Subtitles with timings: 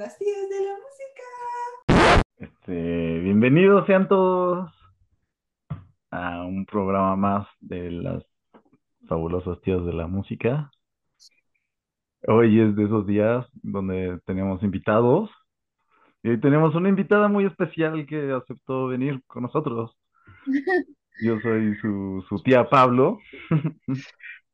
[0.00, 2.22] las tías de la música.
[2.38, 4.72] Este, bienvenidos sean todos
[6.10, 8.24] a un programa más de las
[9.06, 10.70] fabulosas tías de la música.
[12.26, 15.28] Hoy es de esos días donde tenemos invitados
[16.22, 19.98] y hoy tenemos una invitada muy especial que aceptó venir con nosotros.
[21.22, 23.18] Yo soy su, su tía Pablo.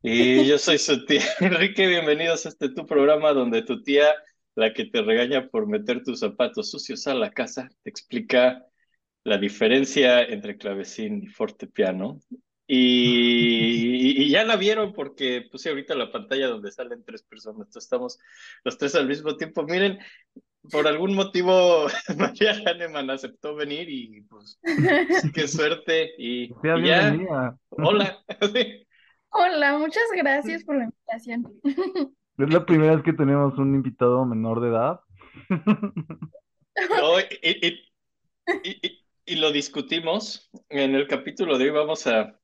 [0.02, 4.06] Y yo soy su tía Enrique, bienvenidos a este tu programa donde tu tía,
[4.56, 8.66] la que te regaña por meter tus zapatos sucios a la casa, te explica
[9.22, 12.20] la diferencia entre clavecín y fortepiano.
[12.68, 17.84] Y, y ya la vieron porque puse ahorita la pantalla donde salen tres personas, entonces
[17.84, 18.18] estamos
[18.64, 19.62] los tres al mismo tiempo.
[19.62, 19.98] Miren,
[20.70, 21.86] por algún motivo
[22.18, 24.58] María Hahnemann aceptó venir y pues
[25.32, 26.10] qué suerte.
[26.18, 27.58] Y, Sea y ya, bienvenida.
[27.70, 28.24] hola.
[29.30, 31.60] Hola, muchas gracias por la invitación.
[32.38, 35.00] Es la primera vez que tenemos un invitado menor de edad.
[36.90, 37.66] No, y, y-
[38.64, 40.50] y- y- y lo discutimos.
[40.68, 42.38] En el capítulo de hoy vamos a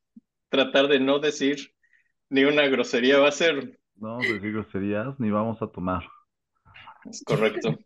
[0.48, 1.74] tratar de no decir
[2.30, 3.18] ni una grosería.
[3.18, 6.04] Va a ser, No vamos a decir groserías ni vamos a tomar.
[7.10, 7.78] es correcto.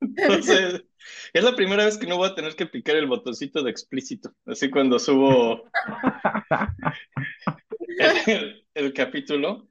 [0.00, 0.84] Entonces,
[1.32, 4.32] es la primera vez que no voy a tener que picar el botoncito de explícito.
[4.46, 5.64] Así cuando subo
[7.96, 9.68] el, el capítulo.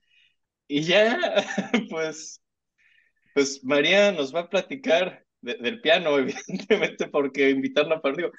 [0.68, 1.18] Y ya,
[1.90, 2.42] pues,
[3.34, 8.32] pues María nos va a platicar de- del piano, evidentemente, porque invitarla para digo,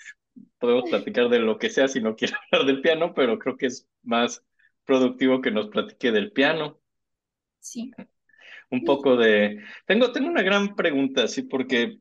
[0.59, 3.67] podemos platicar de lo que sea si no quiere hablar del piano, pero creo que
[3.67, 4.45] es más
[4.85, 6.81] productivo que nos platique del piano.
[7.61, 7.93] Sí.
[8.71, 9.63] Un poco de...
[9.87, 12.01] Tengo, tengo una gran pregunta, sí, porque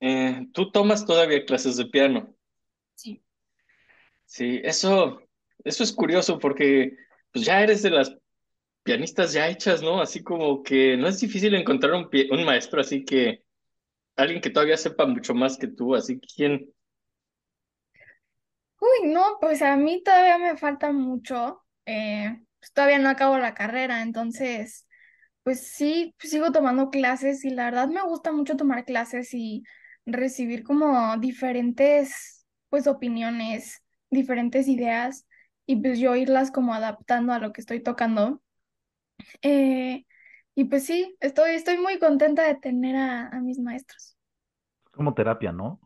[0.00, 2.36] eh, tú tomas todavía clases de piano.
[2.94, 3.22] Sí.
[4.24, 5.20] Sí, eso,
[5.64, 6.96] eso es curioso porque
[7.32, 8.16] pues ya eres de las
[8.84, 10.00] pianistas ya hechas, ¿no?
[10.02, 13.44] Así como que no es difícil encontrar un, pie- un maestro, así que
[14.16, 16.72] alguien que todavía sepa mucho más que tú, así quién.
[18.80, 21.62] Uy, no, pues a mí todavía me falta mucho.
[21.86, 24.86] eh, pues todavía no acabo la carrera, entonces,
[25.44, 29.64] pues sí, sigo tomando clases y la verdad me gusta mucho tomar clases y
[30.06, 35.26] recibir como diferentes, pues, opiniones, diferentes ideas
[35.66, 38.42] y pues yo irlas como adaptando a lo que estoy tocando.
[39.42, 40.04] Eh,
[40.54, 44.16] y pues sí, estoy, estoy muy contenta de tener a, a mis maestros.
[44.86, 45.80] Es como terapia, ¿no?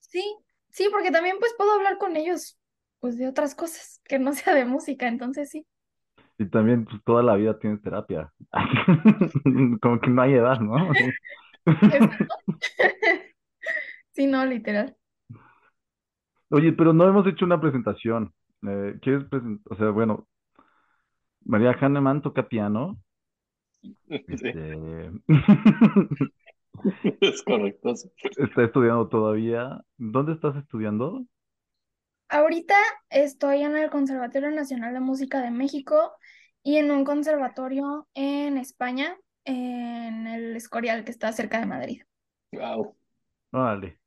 [0.00, 0.22] Sí,
[0.70, 2.58] sí, porque también pues puedo hablar con ellos
[3.00, 5.66] pues de otras cosas que no sea de música, entonces sí.
[6.38, 8.32] Y también pues, toda la vida tienes terapia.
[9.80, 10.76] Como que no hay edad, ¿no?
[14.12, 14.96] Sí, no, literal.
[16.50, 18.32] Oye, pero no hemos hecho una presentación.
[18.66, 19.72] Eh, ¿quieres presentar?
[19.72, 20.28] O sea, bueno,
[21.44, 22.98] María Hahnemann toca piano.
[24.26, 25.10] Sí, Este,
[27.20, 27.94] es correcto.
[28.36, 29.82] está estudiando todavía.
[29.96, 31.24] ¿Dónde estás estudiando?
[32.28, 32.74] Ahorita
[33.10, 36.12] estoy en el Conservatorio Nacional de Música de México
[36.62, 42.02] y en un conservatorio en España, en el Escorial, que está cerca de Madrid.
[42.52, 42.94] Wow.
[43.52, 43.98] Vale.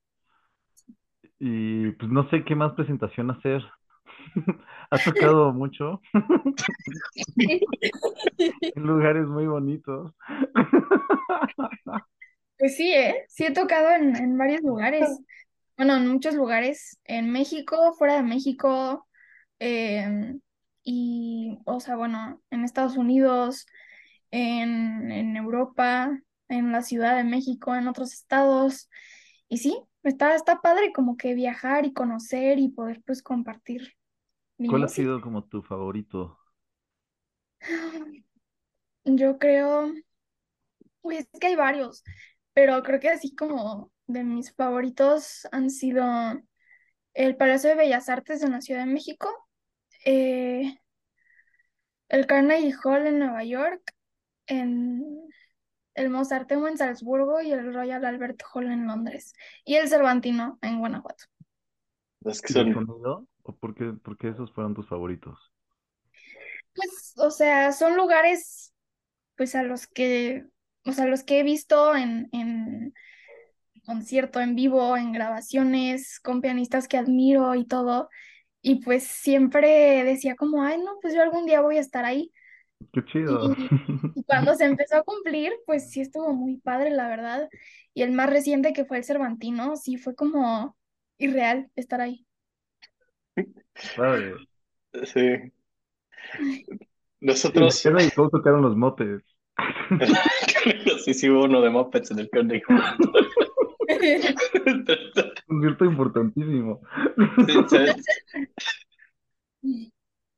[1.40, 3.64] Y pues no sé qué más presentación hacer.
[4.90, 6.02] Has tocado mucho
[7.38, 10.14] en lugares muy bonitos.
[12.58, 13.26] Pues sí, ¿eh?
[13.28, 15.10] Sí he tocado en, en varios lugares.
[15.78, 16.98] Bueno, en muchos lugares.
[17.04, 19.06] En México, fuera de México.
[19.60, 20.40] em,
[20.84, 23.66] y, o sea, bueno, en Estados Unidos,
[24.32, 26.18] en, en Europa,
[26.50, 28.90] en la Ciudad de México, en otros estados.
[29.50, 33.96] Y sí, está, está padre como que viajar y conocer y poder pues compartir
[34.64, 34.90] ¿Cuál ha música.
[34.90, 36.38] sido como tu favorito?
[39.06, 39.94] Yo creo,
[41.02, 42.04] uy, es que hay varios,
[42.54, 46.04] pero creo que así como de mis favoritos han sido
[47.14, 49.30] el Palacio de Bellas Artes en la Ciudad de México,
[50.06, 50.80] eh,
[52.10, 53.94] el Carnegie Hall en Nueva York,
[54.48, 55.04] en
[55.96, 59.34] el Mozarteum en Salzburgo y el Royal Albert Hall en Londres,
[59.66, 61.26] y el Cervantino en Guanajuato.
[62.26, 63.26] Es que ¿Y el son, sonido?
[63.48, 65.52] ¿O por qué, por qué esos fueron tus favoritos?
[66.74, 68.74] Pues, o sea, son lugares
[69.36, 70.46] pues a los que,
[70.86, 72.94] o sea, los que he visto en, en
[73.86, 78.10] concierto, en vivo, en grabaciones, con pianistas que admiro y todo.
[78.62, 82.32] Y pues siempre decía como, ay, no, pues yo algún día voy a estar ahí.
[82.92, 83.52] Qué chido.
[83.52, 83.70] Y,
[84.16, 87.50] y cuando se empezó a cumplir, pues sí estuvo muy padre, la verdad.
[87.94, 90.76] Y el más reciente que fue el Cervantino, sí fue como
[91.18, 92.26] irreal estar ahí.
[93.96, 94.36] Padre.
[95.04, 95.52] sí.
[97.20, 99.24] ¿Y Nosotros, qué radical tocaron los motes?
[101.04, 102.64] Sí, sí, hubo uno de Muppets en el Carnegie
[105.48, 106.82] Concierto importantísimo.
[107.46, 107.96] Sí, ¿sabes?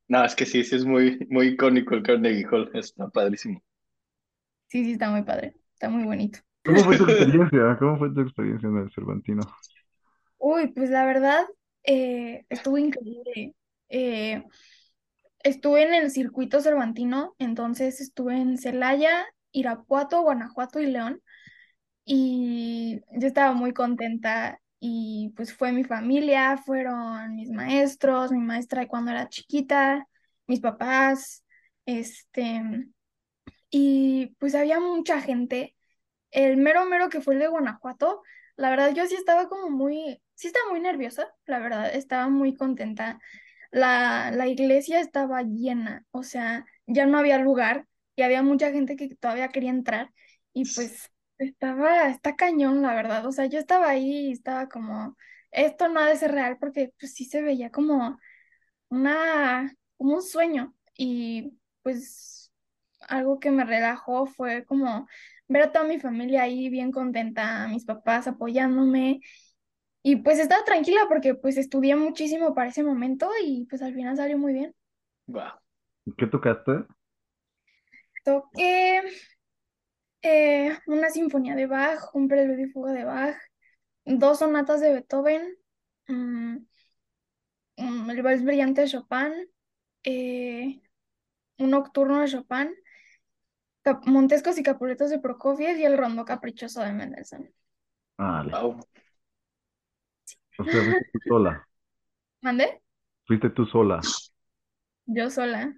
[0.10, 3.62] No, es que sí, sí es muy, muy icónico el Carnegie Hall, está padrísimo.
[4.68, 6.39] Sí, sí, está muy padre, está muy bonito.
[6.66, 7.78] ¿Cómo fue tu experiencia?
[7.80, 9.42] ¿Cómo fue tu experiencia en el Cervantino?
[10.39, 11.45] Uy, pues la verdad,
[11.88, 13.56] eh, estuvo increíble.
[13.89, 14.44] Eh,
[15.44, 21.22] estuve en el circuito cervantino, entonces estuve en Celaya, Irapuato, Guanajuato y León.
[22.06, 28.88] Y yo estaba muy contenta y pues fue mi familia, fueron mis maestros, mi maestra
[28.88, 30.07] cuando era chiquita,
[30.48, 31.44] mis papás,
[31.86, 32.62] este,
[33.69, 35.75] y pues había mucha gente.
[36.31, 38.22] El mero mero que fue el de Guanajuato,
[38.57, 42.56] la verdad yo sí estaba como muy, sí estaba muy nerviosa, la verdad, estaba muy
[42.56, 43.19] contenta.
[43.71, 48.95] La, la iglesia estaba llena, o sea, ya no había lugar y había mucha gente
[48.95, 50.12] que todavía quería entrar
[50.54, 55.18] y pues estaba, está cañón, la verdad, o sea, yo estaba ahí y estaba como,
[55.51, 58.19] esto no ha de ser real porque pues sí se veía como
[58.89, 62.51] una, como un sueño y pues
[63.01, 65.07] algo que me relajó fue como
[65.48, 69.22] ver a toda mi familia ahí bien contenta, mis papás apoyándome
[70.04, 74.16] y pues estaba tranquila porque pues estudié muchísimo para ese momento y pues al final
[74.16, 74.74] salió muy bien.
[75.28, 75.52] Wow.
[76.18, 76.86] ¿Qué tocaste?
[78.24, 79.02] Toqué
[80.22, 83.36] eh, una sinfonía de Bach, un preludio y fuga de Bach,
[84.06, 85.58] dos sonatas de Beethoven,
[86.08, 86.58] mm,
[87.78, 89.34] mm, el vals brillante de Chopin,
[90.04, 90.82] eh,
[91.58, 92.74] un nocturno de Chopin,
[94.06, 97.50] Montescos y Capuletos de Prokofiev y el rondo caprichoso de Mendelssohn.
[98.18, 98.80] Ah, le- Wow.
[100.60, 101.68] o sea, fuiste tú sola.
[102.42, 102.81] ¿Mandé?
[103.25, 104.01] Fuiste tú sola.
[105.06, 105.74] Yo sola.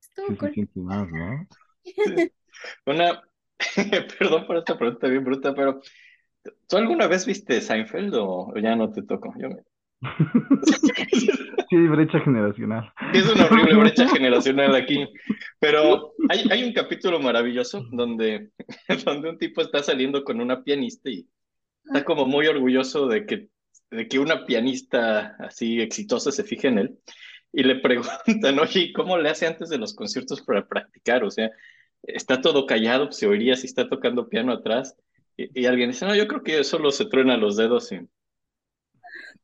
[0.00, 0.48] Estuvo
[1.84, 2.32] Sí.
[2.86, 3.22] Una,
[4.18, 5.80] perdón por esta pregunta bien bruta, pero
[6.68, 9.32] ¿tú alguna vez viste Seinfeld o o ya no te tocó?
[9.38, 9.64] Yo me-
[11.68, 12.92] Sí, hay brecha generacional.
[13.12, 15.06] Es una horrible brecha generacional aquí,
[15.60, 18.50] pero hay, hay un capítulo maravilloso donde,
[19.04, 21.28] donde un tipo está saliendo con una pianista y
[21.84, 23.48] está como muy orgulloso de que,
[23.90, 26.98] de que una pianista así exitosa se fije en él
[27.52, 31.22] y le preguntan, oye, ¿y ¿cómo le hace antes de los conciertos para practicar?
[31.22, 31.50] O sea,
[32.02, 34.96] está todo callado, se oiría si está tocando piano atrás
[35.36, 38.00] y, y alguien dice, no, yo creo que solo se truena los dedos y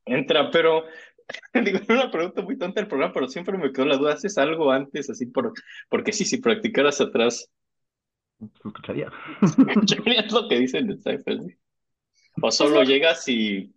[0.05, 0.85] entra, pero
[1.53, 4.37] Digo, era una pregunta muy tonta del programa, pero siempre me quedó la duda, ¿haces
[4.37, 5.53] algo antes así por,
[5.89, 7.49] porque sí, si practicaras atrás,
[8.65, 9.11] escucharía.
[10.07, 11.57] es lo que dicen de ¿sí?
[12.41, 13.73] O solo lo- llegas y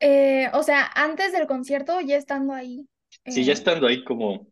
[0.00, 2.88] Eh, o sea, antes del concierto, ya estando ahí.
[3.28, 4.46] sí, ya eh, estando ahí como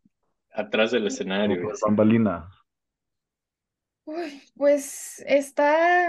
[0.52, 1.82] atrás del escenario por así.
[1.82, 2.46] bambalinas.
[4.04, 6.08] Uy, pues está,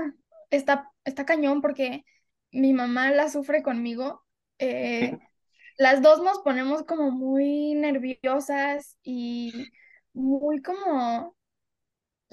[0.49, 2.03] está, está cañón porque
[2.51, 4.25] mi mamá la sufre conmigo.
[4.61, 5.17] Eh,
[5.77, 9.71] las dos nos ponemos como muy nerviosas y
[10.13, 11.35] muy como,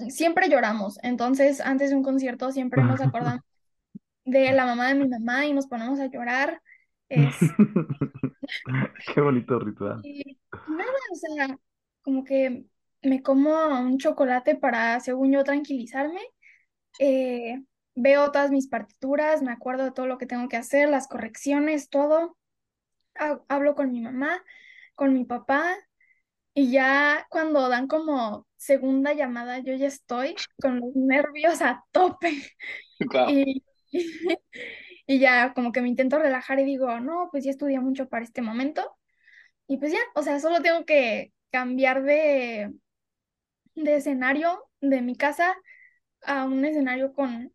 [0.07, 0.99] siempre lloramos.
[1.03, 3.41] Entonces, antes de un concierto siempre nos acordamos
[4.25, 6.61] de la mamá de mi mamá y nos ponemos a llorar.
[7.09, 7.35] Es,
[9.13, 9.99] Qué bonito ritual.
[10.03, 11.57] y nada, o sea,
[12.01, 12.65] como que
[13.01, 16.21] me como un chocolate para, según yo, tranquilizarme.
[16.99, 17.61] eh,
[17.95, 21.89] veo todas mis partituras, me acuerdo de todo lo que tengo que hacer, las correcciones,
[21.89, 22.37] todo.
[23.15, 24.43] Ha- Hablo con mi mamá,
[24.95, 25.75] con mi papá,
[26.53, 32.31] y ya cuando dan como segunda llamada, yo ya estoy con los nervios a tope.
[33.25, 33.63] Y,
[35.07, 38.25] y ya como que me intento relajar y digo, no, pues ya estudié mucho para
[38.25, 38.97] este momento.
[39.67, 42.73] Y pues ya, o sea, solo tengo que cambiar de,
[43.75, 45.55] de escenario de mi casa
[46.23, 47.53] a un escenario con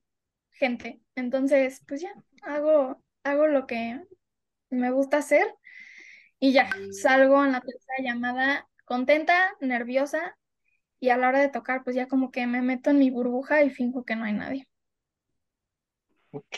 [0.54, 1.00] gente.
[1.14, 4.00] Entonces, pues ya, hago, hago lo que
[4.70, 5.46] me gusta hacer
[6.38, 6.68] y ya,
[7.02, 10.36] salgo en la tercera llamada contenta, nerviosa
[11.00, 13.62] y a la hora de tocar, pues ya como que me meto en mi burbuja
[13.62, 14.68] y finjo que no hay nadie.
[16.30, 16.56] Ok.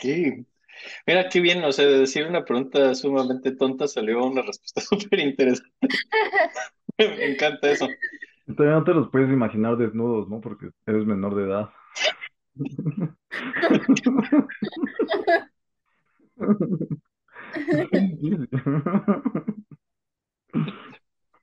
[1.05, 5.19] Mira qué bien, o sea, de decir una pregunta sumamente tonta salió una respuesta súper
[5.19, 5.71] interesante.
[6.97, 7.87] Me encanta eso.
[8.45, 10.39] Todavía no te los puedes imaginar desnudos, ¿no?
[10.39, 11.69] Porque eres menor de edad.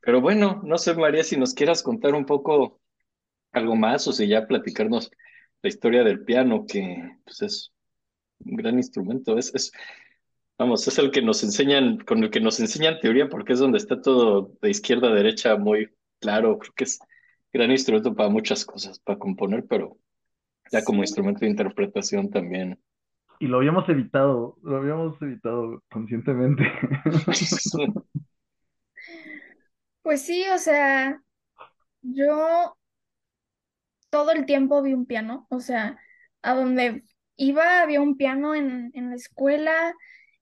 [0.01, 2.81] Pero bueno, no sé, María, si nos quieras contar un poco
[3.53, 5.11] algo más o si ya platicarnos
[5.63, 7.73] la historia del piano, que pues es
[8.45, 9.73] un gran instrumento, es, es,
[10.59, 13.79] vamos, es el que nos enseñan, con el que nos enseñan teoría, porque es donde
[13.79, 15.89] está todo de izquierda a derecha muy
[16.21, 16.99] claro, creo que es
[17.53, 19.97] gran instrumento para muchas cosas, para componer, pero
[20.73, 21.03] ya como Sí.
[21.03, 22.79] instrumento de interpretación también.
[23.41, 26.65] Y lo habíamos evitado, lo habíamos evitado conscientemente.
[30.03, 31.21] Pues sí, o sea,
[32.03, 32.77] yo
[34.11, 35.99] todo el tiempo vi un piano, o sea,
[36.43, 37.05] a donde
[37.37, 39.95] iba había un piano en, en la escuela,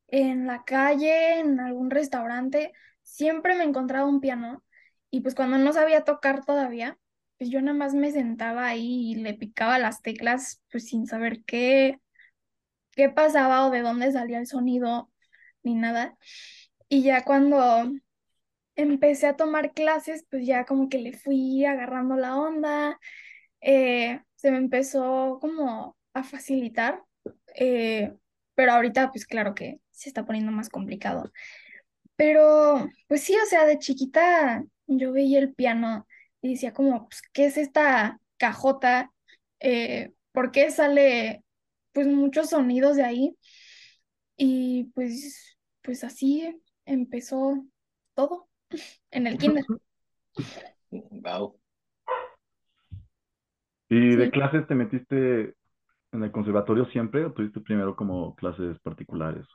[0.09, 4.64] en la calle, en algún restaurante, siempre me encontraba un piano
[5.11, 6.99] y pues cuando no sabía tocar todavía,
[7.43, 11.43] pues yo nada más me sentaba ahí y le picaba las teclas pues sin saber
[11.45, 11.99] qué,
[12.93, 15.11] qué pasaba o de dónde salía el sonido
[15.65, 16.17] ni nada.
[16.89, 17.91] Y ya cuando
[18.77, 23.01] empecé a tomar clases, pues ya como que le fui agarrando la onda,
[23.61, 27.03] eh, se me empezó como a facilitar,
[27.57, 28.15] eh,
[28.55, 31.33] pero ahorita pues claro que se está poniendo más complicado.
[32.15, 36.07] Pero pues sí, o sea, de chiquita yo veía el piano
[36.43, 39.13] y decía como, pues, ¿qué es esta cajota?
[39.61, 41.45] Eh, ¿por qué sale
[41.93, 43.39] pues muchos sonidos de ahí?
[44.37, 47.65] Y pues, pues así empezó
[48.15, 48.49] todo
[49.11, 49.67] en el kinder.
[50.91, 51.59] Wow.
[53.89, 54.31] ¿Y de Sí.
[54.31, 55.55] clases te metiste
[56.13, 59.47] en el conservatorio siempre o tuviste primero como clases particulares?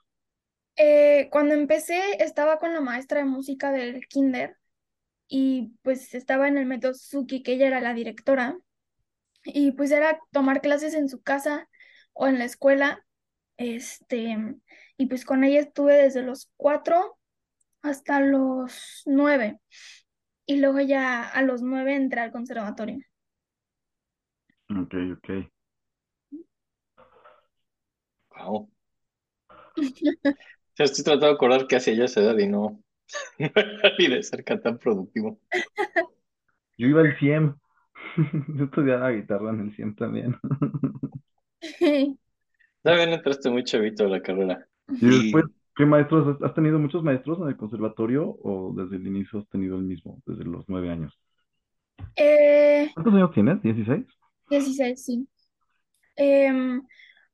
[0.75, 4.58] Eh, cuando empecé estaba con la maestra de música del kinder
[5.27, 8.57] y pues estaba en el método Suzuki, que ella era la directora,
[9.43, 11.69] y pues era tomar clases en su casa
[12.13, 13.05] o en la escuela,
[13.57, 14.38] este,
[14.98, 17.17] y pues con ella estuve desde los cuatro
[17.81, 19.60] hasta los nueve,
[20.46, 23.00] y luego ya a los nueve entré al conservatorio.
[24.69, 25.27] Ok, ok.
[28.38, 28.69] Wow.
[30.77, 32.81] Ya estoy tratando de acordar qué hacía yo a esa edad y no,
[33.99, 35.39] ni de cerca tan productivo.
[36.77, 37.55] Yo iba al CIEM.
[38.57, 40.37] Yo estudiaba guitarra en el CIEM también.
[42.83, 44.65] También entraste muy chavito a la carrera.
[44.87, 45.45] Y después,
[45.75, 46.35] ¿qué maestros?
[46.35, 49.83] has- ¿Has tenido muchos maestros en el conservatorio o desde el inicio has tenido el
[49.83, 51.19] mismo, desde los nueve años?
[52.15, 53.61] Eh, ¿Cuántos años tienes?
[53.61, 54.05] ¿16?
[54.49, 55.27] 16, sí.
[56.15, 56.81] Em,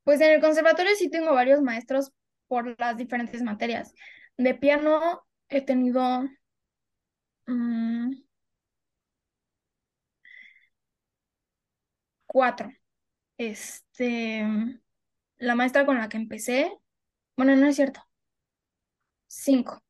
[0.03, 2.12] pues en el conservatorio sí tengo varios maestros
[2.48, 3.94] por las diferentes materias.
[4.38, 6.24] De piano he tenido
[7.48, 8.12] mm,
[12.26, 12.72] cuatro.
[13.38, 14.46] Este,
[15.38, 16.72] la maestra con la que empecé,
[17.38, 18.02] bueno, no es cierto,
[19.28, 19.82] cinco.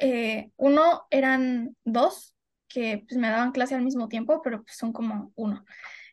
[0.00, 2.34] Eh, uno eran dos
[2.68, 5.64] que pues, me daban clase al mismo tiempo, pero pues son como uno.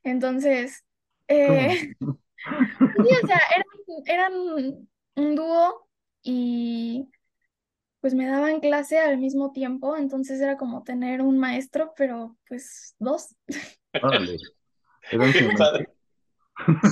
[0.03, 0.84] Entonces,
[1.27, 1.96] eh.
[2.46, 4.34] Sí, o sea, eran, eran
[5.15, 5.88] un dúo
[6.22, 7.10] y
[8.03, 12.98] pues me daban clase al mismo tiempo, entonces era como tener un maestro, pero pues
[13.00, 13.33] dos.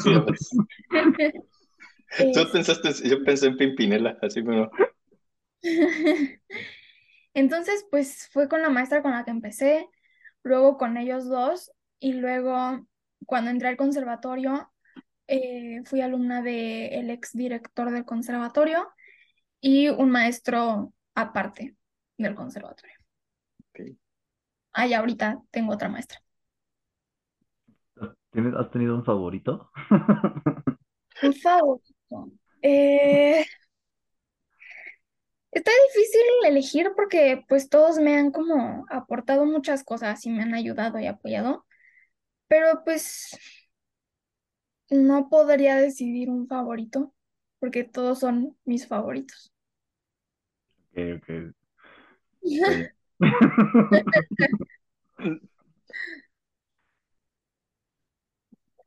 [0.04, 0.14] Sí.
[2.34, 4.72] Tú pensaste, yo pensé en Pimpinela, así, pero
[7.34, 9.90] Entonces, pues fue con la maestra con la que empecé,
[10.44, 12.88] luego con ellos dos y luego
[13.26, 14.72] cuando entré al conservatorio
[15.28, 18.88] eh, fui alumna del ex director del conservatorio
[19.60, 21.76] y un maestro aparte
[22.18, 22.96] del conservatorio.
[23.60, 23.96] ok.
[24.74, 26.22] Ah, ahorita tengo otra maestra.
[28.32, 29.70] ¿Tienes- ¿Has tenido un favorito?
[31.22, 32.32] Un favorito.
[32.62, 33.46] Eh,
[35.52, 40.54] está difícil elegir porque pues todos me han como aportado muchas cosas y me han
[40.54, 41.66] ayudado y apoyado,
[42.48, 43.38] pero pues
[44.92, 47.14] no podría decidir un favorito
[47.60, 49.52] porque todos son mis favoritos.
[50.92, 51.30] Ok, ok.
[52.44, 52.92] Está bien.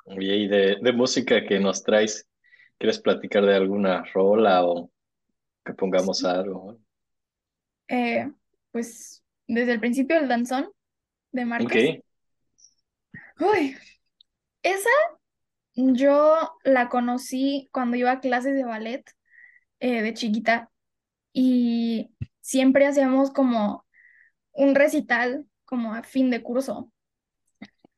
[0.07, 2.29] Oye, y de, de música que nos traes,
[2.79, 4.91] ¿quieres platicar de alguna rola o
[5.65, 6.79] que pongamos algo?
[7.89, 8.31] Eh,
[8.71, 10.71] pues desde el principio el danzón
[11.33, 12.01] de Márquez.
[12.01, 12.05] Ok,
[13.41, 13.77] Uy,
[14.63, 14.91] esa
[15.75, 19.05] yo la conocí cuando iba a clases de ballet
[19.81, 20.71] eh, de chiquita
[21.35, 23.85] y siempre hacíamos como
[24.53, 26.91] un recital como a fin de curso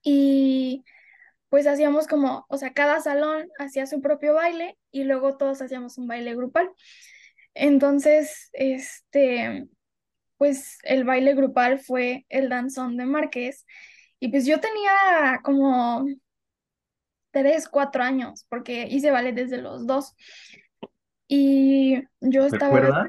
[0.02, 0.84] y
[1.48, 5.98] pues hacíamos como, o sea, cada salón hacía su propio baile y luego todos hacíamos
[5.98, 6.70] un baile grupal.
[7.54, 9.68] Entonces, este,
[10.36, 13.66] pues el baile grupal fue el danzón de Márquez
[14.20, 16.06] y pues yo tenía como
[17.32, 20.14] tres, cuatro años porque hice ballet desde los dos
[21.28, 23.08] y yo ¿Te estaba?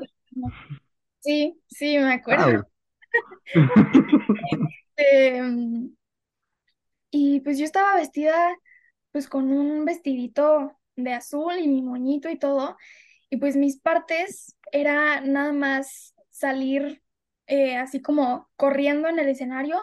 [1.20, 2.68] Sí, sí, me acuerdo.
[4.98, 5.96] Em,
[7.12, 8.56] Y pues yo estaba vestida
[9.12, 12.78] pues con un vestidito de azul y mi moñito y todo.
[13.30, 17.02] Y pues mis partes era nada más salir
[17.48, 19.82] eh, así como corriendo en el escenario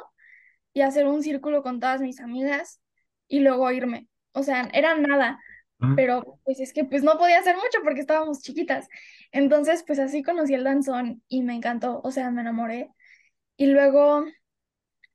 [0.75, 2.81] y hacer un círculo con todas mis amigas
[3.29, 4.09] y luego irme.
[4.33, 5.41] O sea, era nada,
[5.95, 8.89] Pero pues es que pues no podía hacer mucho porque estábamos chiquitas.
[9.33, 12.91] Entonces pues así conocí el danzón y me encantó, o sea, me enamoré.
[13.57, 14.25] Y luego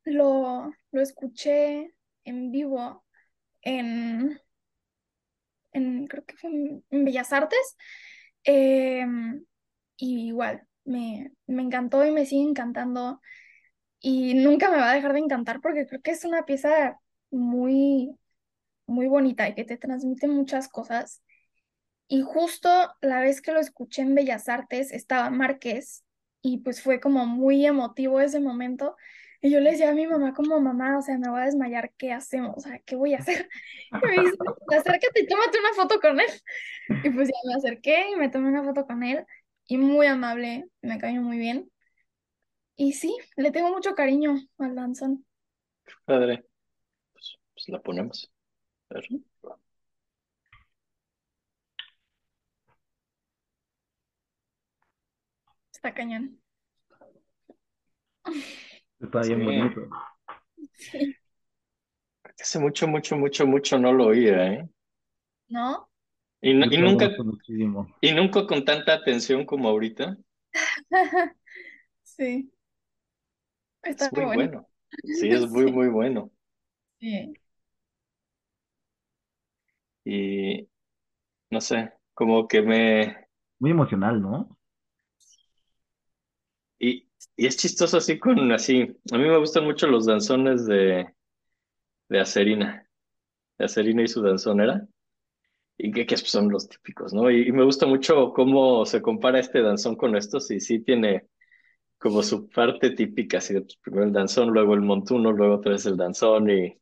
[0.05, 1.93] lo, lo escuché
[2.25, 3.05] en vivo
[3.61, 4.39] en,
[5.71, 7.77] en creo que fue en, en Bellas Artes.
[8.43, 9.45] em,
[9.97, 13.21] y igual, me, me encantó y me sigue encantando.
[14.01, 16.99] Y nunca me va a dejar de encantar porque creo que es una pieza
[17.31, 18.15] muy,
[18.89, 21.23] muy bonita y que te transmite muchas cosas.
[22.07, 22.69] Y justo
[23.01, 26.03] la vez que lo escuché en Bellas Artes estaba Márquez
[26.41, 28.95] y pues fue como muy emotivo ese momento.
[29.41, 31.93] Y yo le decía a mi mamá como mamá, o sea, me voy a desmayar,
[31.97, 32.57] ¿qué hacemos?
[32.57, 33.47] O sea, ¿qué voy a hacer?
[33.91, 34.37] Y me dice,
[34.77, 36.29] acércate y tómate una foto con él.
[37.03, 39.25] Y pues ya me acerqué y me tomé una foto con él
[39.67, 41.71] y muy amable, me cayó muy bien.
[42.75, 45.25] Y sí, le tengo mucho cariño al danzón.
[46.05, 46.43] Padre.
[47.13, 48.31] Pues, pues la ponemos.
[55.73, 56.39] Está cañón.
[58.99, 59.45] Está bien Sí.
[59.45, 59.81] bonito.
[60.77, 61.15] Sí.
[62.39, 64.69] Hace mucho, mucho, mucho, mucho no lo oía, ¿eh?
[65.49, 65.89] ¿No?
[66.41, 67.87] Y, no- nunca, muchísimo.
[68.01, 70.17] y nunca con tanta atención como ahorita.
[72.03, 72.51] Sí,
[73.83, 74.51] está Es muy bueno.
[74.51, 74.67] bueno.
[75.05, 76.31] Sí, es muy, muy bueno.
[76.99, 77.33] Sí.
[80.11, 80.67] Y
[81.51, 83.27] no sé, como que me...
[83.59, 84.57] Muy emocional, ¿no?
[86.79, 88.97] Y, y es chistoso así con así.
[89.11, 91.13] A mí me gustan mucho los danzones de,
[92.07, 92.89] de Acerina.
[93.59, 94.87] De Acerina y su danzonera.
[95.77, 97.29] Y que, que son los típicos, ¿no?
[97.29, 100.49] Y, y me gusta mucho cómo se compara este danzón con estos.
[100.49, 101.27] Y sí tiene
[101.99, 105.73] como su parte típica, así de pues, primero el danzón, luego el montuno, luego otra
[105.73, 106.49] vez el danzón.
[106.49, 106.79] Y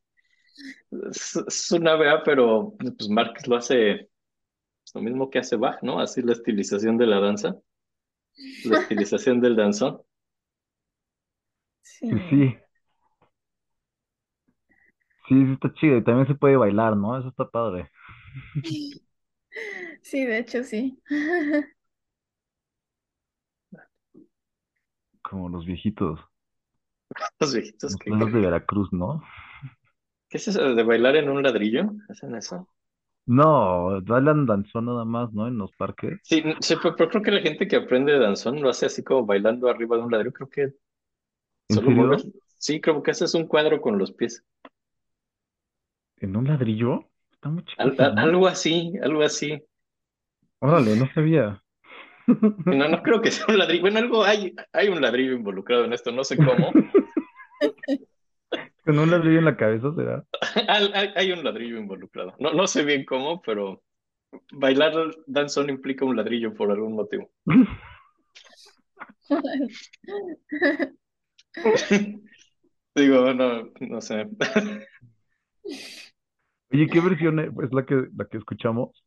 [1.12, 4.10] es, es una vea, pero pues Márquez lo hace
[4.96, 6.00] lo mismo que hace Bach, ¿no?
[6.00, 7.58] Así la estilización de la danza,
[8.62, 10.02] la estilización del danzón.
[11.82, 12.58] Sí, Sí.
[15.28, 15.36] sí.
[15.54, 15.98] Está chido.
[15.98, 17.18] Y también se puede bailar, ¿no?
[17.18, 17.92] Eso está padre.
[20.02, 21.02] Sí, de hecho sí.
[25.22, 26.20] Como los viejitos.
[27.40, 29.22] Los viejitos Los que, pueblos de Veracruz, ¿no?
[30.30, 31.92] ¿Qué es eso de bailar en un ladrillo?
[32.10, 32.70] ¿Hacen eso?
[33.40, 35.48] No, bailan danzón nada más, ¿no?
[35.48, 36.20] En los parques.
[36.22, 39.26] Sí, sí, pero, pero creo que la gente que aprende danzón lo hace así como
[39.26, 40.34] bailando arriba de un ladrillo.
[40.34, 40.74] Creo que
[41.70, 42.28] ¿En solo mueves.
[42.58, 44.44] Sí, creo que haces un cuadro con los pies.
[46.18, 47.10] ¿En un ladrillo?
[47.32, 48.30] Está muy Al- chiquito, al- ¿no?
[48.30, 49.60] algo así, algo así.
[50.60, 51.64] Órale, no sabía.
[52.70, 53.82] No, no creo que sea un ladrillo.
[53.82, 56.82] Bueno, algo hay, hay un ladrillo involucrado en esto, no sé cómo.
[58.88, 60.24] ¿Con un ladrillo en la cabeza será?
[61.18, 62.34] Hay, un ladrillo involucrado.
[62.40, 63.84] No, no sé bien cómo, pero
[64.54, 64.94] bailar
[65.26, 67.30] danzón implica un ladrillo por algún motivo.
[72.96, 74.26] Digo, no, no sé.
[76.72, 79.04] Oye, ¿qué versión es es la que, la que escuchamos?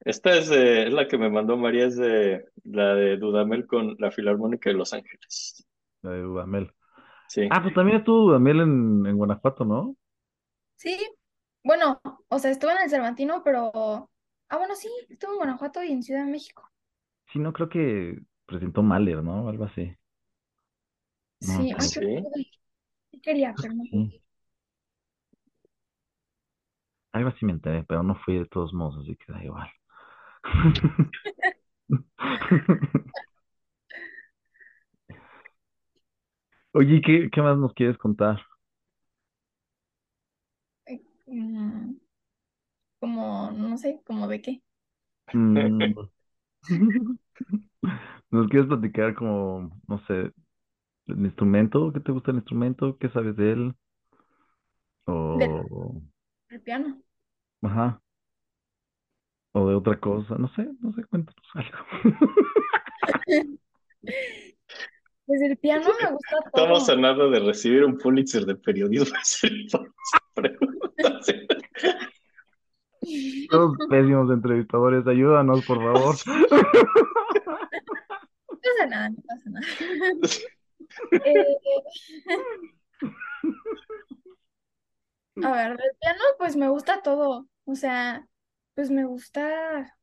[0.00, 3.94] Esta es, de- es la que me mandó María, es de la de Dudamel con
[3.98, 5.66] la Filarmónica de Los Ángeles.
[6.00, 6.72] La de Dudamel.
[7.28, 7.48] Sí.
[7.50, 9.96] Ah, pues también estuvo Dudamel en, en Guanajuato, ¿no?
[10.76, 10.96] Sí,
[11.64, 14.10] bueno, o sea, estuve en el Cervantino, pero...
[14.48, 16.70] Ah, bueno, sí, estuve en Guanajuato y en Ciudad de México.
[17.32, 19.48] Sí, no creo que presentó Mahler, ¿no?
[19.48, 19.94] Algo así.
[21.40, 21.90] No Sí, ay, acuerdo.
[21.94, 22.50] pero Sí.
[23.12, 23.84] Sí quería, pero no.
[23.90, 24.22] Sí.
[27.12, 29.68] Algo así me enteré, pero no fui de todos modos, así que da igual.
[36.78, 38.40] Oye, ¿qué, qué más nos quieres contar?
[41.26, 41.98] Mm,
[43.00, 44.62] como, no sé, como de qué.
[45.34, 45.94] Mm,
[48.30, 50.32] ¿Nos quieres platicar como, no sé,
[51.08, 51.92] el instrumento?
[51.92, 52.98] ¿Qué te gusta el instrumento?
[52.98, 53.76] ¿Qué sabes de él?
[55.32, 56.02] Del O,
[56.50, 57.02] del piano.
[57.62, 58.00] ajá,
[59.52, 61.78] o de otra cosa, no sé, no sé, cuéntanos algo.
[65.28, 66.96] Pues el piano me gusta Estamos todo.
[66.96, 69.16] a nada de recibir un Pulitzer de periodismo.
[73.50, 76.16] Todos pésimos entrevistadores, ayúdanos, por favor.
[78.50, 79.66] No pasa nada, no pasa nada.
[81.24, 81.56] Eh,
[85.44, 87.46] A ver, del piano, pues me gusta todo.
[87.64, 88.26] O sea,
[88.74, 89.96] pues me gusta,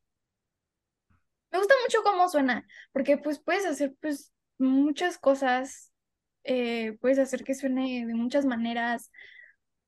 [1.52, 5.92] me gusta mucho cómo suena, porque pues puedes hacer pues muchas cosas,
[6.44, 9.10] eh, puedes hacer que suene de muchas maneras,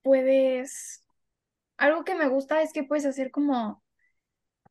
[0.02, 1.04] puedes,
[1.76, 3.82] algo que me gusta es que puedes hacer como,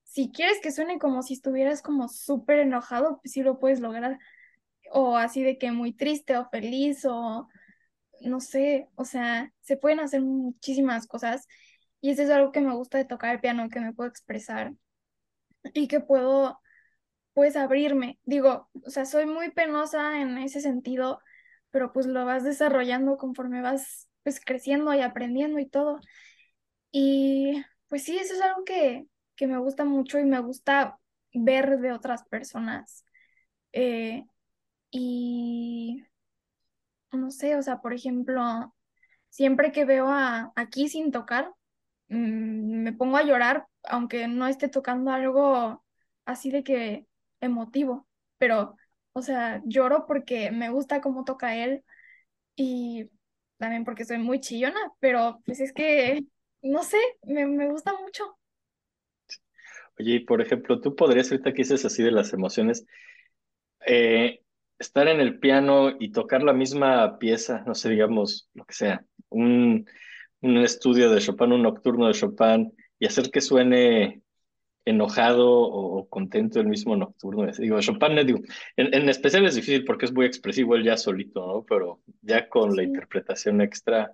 [0.03, 4.19] si quieres que suene como si estuvieras como súper enojado, pues sí lo puedes lograr,
[4.91, 7.47] o así de que muy triste o feliz o
[8.21, 11.47] no sé, o sea, se pueden hacer muchísimas cosas.
[12.01, 14.73] Y eso es algo que me gusta de tocar el piano, que me puedo expresar
[15.73, 16.59] y que puedo,
[17.37, 18.19] pues, abrirme.
[18.25, 21.19] Digo, o sea, soy muy penosa en ese sentido,
[21.69, 25.99] pero pues lo vas desarrollando conforme vas, pues, creciendo y aprendiendo y todo.
[26.91, 30.97] Y pues sí, eso es algo que, que me gusta mucho y me gusta
[31.31, 33.05] ver de otras personas.
[33.71, 34.25] Eh,
[34.89, 36.03] y
[37.11, 38.73] no sé, o sea, por ejemplo,
[39.29, 41.53] siempre que veo a aquí sin tocar,
[42.09, 45.83] mm, me pongo a llorar, aunque no esté tocando algo
[46.25, 47.07] así de que
[47.41, 48.75] emotivo, pero,
[49.13, 51.83] o sea, lloro porque me gusta cómo toca él
[52.55, 53.09] y
[53.57, 56.25] también porque soy muy chillona, pero pues es que,
[56.61, 58.37] no sé, me, me gusta mucho.
[59.99, 62.85] Oye, y por ejemplo, tú podrías, ahorita que dices así de las emociones,
[63.85, 64.41] eh,
[64.79, 69.05] estar en el piano y tocar la misma pieza, no sé, digamos, lo que sea,
[69.29, 69.85] un,
[70.41, 74.21] un estudio de Chopin, un nocturno de Chopin, y hacer que suene
[74.89, 77.51] enojado o contento el mismo nocturno.
[77.51, 78.39] Digo, Chopin, digo,
[78.75, 81.65] en, en especial es difícil porque es muy expresivo él ya solito, ¿no?
[81.65, 84.13] Pero ya con la interpretación extra,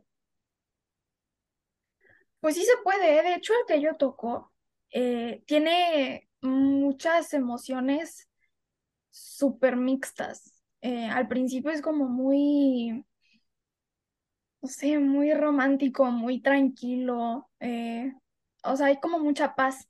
[2.40, 3.24] Pues sí se puede, ¿eh?
[3.24, 4.52] De hecho, el que yo toco
[4.92, 8.30] eh, tiene muchas emociones
[9.12, 10.64] súper mixtas.
[10.82, 13.06] Eh, al principio es como muy,
[14.62, 18.14] no sé, muy romántico, muy tranquilo, eh,
[18.64, 19.88] o sea, hay como mucha paz.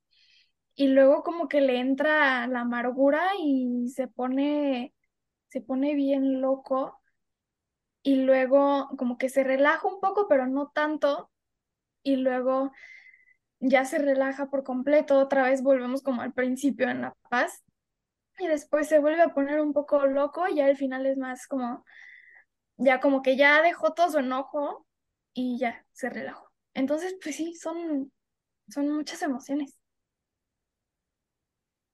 [0.75, 4.93] Y luego como que le entra la amargura y se pone,
[5.49, 6.99] se pone bien loco.
[8.01, 11.31] Y luego como que se relaja un poco, pero no tanto.
[12.03, 12.71] Y luego
[13.59, 17.63] ya se relaja por completo, otra vez volvemos como al principio en la paz
[18.39, 21.47] y después se vuelve a poner un poco loco y ya al final es más
[21.47, 21.85] como,
[22.77, 24.87] ya como que ya dejó todo su enojo
[25.33, 26.51] y ya se relajó.
[26.73, 28.11] Entonces, pues sí, son,
[28.69, 29.77] son muchas emociones.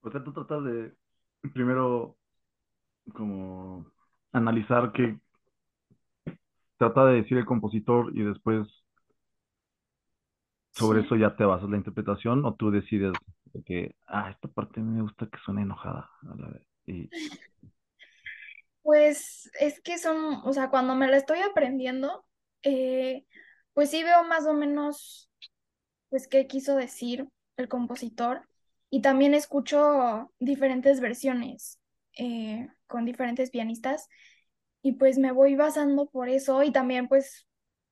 [0.02, 0.94] O sea, tú tratas de
[1.54, 2.18] primero
[3.14, 3.86] como
[4.34, 5.20] analizar qué
[6.78, 8.68] trata de decir el compositor y después
[10.78, 11.06] sobre Sí.
[11.06, 13.14] eso ya te basas la interpretación o tú decides
[13.54, 16.10] de que, ah, esta parte me gusta que suene enojada.
[16.32, 17.12] a la vez", Y
[18.82, 22.26] Pues es que son, o sea, cuando me la estoy aprendiendo,
[22.64, 23.26] eh,
[23.74, 25.30] pues sí veo más o menos,
[26.10, 28.49] pues, qué quiso decir el compositor
[28.89, 31.80] y también escucho diferentes versiones
[32.17, 34.08] eh, con diferentes pianistas
[34.82, 37.47] y pues me voy basando por eso y también pues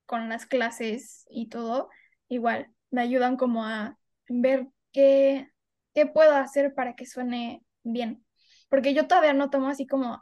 [0.05, 1.89] con las clases y todo,
[2.29, 3.97] igual me ayudan como a
[4.29, 5.49] ver qué,
[5.93, 8.25] qué puedo hacer para que suene bien,
[8.69, 10.21] porque yo todavía no tomo así como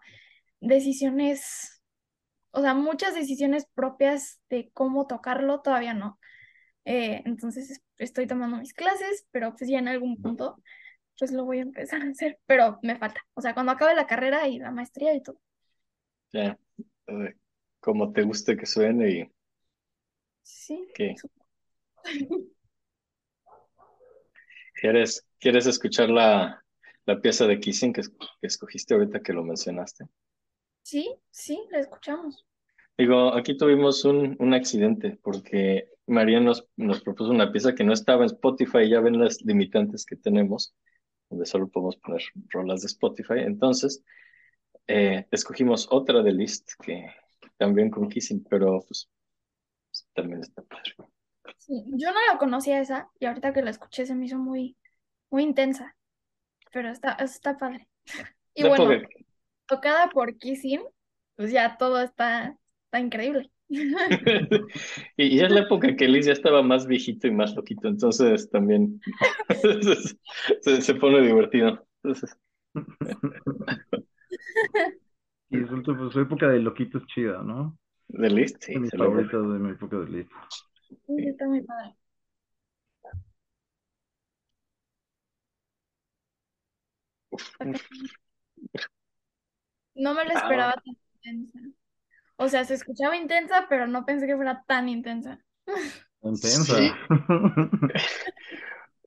[0.60, 1.82] decisiones,
[2.52, 6.20] o sea, muchas decisiones propias de cómo tocarlo, todavía no.
[6.86, 10.62] Eh, entonces es- estoy tomando mis clases, pero pues ya en algún punto
[11.20, 13.22] pues lo voy a empezar a hacer, pero me falta.
[13.36, 15.40] O sea, cuando acabe la carrera y la maestría y todo.
[16.34, 16.58] ya,
[17.08, 17.36] eh,
[17.80, 19.32] como te guste que suene y
[20.44, 20.88] Sí.
[24.76, 26.64] quieres, quieres escuchar la,
[27.06, 30.06] la pieza de Kissing que, que escogiste ahorita que lo mencionaste.
[30.84, 32.46] Sí, sí, la escuchamos.
[32.98, 37.94] Digo, aquí tuvimos un, un accidente porque María nos, nos propuso una pieza que no
[37.94, 40.76] estaba en Spotify, ya ven las limitantes que tenemos,
[41.30, 43.40] donde solo podemos poner rolas de Spotify.
[43.40, 44.04] Entonces,
[44.88, 47.10] eh, escogimos otra de List que,
[47.58, 49.10] también con Kissing, pero pues,
[49.90, 50.94] pues, también está padre.
[51.58, 54.78] Sí, yo no la conocía esa y ahorita que la escuché se me hizo muy,
[55.32, 55.96] muy intensa,
[56.72, 57.88] pero está, está padre.
[58.58, 58.90] Y bueno,
[59.66, 60.82] tocada por Kissing,
[61.36, 63.52] pues ya todo está, está increíble.
[65.18, 68.50] Y, y es la época que Liz ya estaba más viejito y más loquito, entonces
[68.50, 69.02] también
[70.62, 71.86] se, se pone divertido.
[72.04, 72.38] Entonces,
[75.50, 77.78] y resulta, pues su época de loquito es chida, ¿no?
[78.08, 80.30] de Liz, sí, se lo favoritas de mi época de Lit.
[81.08, 81.96] Sí, está muy padre.
[89.96, 90.38] No me lo Ah.
[90.38, 90.96] esperaba tan
[91.34, 91.60] intensa.
[92.38, 95.40] O sea, se escuchaba intensa, pero no pensé que fuera tan intensa.
[96.24, 96.76] Intensa.
[96.76, 96.92] Sí.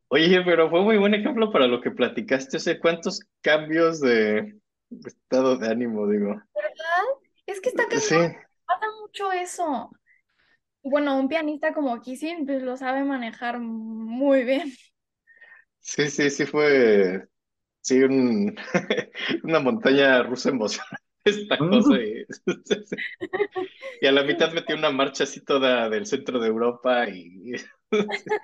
[0.08, 2.56] Oye, pero fue muy buen ejemplo para lo que platicaste.
[2.56, 4.58] O sea, ¿cuántos cambios de
[5.04, 6.40] estado de ánimo, digo?
[6.54, 7.04] ¿Verdad?
[7.46, 8.36] Es que está Sí, cañón,
[8.66, 9.90] pasa mucho eso.
[10.82, 14.72] Bueno, un pianista como Kissing, pues lo sabe manejar muy bien.
[15.80, 17.26] sí, sí, sí fue,
[17.82, 18.56] sí, un,
[19.44, 21.96] una montaña rusa emocional esta cosa.
[22.02, 22.24] Y,
[24.00, 27.52] y a la mitad metió una marcha así toda del centro de Europa y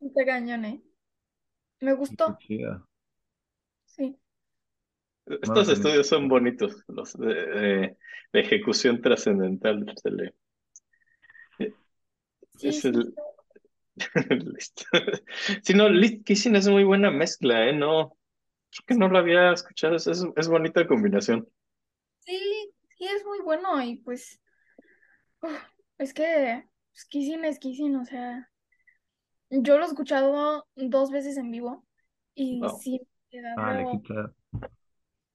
[0.00, 0.82] Está cañón, ¿eh?
[1.80, 2.42] Me gustó,
[3.86, 4.18] sí.
[5.42, 7.96] estos No, estudios son bonitos, los de, de-
[8.32, 9.84] de ejecución trascendental.
[10.02, 10.34] se le-
[11.58, 11.74] Sí,
[12.62, 13.14] Es sí, el,
[14.30, 14.84] Listo.
[15.62, 17.72] Sí, no, Lit Kissing es muy buena mezcla, ¿eh?
[17.74, 18.16] No,
[18.70, 21.48] creo que no lo había escuchado, es, es, es bonita combinación.
[22.20, 24.40] Sí, sí es muy bueno y pues
[25.42, 25.58] uf,
[25.98, 28.50] es que pues, Kissing es Kissing, o sea,
[29.50, 31.84] yo lo he escuchado dos veces en vivo
[32.34, 32.80] y Wow.
[32.80, 34.02] sí me he quedado,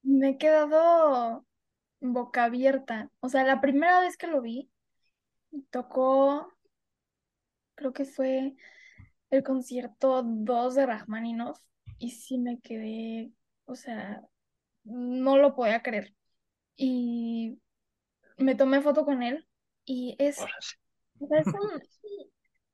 [0.03, 1.45] me he quedado
[1.99, 3.11] boca abierta.
[3.19, 4.69] O sea, la primera vez que lo vi,
[5.69, 6.53] tocó,
[7.75, 8.55] creo que fue
[9.29, 11.59] el concierto 2 de Rachmaninoff
[11.99, 13.31] y sí me quedé,
[13.65, 14.21] o sea,
[14.83, 16.14] no lo podía creer.
[16.75, 17.59] Y
[18.37, 19.47] me tomé foto con él
[19.85, 20.45] y es, sí.
[21.19, 21.81] un, es un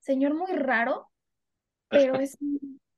[0.00, 1.10] señor muy raro,
[1.88, 2.38] pero es,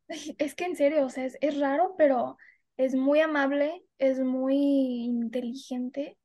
[0.39, 2.37] es que en serio, o sea, es, es raro, pero
[2.77, 6.19] es muy amable, es muy inteligente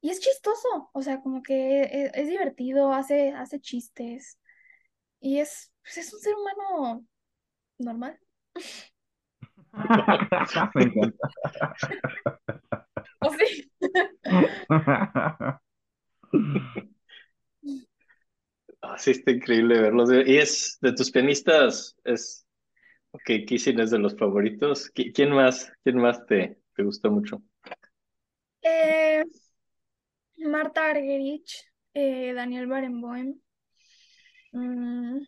[0.00, 4.38] y es chistoso, o sea, como que es, es divertido, hace, hace chistes
[5.20, 7.06] y es, pues es un ser humano
[7.78, 8.18] normal.
[10.74, 11.28] Me encanta.
[13.22, 13.48] ¿O sí?
[18.80, 20.10] Ah, sí, está increíble verlos.
[20.12, 22.46] Y es de tus pianistas, es,
[23.12, 24.92] ok, Kissing es de los favoritos.
[24.94, 27.42] ¿Qui- ¿Quién más, quién más te, te gusta mucho?
[28.62, 29.24] Eh,
[30.52, 31.52] Marta Argerich,
[31.94, 33.40] eh, Daniel Barenboim,
[34.52, 35.26] mm,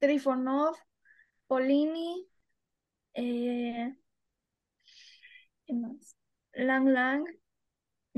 [0.00, 0.76] Trifonov,
[1.48, 2.28] Polini,
[3.14, 3.94] eh,
[5.66, 6.16] ¿qué más?
[6.56, 7.24] Lang Lang,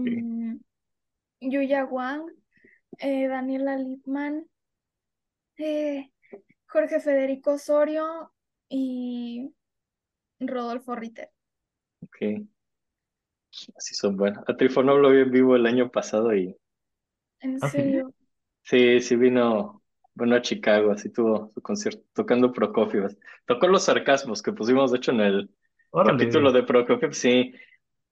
[0.05, 0.27] Sí.
[0.27, 0.57] mm,
[1.41, 2.29] Yuya Wang,
[3.01, 4.47] eh, Daniela Lippmann,
[5.59, 6.11] eh,
[6.67, 8.33] Jorge Federico Osorio
[8.69, 9.55] y
[10.41, 11.31] Rodolfo Ritter.
[12.03, 12.47] Ok,
[13.77, 14.45] así son buenos.
[14.49, 16.57] A Trifonov lo vi en vivo el año pasado y
[17.41, 18.13] En ¿Ah, serio.
[18.65, 19.83] sí, sí vino,
[20.15, 23.17] bueno, a Chicago, así tuvo su concierto, tocando Prokofiev.
[23.47, 25.51] Tocó los sarcasmos que pusimos, de hecho, en el
[26.03, 27.53] capítulo de Prokofiev, sí.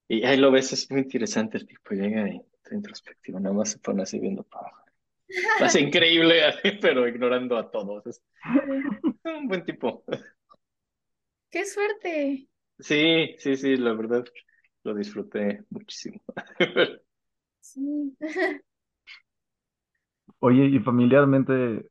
[0.09, 3.71] Y ahí lo ves, es muy interesante el tipo, llega y está introspectivo, nada más
[3.71, 4.85] se pone así viendo para abajo.
[5.61, 6.43] Hace increíble,
[6.81, 8.07] pero ignorando a todos.
[8.07, 8.23] Es
[9.25, 10.05] un buen tipo.
[11.51, 12.49] ¡Qué suerte!
[12.79, 14.25] Sí, sí, sí, la verdad
[14.83, 16.21] lo disfruté muchísimo.
[17.67, 18.15] Sí.
[20.39, 21.89] Oye, y familiarmente,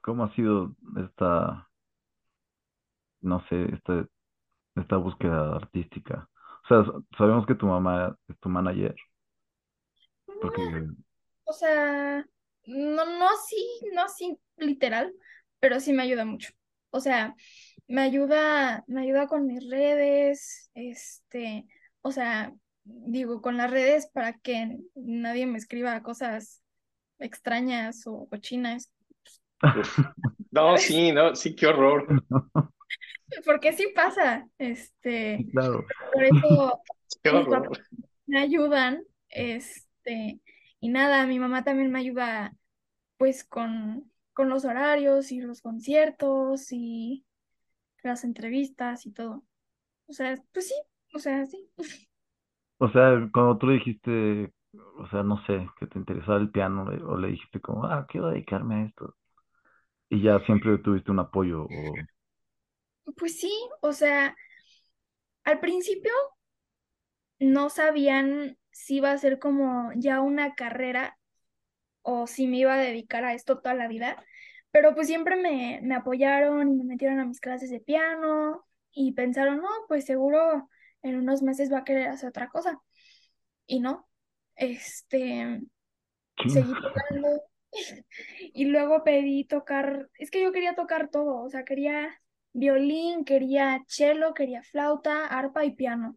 [0.00, 1.68] ¿cómo ha sido esta,
[3.20, 4.06] no sé, esta,
[4.76, 6.28] esta búsqueda artística?
[6.66, 6.84] O sea,
[7.16, 8.94] sabemos que tu mamá es tu manager,
[10.40, 10.62] porque,
[11.44, 12.26] O sea,
[12.66, 13.56] no, no así,
[13.94, 15.12] no así literal,
[15.60, 16.50] pero sí me ayuda mucho.
[16.90, 17.34] O sea,
[17.86, 21.66] me ayuda, me ayuda con mis redes, este,
[22.02, 22.52] o sea,
[22.84, 26.62] digo, con las redes para que nadie me escriba cosas
[27.18, 28.90] extrañas o cochinas,
[29.62, 29.98] Uf.
[30.50, 32.06] No, sí, no, sí, qué horror.
[33.44, 35.84] porque sí pasa, este, claro.
[36.12, 36.82] por eso
[37.24, 37.78] mis papás
[38.26, 40.40] me ayudan, este,
[40.80, 42.54] y nada, mi mamá también me ayuda
[43.16, 47.24] pues con, con los horarios y los conciertos y
[48.02, 49.44] las entrevistas y todo.
[50.06, 50.74] O sea, pues sí,
[51.14, 51.68] o sea, sí.
[52.78, 54.52] O sea, cuando tú le dijiste,
[54.98, 58.28] o sea, no sé, que te interesaba el piano, o le dijiste como, ah, quiero
[58.28, 59.16] dedicarme a esto,
[60.10, 61.94] y ya siempre tuviste un apoyo, o...
[63.14, 64.36] Pues sí, o sea,
[65.44, 66.12] al principio
[67.38, 71.18] no sabían si iba a ser como ya una carrera
[72.02, 74.24] o si me iba a dedicar a esto toda la vida,
[74.70, 79.12] pero pues siempre me, me apoyaron y me metieron a mis clases de piano y
[79.12, 80.68] pensaron, no, pues seguro
[81.02, 82.80] en unos meses va a querer hacer otra cosa.
[83.66, 84.08] Y no,
[84.56, 85.62] este,
[86.48, 87.42] seguí tocando
[88.40, 92.20] y luego pedí tocar, es que yo quería tocar todo, o sea, quería
[92.56, 96.16] violín, quería cello, quería flauta, arpa y piano.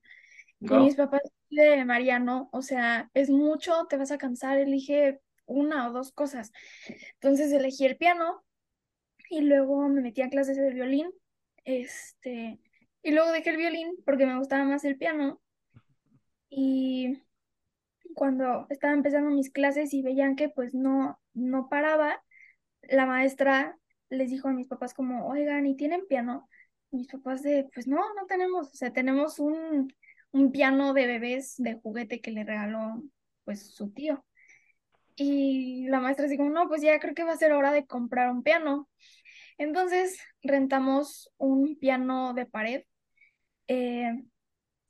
[0.62, 5.20] Y No, mis papás de Mariano, o sea, es mucho, te vas a cansar, elige
[5.46, 6.52] una o dos cosas.
[7.16, 8.44] Entonces elegí el piano
[9.30, 11.12] y luego me metí a clases de violín,
[11.66, 12.60] este,
[13.04, 15.42] y luego dejé el violín porque me gustaba más el piano.
[16.50, 17.22] Y
[18.16, 22.24] cuando estaba empezando mis clases y veían que pues no, no paraba,
[22.84, 23.78] la maestra
[24.10, 26.50] les dijo a mis papás como, oigan, ¿y tienen piano?
[26.92, 29.94] mis papás de, pues no, no tenemos, o sea, tenemos un,
[30.32, 33.04] un piano de bebés de juguete que le regaló
[33.46, 34.26] pues su tío.
[35.16, 37.86] Y la maestra así como, no, pues ya creo que va a ser hora de
[37.86, 38.90] comprar un piano.
[39.58, 42.84] Entonces rentamos un piano de pared.
[43.68, 44.24] eh,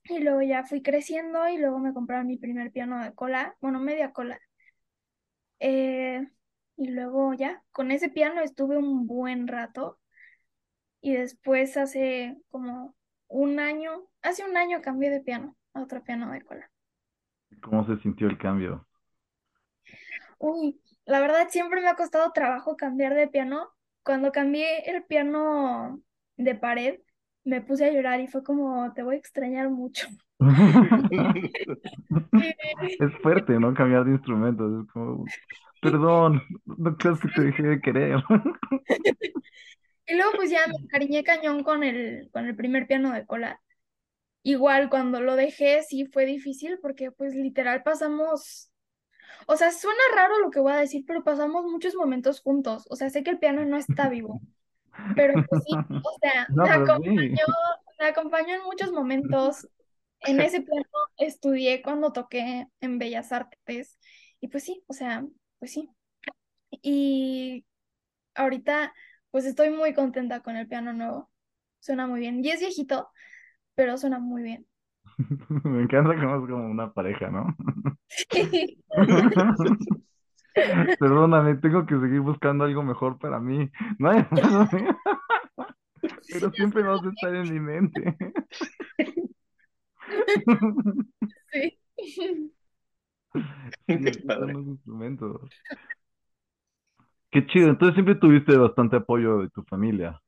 [0.05, 3.79] y luego ya fui creciendo y luego me compraron mi primer piano de cola, bueno,
[3.79, 4.39] media cola.
[5.59, 6.27] Eh,
[6.79, 9.99] y luego ya, con ese piano estuve un buen rato.
[11.01, 12.95] Y después hace como
[13.27, 16.71] un año, hace un año cambié de piano a otro piano de cola.
[17.61, 18.87] ¿Cómo se sintió el cambio?
[20.37, 23.69] Uy, la verdad siempre me ha costado trabajo cambiar de piano.
[24.03, 26.01] Cuando cambié el piano
[26.37, 27.01] de pared,
[27.43, 30.07] me puse a llorar y fue como, te voy a extrañar mucho.
[32.99, 33.73] Es fuerte, ¿no?
[33.73, 34.83] Cambiar de instrumentos.
[34.83, 35.25] Es como,
[35.81, 38.23] perdón, no que te dejé de querer.
[40.05, 43.61] Y luego pues ya me encariñé cañón con el, con el primer piano de cola.
[44.43, 48.71] Igual cuando lo dejé sí fue difícil porque pues literal pasamos,
[49.47, 52.85] o sea, suena raro lo que voy a decir, pero pasamos muchos momentos juntos.
[52.89, 54.41] O sea, sé que el piano no está vivo,
[55.15, 56.71] pero pues sí, o sea, No, me sí.
[56.71, 57.45] acompañó,
[57.99, 59.67] me acompañó en muchos momentos.
[60.21, 60.85] En ese piano
[61.17, 63.97] estudié cuando toqué en Bellas Artes
[64.41, 65.25] y pues sí, o sea,
[65.59, 65.89] pues sí.
[66.81, 67.65] Y
[68.35, 68.93] ahorita
[69.31, 71.31] pues estoy muy contenta con el piano nuevo.
[71.79, 72.43] Suena muy bien.
[72.45, 73.09] Y es viejito,
[73.75, 74.67] pero suena muy bien.
[75.63, 77.55] Me encanta cómo es como una pareja, ¿no?
[80.99, 83.69] Perdóname, tengo que seguir buscando algo mejor para mí.
[83.99, 84.25] No hay-
[86.31, 88.15] Pero siempre vas a estar en mi mente.
[91.51, 91.79] Sí.
[93.87, 94.53] Sí, Qué así son padre.
[94.53, 95.41] los instrumentos.
[97.31, 97.69] Qué chido.
[97.69, 100.21] Entonces siempre tuviste bastante apoyo de tu familia.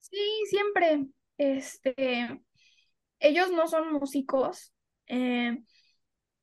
[0.00, 1.06] Sí, siempre.
[1.38, 2.40] Este,
[3.20, 4.72] ellos no son músicos.
[5.08, 5.58] eh,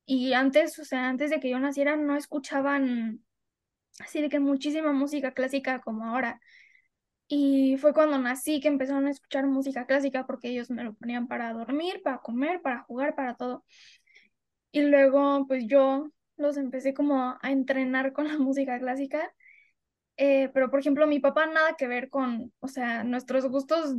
[0.06, 3.25] y antes, o sea, antes de que yo naciera, no escuchaban
[4.00, 6.40] así de que muchísima música clásica como ahora.
[7.28, 11.28] Y fue cuando nací que empezaron a escuchar música clásica porque ellos me lo ponían
[11.28, 13.64] para dormir, para comer, para jugar, para todo.
[14.72, 19.32] Y luego, pues yo los empecé como a entrenar con la música clásica.
[20.16, 23.96] Eh, pero, por ejemplo, mi papá nada que ver con, o sea, nuestros gustos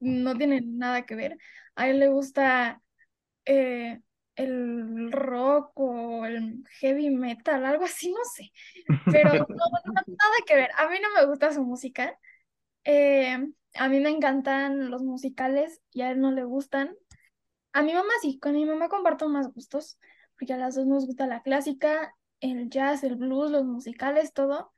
[0.00, 1.38] no tienen nada que ver.
[1.76, 2.82] A él le gusta
[3.46, 4.00] eh,
[4.40, 8.52] el rock o el heavy metal, algo así, no sé.
[9.22, 10.70] Pero no, no, nada que ver.
[10.78, 12.18] A mí no me gusta su música.
[12.84, 13.36] Eh,
[13.74, 16.96] a mí me encantan los musicales y a él no le gustan.
[17.72, 19.98] A mi mamá sí, con mi mamá comparto más gustos,
[20.36, 24.72] porque a las dos nos gusta la clásica, el jazz, el blues, los musicales, todo,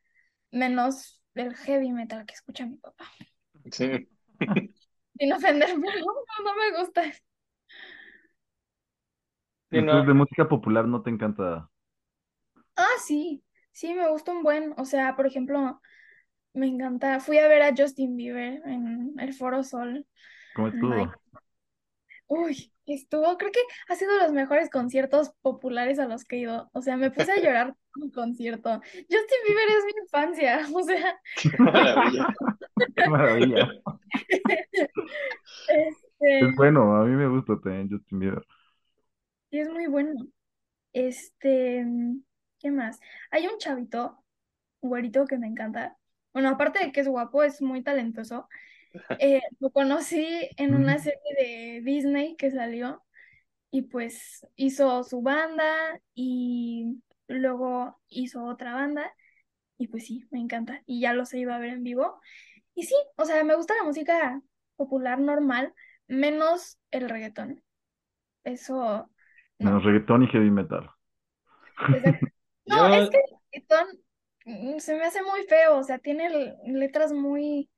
[0.51, 3.07] menos el heavy metal que escucha mi papá.
[3.71, 4.09] Sí.
[5.19, 7.03] Sin ofenderme, no, no, no me gusta.
[9.73, 11.69] Entonces de música popular no te encanta.
[12.77, 15.81] Ah, sí, sí, me gusta un buen, o sea, por ejemplo,
[16.55, 20.07] me encanta, fui a ver a Justin Bieber en el Foro Sol.
[20.55, 21.13] ¿Cómo estuvo?
[22.29, 26.41] Uy, estuvo, creo que ha sido de los mejores conciertos populares a los que he
[26.41, 26.71] ido.
[26.73, 28.81] O sea, me puse a llorar en un concierto.
[28.81, 32.27] Justin Bieber es mi infancia, o sea, Qué maravilla.
[32.97, 33.69] Qué maravilla.
[35.69, 38.47] este, Es bueno, a mí me gusta también Justin Bieber.
[39.53, 40.15] Sí es muy bueno.
[40.95, 41.87] Este,
[42.59, 43.01] ¿qué más?
[43.31, 44.25] Hay un chavito,
[44.81, 45.99] güerito, que me encanta.
[46.33, 48.49] Bueno, aparte de que es guapo, es muy talentoso.
[49.19, 53.03] Eh, lo conocí en una serie de Disney que salió
[53.71, 59.13] y pues hizo su banda y luego hizo otra banda
[59.79, 62.21] y pues sí, me encanta y ya los ido a ver en vivo
[62.75, 64.43] y sí, o sea, me gusta la música
[64.77, 65.75] popular normal,
[66.07, 67.63] menos el reggaetón.
[68.45, 69.11] Eso
[69.63, 69.91] Menos no.
[69.91, 70.91] reggaetón y heavy metal.
[71.89, 72.27] Exacto.
[72.65, 73.87] No, es que el reggaetón
[74.45, 77.69] mm, se me hace muy feo, o sea, tiene letras muy,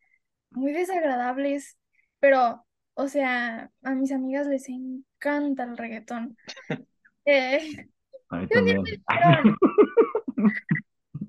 [0.51, 1.79] muy desagradables,
[2.21, 6.37] pero, o sea, a mis amigas les encanta el reggaetón.
[7.27, 7.89] Eh,
[8.29, 8.83] A mí también.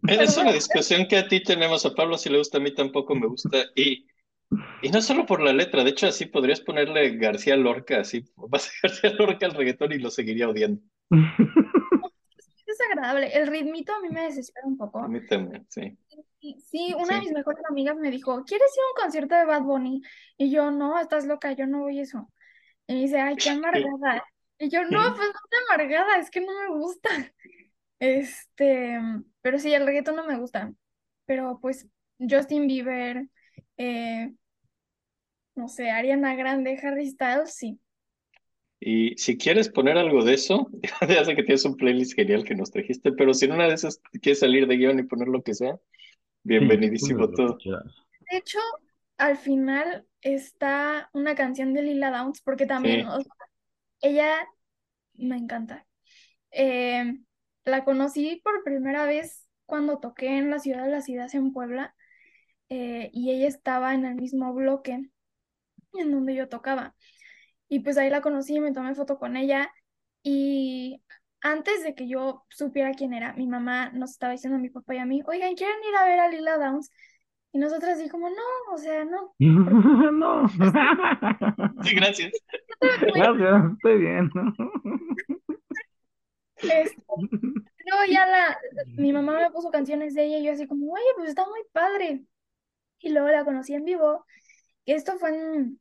[0.01, 2.76] pero es una discusión que a ti tenemos, a Pablo si le gusta, a mí
[2.76, 3.60] tampoco me gusta.
[3.76, 4.06] Y,
[4.82, 8.68] y no solo por la letra, de hecho así podrías ponerle García Lorca, así vas
[8.68, 10.82] a García Lorca al reggaetón y lo seguiría odiando.
[12.38, 13.28] es es agradable.
[13.34, 15.08] El ritmito a mí me desespera un A poco.
[15.08, 15.98] mí también, sí.
[16.60, 19.64] Sí, una de mis mejores amigas me dijo, ¿quieres ir a un concierto de Bad
[19.64, 20.02] Bunny?
[20.38, 22.32] Y yo, no, estás loca, yo no voy a eso.
[22.88, 24.24] Y me dice, ay, qué amargada.
[24.60, 27.10] Y yo, no, pues no estoy amargada, es que no me gusta.
[28.00, 29.00] Este,
[29.41, 30.72] pero sí, el reggaetón no me gusta.
[31.26, 31.88] Pero pues
[32.20, 33.28] Justin Bieber,
[33.78, 34.34] eh,
[35.55, 37.80] no sé, Ariana Grande, Harry Styles, sí.
[38.80, 40.69] Y si quieres poner algo de eso,
[41.09, 43.73] ya sé que tienes un playlist genial que nos trajiste, pero si en una de
[43.73, 45.80] esas quieres salir de guion y poner lo que sea,
[46.43, 47.57] Sí, bienvenidísimo que todo.
[48.32, 48.59] De hecho,
[49.17, 53.07] al final está una canción de Lila Downs, porque también, Sí.
[53.07, 53.34] o sea,
[54.01, 54.47] ella
[55.13, 55.86] me encanta.
[56.51, 57.17] Eh,
[57.65, 61.95] la conocí por primera vez cuando toqué en la Ciudad de las Ideas en Puebla,
[62.70, 65.09] eh, y ella estaba en el mismo bloque
[65.93, 66.95] en donde yo tocaba.
[67.68, 69.72] Y pues ahí la conocí, me tomé foto con ella,
[70.28, 71.03] y
[71.41, 74.95] antes de que yo supiera quién era, mi mamá nos estaba diciendo a mi papá
[74.95, 76.89] y a mí, oigan, ¿quieren ir a ver a Lila Downs?
[77.51, 79.36] Y nosotras así como, no, o sea, no.
[80.11, 80.47] No.
[81.84, 82.32] Sí, gracias.
[82.82, 84.32] Gracias, estoy bien.
[86.57, 88.57] Este, luego ya la,
[88.97, 91.61] mi mamá me puso canciones de ella y yo así como, oye, pues está muy
[91.72, 92.24] padre.
[93.00, 94.26] Y luego la conocí en vivo.
[94.86, 95.80] Esto fue en,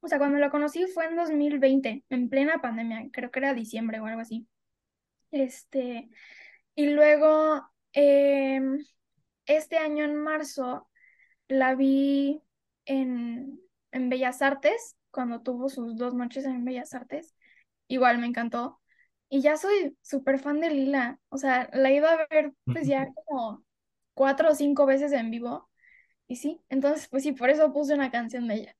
[0.00, 4.00] o sea, cuando la conocí fue en 2020, en plena pandemia, creo que era diciembre
[4.00, 4.46] o algo así.
[5.30, 6.08] Este,
[6.74, 7.62] y luego,
[7.92, 8.78] em,
[9.46, 10.88] este año en marzo,
[11.48, 12.42] la vi
[12.86, 13.60] en,
[13.92, 17.34] en Bellas Artes, cuando tuvo sus dos noches en Bellas Artes.
[17.88, 18.80] Igual me encantó.
[19.28, 21.18] Y ya soy súper fan de Lila.
[21.30, 23.64] O sea, la iba a ver pues ya como
[24.14, 25.68] cuatro o cinco veces en vivo.
[26.28, 28.76] Y sí, entonces pues sí, por eso puse una canción de ella.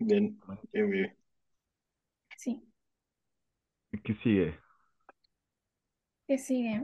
[0.00, 0.36] Bien,
[0.72, 1.16] bien, bien.
[2.38, 2.62] Sí,
[4.02, 4.58] ¿Qué sigue?
[6.26, 6.82] que sigue.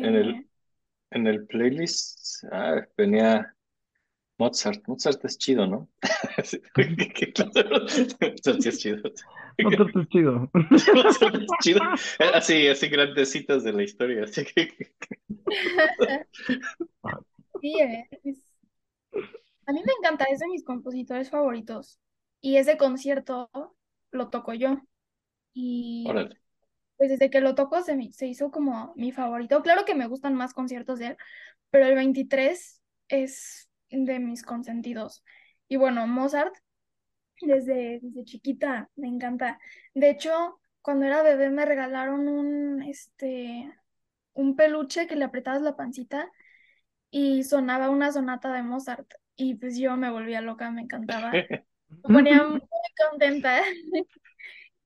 [0.00, 0.44] En el, Eh,
[1.12, 3.54] en el playlist ah, venía
[4.38, 4.86] Mozart.
[4.88, 5.88] Mozart es chido, ¿no?
[8.20, 9.02] Mozart sí es chido.
[9.56, 9.64] Te
[10.00, 10.50] es chido.
[10.92, 11.80] Mozart es chido.
[12.34, 14.24] Así, así grandecitas de la historia.
[14.24, 14.94] Así que
[17.60, 18.51] sí, eh, es-
[19.66, 21.98] A mí me encanta, es de mis compositores favoritos.
[22.40, 23.50] Y ese concierto
[24.10, 24.80] lo toco yo.
[25.54, 26.36] Y Órale.
[26.98, 29.62] pues desde que lo toco se, me- se hizo como mi favorito.
[29.62, 31.16] Claro que me gustan más conciertos de él,
[31.70, 35.24] pero el 23 es de mis consentidos.
[35.68, 36.54] Y bueno, Mozart,
[37.42, 39.58] desde, desde chiquita me encanta.
[39.94, 43.72] De hecho, cuando era bebé me regalaron un, este,
[44.34, 46.30] un peluche que le apretabas la pancita
[47.10, 49.08] y sonaba una sonata de Mozart.
[49.36, 51.42] Y pues yo me volvía loca, me encantaba.
[52.04, 52.60] Me ponía muy
[53.10, 53.62] contenta.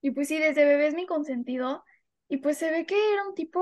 [0.03, 1.85] Y pues sí, desde bebé es mi consentido.
[2.29, 3.61] Y pues se ve que era un tipo,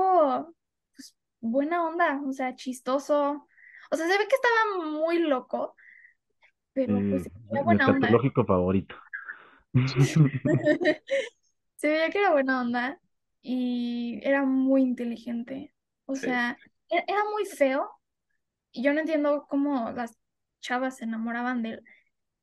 [0.95, 3.47] pues, buena onda, o sea, chistoso.
[3.91, 5.75] O sea, se ve que estaba muy loco,
[6.73, 8.09] pero pues Eh, era buena onda.
[8.09, 8.95] escatológico favorito.
[11.77, 12.99] Se veía que era buena onda
[13.41, 15.73] y era muy inteligente.
[16.05, 16.27] O Sí.
[16.27, 16.57] sea,
[16.89, 17.89] e- era muy feo.
[18.71, 20.17] Y yo no entiendo cómo las
[20.65, 21.83] chavas se enamoraban de él.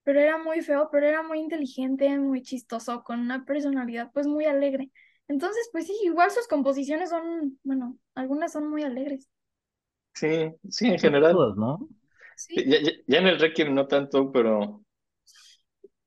[0.04, 4.46] Pero era muy feo, pero era muy inteligente, muy chistoso, con una personalidad pues muy
[4.46, 4.90] alegre.
[5.28, 9.28] Entonces, pues sí, igual sus composiciones son, bueno, algunas son muy alegres.
[10.14, 10.28] Sí,
[10.70, 11.32] sí, en general.
[11.32, 11.88] todas, ¿no?
[12.34, 14.84] Sí, Ya, ya- ya en el Requiem no tanto, pero,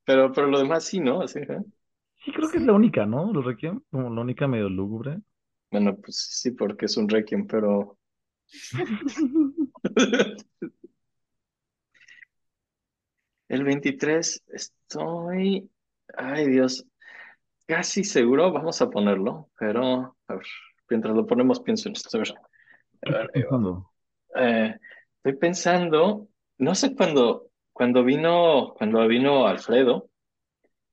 [0.03, 1.21] pero, pero lo demás sí, ¿no?
[1.21, 1.59] Así, ¿eh?
[2.25, 3.31] Sí, creo que es la única, ¿no?
[3.33, 5.19] Los Requiem, como la única medio lúgubre.
[5.71, 7.97] Bueno, pues sí, porque es un Requiem, pero
[13.47, 15.69] el 23 estoy,
[16.17, 16.85] ay Dios,
[17.65, 20.45] casi seguro, vamos a ponerlo, pero a ver,
[20.89, 22.17] mientras lo ponemos pienso en esto.
[22.17, 23.31] A ver.
[24.37, 24.75] Eh,
[25.17, 26.27] estoy pensando,
[26.57, 30.09] no sé cuándo, cuando vino, cuando vino Alfredo,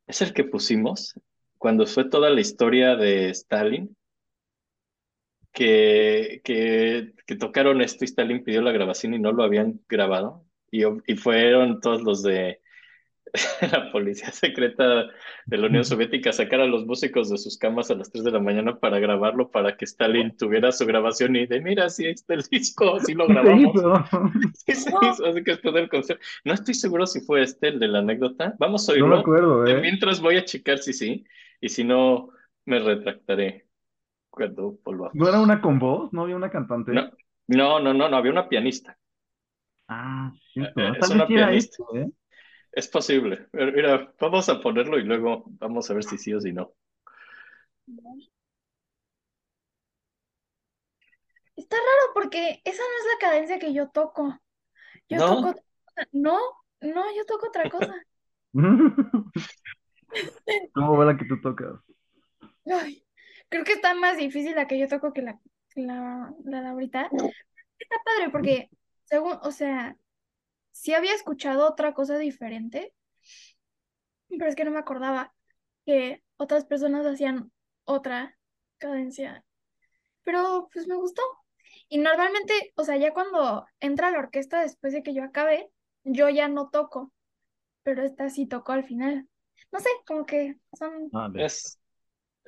[0.07, 1.14] es el que pusimos,
[1.59, 3.96] cuando fue toda la historia de Stalin,
[5.53, 10.44] que, que, que tocaron esto y Stalin pidió la grabación y no lo habían grabado,
[10.72, 12.60] y, y fueron todos los de
[13.72, 15.08] la policía secreta
[15.46, 18.24] de la Unión Soviética a sacar a los músicos de sus camas a las 3
[18.24, 22.06] de la mañana para grabarlo, para que Stalin tuviera su grabación y de, mira, sí,
[22.06, 23.74] ahí está el disco, sí lo grabamos.
[23.76, 23.94] hizo.
[24.54, 26.24] Sí, se No, hizo, así que después del concierto.
[26.44, 28.54] No estoy seguro si fue este el de la anécdota.
[28.58, 29.16] Vamos a No me oírlo.
[29.16, 29.80] acuerdo, ¿eh?
[29.80, 31.24] mientras voy a checar si sí,
[31.60, 32.30] y si no,
[32.66, 33.66] me retractaré
[34.30, 34.78] cuando
[35.12, 36.12] ¿No era una con voz?
[36.12, 36.92] ¿No había una cantante?
[36.92, 37.10] No,
[37.48, 38.98] no, no, no, no, había una pianista.
[39.89, 40.76] Ah, Eh, cierto.
[40.76, 41.53] eh, Ah, Es Tal vez una pianista.
[41.53, 42.11] esto, ¿eh?
[42.72, 43.47] Es posible.
[43.53, 46.74] Pero Mira, vamos a ponerlo y luego vamos a ver si sí o si no.
[51.57, 54.39] está raro porque esa no es la cadencia que yo toco.
[55.09, 55.24] Yo ¿No?
[55.24, 56.09] toco otra cosa.
[56.12, 56.39] No,
[56.83, 57.95] no, yo toco otra cosa.
[60.72, 61.74] ¿Cómo va la que tú tocas?
[62.66, 63.05] Ay,
[63.49, 65.41] creo que está más difícil la que yo toco que la,
[65.74, 67.11] la, la de ahorita.
[67.78, 68.70] Está padre porque,
[69.12, 69.98] según, o sea,
[70.70, 72.94] sí había escuchado otra cosa diferente,
[74.30, 75.34] pero es que no me acordaba
[75.84, 77.52] que otras personas hacían
[77.84, 78.38] otra
[78.78, 79.44] cadencia.
[80.24, 81.20] Pero pues me gustó.
[81.90, 85.70] Y normalmente, o sea, ya cuando entra la orquesta después de que yo acabe,
[86.04, 87.12] yo ya no toco,
[87.82, 89.28] pero esta sí tocó al final.
[89.72, 91.78] No sé, como que son Ah, Es,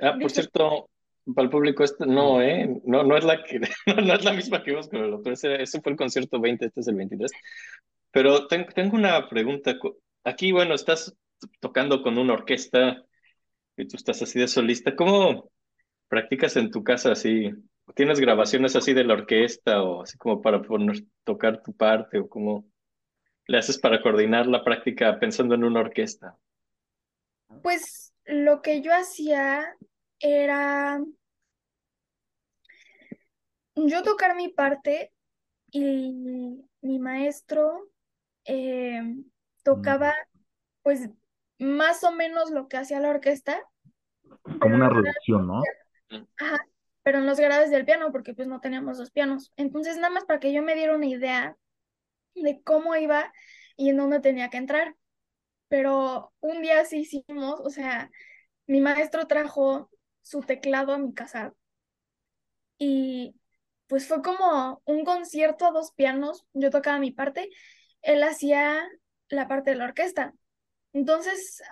[0.00, 0.88] ah, por cierto,
[1.34, 2.80] para el público, este no, ¿eh?
[2.84, 5.32] No, no es la que, no, no es la misma que vimos con el otro.
[5.32, 7.32] Ese, ese fue el concierto 20, este es el 23.
[8.10, 9.76] Pero ten- tengo una pregunta.
[10.24, 11.16] Aquí, bueno, estás
[11.60, 13.04] tocando con una orquesta
[13.76, 14.96] y tú estás así de solista.
[14.96, 15.50] ¿Cómo
[16.08, 17.50] practicas en tu casa así?
[17.94, 22.28] ¿Tienes grabaciones así de la orquesta o así como para poner, tocar tu parte o
[22.28, 22.66] cómo
[23.46, 26.36] le haces para coordinar la práctica pensando en una orquesta?
[27.62, 29.64] Pues lo que yo hacía
[30.24, 31.04] era
[33.74, 35.12] yo tocar mi parte
[35.70, 37.90] y mi maestro
[38.46, 39.02] eh,
[39.62, 40.14] tocaba
[40.82, 41.10] pues
[41.58, 43.60] más o menos lo que hacía la orquesta,
[44.60, 45.62] Como una reducción, ¿no?
[46.38, 46.66] ajá,
[47.02, 49.52] pero en los graves del piano porque pues no teníamos dos pianos.
[49.56, 51.56] Entonces nada más para que yo me diera una idea
[52.34, 53.30] de cómo iba
[53.76, 54.96] y en dónde tenía que entrar.
[55.68, 58.10] Pero un día sí hicimos, o sea,
[58.66, 59.90] mi maestro trajo
[60.24, 61.54] su teclado a mi casa
[62.78, 63.36] y
[63.86, 66.44] pues fue como un concierto a dos pianos.
[66.54, 67.50] Yo tocaba mi parte,
[68.02, 68.82] él hacía
[69.28, 70.34] la parte de la orquesta.
[70.92, 71.62] Entonces,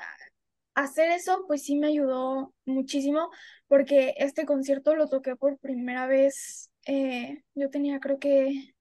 [0.74, 3.30] hacer eso pues sí me ayudó muchísimo
[3.68, 6.70] porque este concierto lo toqué por primera vez.
[6.86, 8.74] eh, yo tenía creo que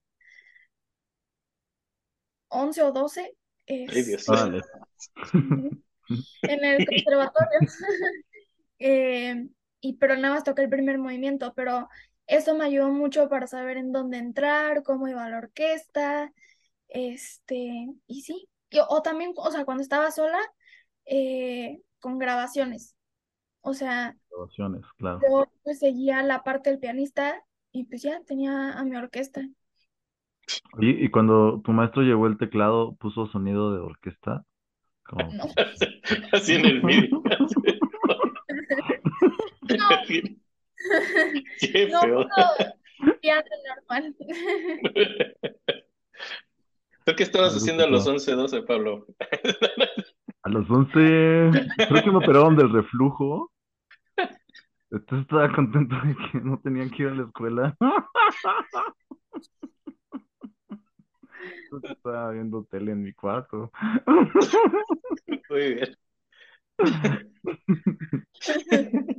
[2.49, 3.35] 11 o 12.
[3.67, 4.21] Ay, Dios.
[4.21, 4.61] este, Órale.
[6.43, 7.59] en el conservatorio.
[8.83, 9.35] Eh,
[9.81, 11.89] y pero nada más toqué el primer movimiento, pero
[12.27, 16.31] eso me ayudó mucho para saber en dónde entrar, cómo iba la orquesta,
[16.89, 20.39] este, y sí, y- o también, o sea, cuando estaba sola,
[21.05, 22.95] eh, con grabaciones,
[23.61, 25.21] o sea, Grabaciones, claro.
[25.21, 29.41] yo pues seguía la parte del pianista y pues ya tenía a mi orquesta.
[30.77, 34.45] Oye, y cuando tu maestro llevó el teclado, puso sonido de orquesta.
[35.03, 35.33] Como...
[35.33, 35.45] No,
[36.33, 37.23] Así en el vídeo.
[39.77, 39.87] No,
[41.59, 42.27] Qué no feo.
[42.27, 42.29] puedo
[43.89, 44.15] normal.
[47.05, 48.13] ¿Tú qué estabas haciendo a los rico.
[48.13, 49.05] 11, 12, Pablo?
[50.43, 51.49] A los 11,
[51.87, 53.51] creo que me operaron del reflujo.
[54.91, 57.75] Entonces estaba contento de que no tenía que ir a la escuela.
[61.63, 63.71] Entonces estaba viendo tele en mi cuarto.
[65.49, 65.97] Muy bien.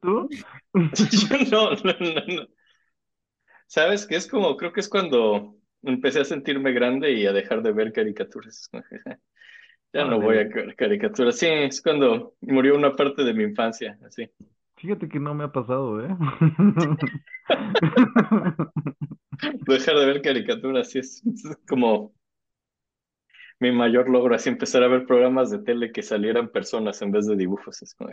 [0.00, 0.28] ¿Tú?
[0.74, 2.46] Yo no, no, no, no.
[3.66, 4.16] ¿Sabes qué?
[4.16, 7.92] Es como, creo que es cuando empecé a sentirme grande y a dejar de ver
[7.92, 8.70] caricaturas.
[9.92, 11.36] Ya no voy a ver caricaturas.
[11.36, 14.30] Sí, es cuando murió una parte de mi infancia, así.
[14.76, 16.08] Fíjate que no me ha pasado, ¿eh?
[19.66, 22.14] Dejar de ver caricaturas, sí, es, es como
[23.60, 27.26] mi mayor logro, así empezar a ver programas de tele que salieran personas en vez
[27.26, 27.82] de dibujos.
[27.82, 28.10] Es como,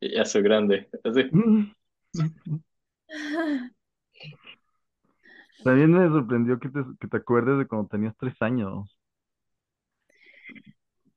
[0.00, 0.88] ya soy grande.
[1.04, 1.30] Así.
[5.64, 8.96] También me sorprendió que te, que te acuerdes de cuando tenías tres años.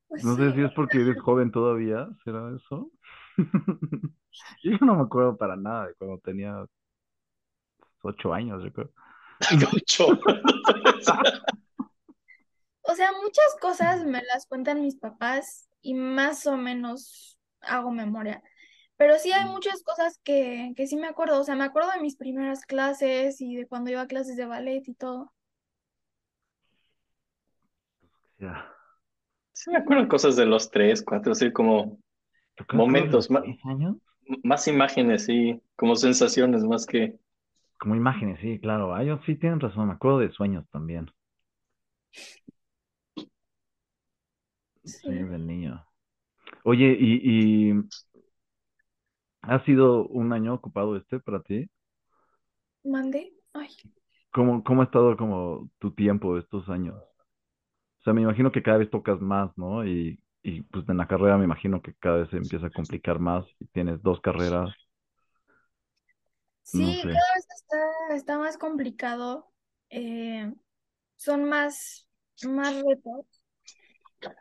[0.07, 0.53] Pues No sé sí.
[0.53, 2.91] si es porque eres joven todavía, ¿será eso?
[4.63, 6.65] Yo no me acuerdo para nada de cuando tenía
[8.03, 8.91] ocho años, yo creo.
[9.73, 10.07] Ocho.
[12.83, 17.34] O sea, muchas cosas me las cuentan mis papás y más o menos
[17.67, 18.41] hago memoria.
[18.97, 21.39] Pero sí hay muchas cosas que, que sí me acuerdo.
[21.41, 24.45] O sea, me acuerdo de mis primeras clases y de cuando iba a clases de
[24.45, 25.33] ballet y todo.
[28.39, 28.65] Ya.
[29.53, 31.97] Sí, me acuerdo cosas de los tres, cuatro, así como
[32.55, 33.97] ¿Te acuerdas Momentos, tres años?
[34.43, 37.19] más imágenes, sí, como sensaciones, más que.
[37.77, 38.95] Como imágenes, sí, claro.
[38.95, 41.11] Ah, yo sí tienen razón, me acuerdo de sueños también.
[44.83, 44.99] Sí.
[45.01, 45.85] Sueños de niño.
[46.63, 47.73] Oye, ¿y, y
[49.43, 51.69] ha sido un año ocupado este para ti?
[52.91, 53.33] ¿Mandé?
[53.53, 53.71] Ay.
[54.31, 56.95] ¿Cómo, cómo ha estado como tu tiempo estos años?
[58.01, 59.85] O sea, me imagino que cada vez tocas más, ¿no?
[59.85, 63.19] Y, y pues en la carrera me imagino que cada vez se empieza a complicar
[63.19, 64.73] más y tienes dos carreras.
[66.63, 67.09] Sí, No sé.
[67.11, 69.51] cada vez está está más complicado,
[69.89, 70.53] eh,
[71.17, 72.07] son más,
[72.41, 73.25] más retos.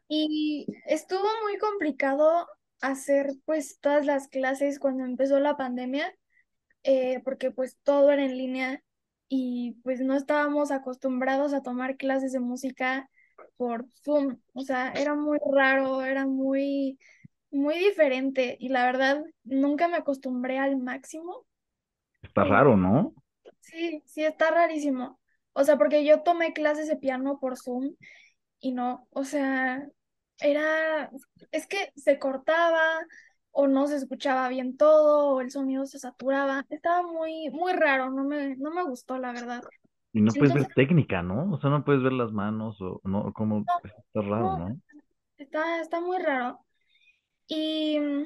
[0.08, 2.46] Y estuvo muy complicado
[2.80, 6.12] hacer pues todas las clases cuando empezó la pandemia,
[6.84, 8.82] eh, porque pues todo era en línea
[9.28, 13.10] y pues no estábamos acostumbrados a tomar clases de música
[13.56, 14.38] por Zoom.
[14.54, 16.98] O sea, era muy raro, era muy,
[17.50, 21.46] muy diferente y la verdad nunca me acostumbré al máximo.
[22.22, 23.14] Está Eh, raro, ¿no?
[23.60, 25.20] sí, sí, está rarísimo.
[25.52, 27.94] O sea, porque yo tomé clases de piano por Zoom
[28.64, 29.86] y no, o sea,
[30.40, 31.10] era,
[31.52, 32.80] es que se cortaba
[33.50, 36.64] o no se escuchaba bien todo o el sonido se saturaba.
[36.70, 39.62] Estaba muy, muy raro, no me, no me gustó, la verdad.
[40.14, 41.52] Y no puedes ver técnica, ¿no?
[41.52, 44.80] O sea, no puedes ver las manos o no, como no, está raro, no, ¿no?
[45.36, 46.58] está, está muy raro.
[47.46, 48.22] Y mm,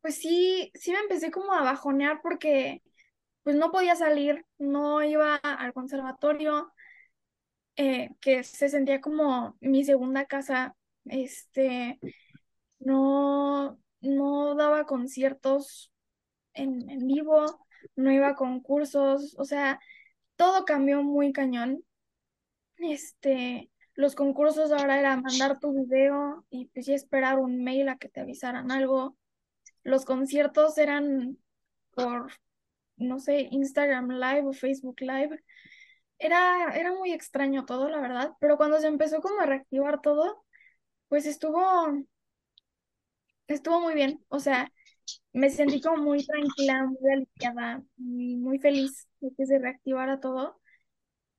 [0.00, 2.82] pues sí, sí me empecé como a bajonear porque
[3.42, 6.72] pues no podía salir, no iba al conservatorio,
[7.78, 12.00] eh, que se sentía como mi segunda casa, este,
[12.80, 15.92] no, no daba conciertos
[16.54, 17.64] en, vivo,
[17.94, 19.78] no iba a concursos, o sea,
[20.34, 21.84] todo cambió muy cañón.
[22.78, 27.96] Este, los concursos ahora era mandar tu video y pues ya esperar un mail a
[27.96, 29.16] que te avisaran algo.
[29.84, 31.38] Los conciertos eran
[31.92, 32.32] por,
[32.96, 35.44] no sé, Instagram Live o Facebook Live.
[36.18, 40.44] Era, era muy extraño todo, la verdad, pero cuando se empezó como a reactivar todo,
[41.08, 41.60] pues estuvo,
[43.46, 44.24] estuvo muy bien.
[44.28, 44.70] O sea,
[45.32, 50.60] me sentí como muy tranquila, muy aliviada, muy, muy feliz de que se reactivara todo.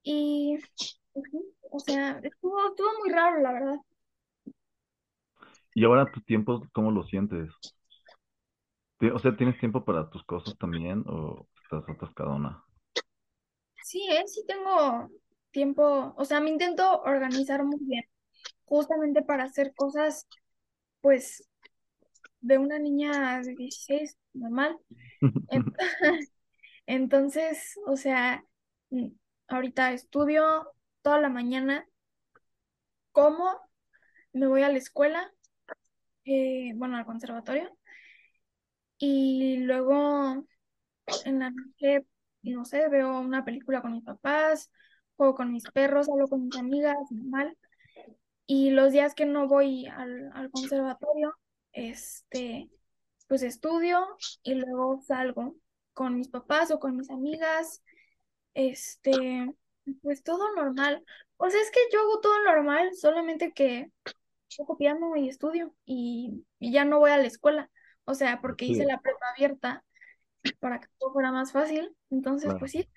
[0.04, 0.58] Y,
[1.72, 3.78] o sea, estuvo, estuvo muy raro, la verdad.
[5.74, 7.50] Y ahora tu tiempo, ¿cómo lo sientes?
[9.14, 12.64] O sea, ¿tienes tiempo para tus cosas también o estás atascadona?
[13.90, 14.24] Sí, ¿eh?
[14.28, 15.10] Sí tengo
[15.52, 18.04] tiempo, o sea, me intento organizar muy bien,
[18.66, 20.28] justamente para hacer cosas,
[21.02, 21.48] pues,
[22.42, 24.78] de una niña de 16, normal.
[25.50, 25.66] En-
[26.88, 28.46] Entonces, o sea,
[28.92, 29.10] mm,
[29.50, 30.74] ahorita estudio
[31.04, 31.88] toda la mañana,
[33.12, 33.60] como,
[34.34, 35.34] me voy a la escuela,
[36.26, 37.78] eh, bueno, al conservatorio,
[38.98, 40.46] y luego
[41.26, 42.06] en la noche,
[42.44, 44.72] no sé, veo una película con mis papás,
[45.18, 47.58] juego con mis perros, hablo con mis amigas, normal.
[48.46, 51.36] Y los días que no voy al, al conservatorio,
[51.72, 52.70] este,
[53.28, 54.08] pues estudio
[54.44, 55.56] y luego salgo
[55.94, 57.84] con mis papás o con mis amigas,
[58.54, 59.54] este,
[60.02, 61.04] pues todo normal.
[61.38, 63.92] O sea, es que yo hago todo normal, solamente que
[64.58, 67.70] toco piano y estudio y, y ya no voy a la escuela.
[68.06, 69.86] O sea, porque hice la prepa abierta
[70.60, 71.96] para que todo fuera más fácil.
[72.10, 72.60] Entonces, claro.
[72.60, 72.88] pues sí.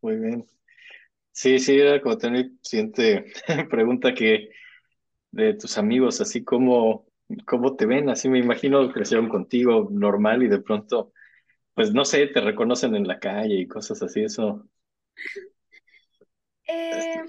[0.00, 0.46] Muy bien.
[1.32, 3.32] Sí, sí, era como tener siguiente
[3.70, 4.50] pregunta que
[5.30, 7.06] de tus amigos, así como,
[7.46, 11.12] cómo te ven, así me imagino que crecieron contigo normal y de pronto,
[11.74, 14.68] pues no sé, te reconocen en la calle y cosas así, eso.
[16.66, 17.22] Eh,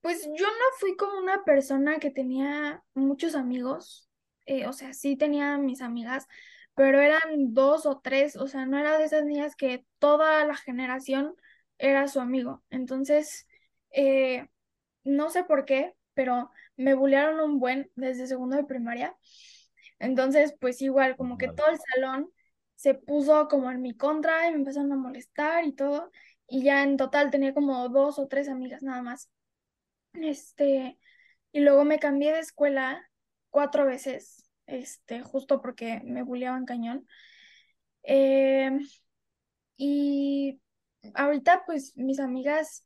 [0.00, 4.08] pues yo no fui como una persona que tenía muchos amigos.
[4.46, 6.26] Eh, o sea, sí tenía mis amigas,
[6.74, 8.36] pero eran dos o tres.
[8.36, 11.34] O sea, no era de esas niñas que toda la generación
[11.78, 12.62] era su amigo.
[12.70, 13.46] Entonces,
[13.90, 14.48] eh,
[15.04, 19.16] no sé por qué, pero me bullearon un buen desde segundo de primaria.
[19.98, 22.30] Entonces, pues igual, como que todo el salón
[22.76, 26.10] se puso como en mi contra y me empezaron a molestar y todo.
[26.46, 29.30] Y ya en total tenía como dos o tres amigas nada más.
[30.14, 30.98] Este,
[31.52, 33.10] y luego me cambié de escuela
[33.54, 37.06] cuatro veces, este, justo porque me bulleaban cañón.
[38.02, 38.76] Eh,
[39.76, 40.60] y
[41.14, 42.84] ahorita, pues, mis amigas,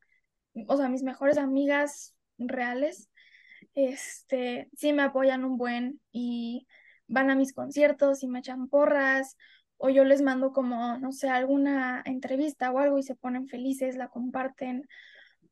[0.66, 3.08] o sea, mis mejores amigas reales,
[3.74, 6.66] este, sí me apoyan un buen y
[7.06, 9.38] van a mis conciertos y me echan porras,
[9.78, 13.96] o yo les mando como, no sé, alguna entrevista o algo y se ponen felices,
[13.96, 14.86] la comparten.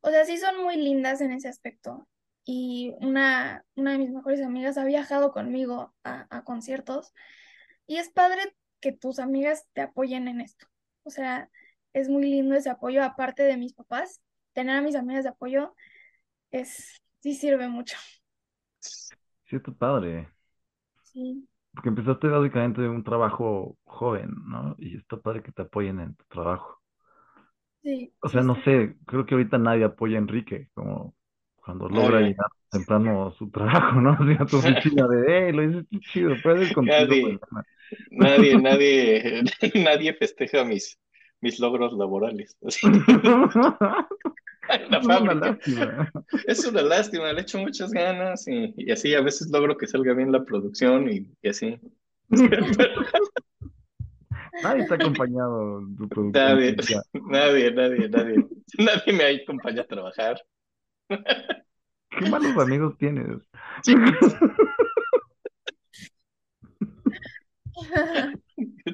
[0.02, 2.06] O sea, sí son muy lindas en ese aspecto.
[2.46, 7.14] Y una, una de mis mejores amigas ha viajado conmigo a, a conciertos
[7.86, 10.66] y es padre que tus amigas te apoyen en esto.
[11.04, 11.50] O sea,
[11.94, 14.22] es muy lindo ese apoyo, aparte de mis papás,
[14.54, 15.74] tener a mis amigas de apoyo
[16.52, 17.96] es, sí sirve mucho.
[19.44, 20.28] Sí, está padre.
[21.02, 24.74] Sí, Porque empezaste básicamente un trabajo joven, ¿no?
[24.78, 26.80] Y está padre que te apoyen en tu trabajo.
[27.82, 31.14] sí, O sí sea, no sé, creo que ahorita nadie apoya a Enrique, como
[31.66, 34.10] cuando logra llegar temprano a su trabajo, ¿no?
[34.20, 37.22] Así a tu oficina de, hey, lo hiciste chido, puedes contigo Nadie.
[37.22, 37.66] mañana".
[38.10, 39.42] Nadie, nadie,
[39.74, 40.98] nadie festeja mis,
[41.40, 42.56] mis logros laborales.
[42.60, 42.68] La
[44.98, 46.10] Es una lástima.
[46.46, 50.14] Es una lástima, le echo muchas ganas y, y así a veces logro que salga
[50.14, 51.78] bien la producción y, y así.
[54.62, 56.32] Nadie está acompañado tu.
[56.32, 56.74] Nadie,
[57.12, 58.46] nadie, nadie, nadie,
[58.78, 60.40] nadie me acompaña a trabajar.
[61.08, 63.38] Qué malos amigos tienes.
[63.82, 63.94] Sí,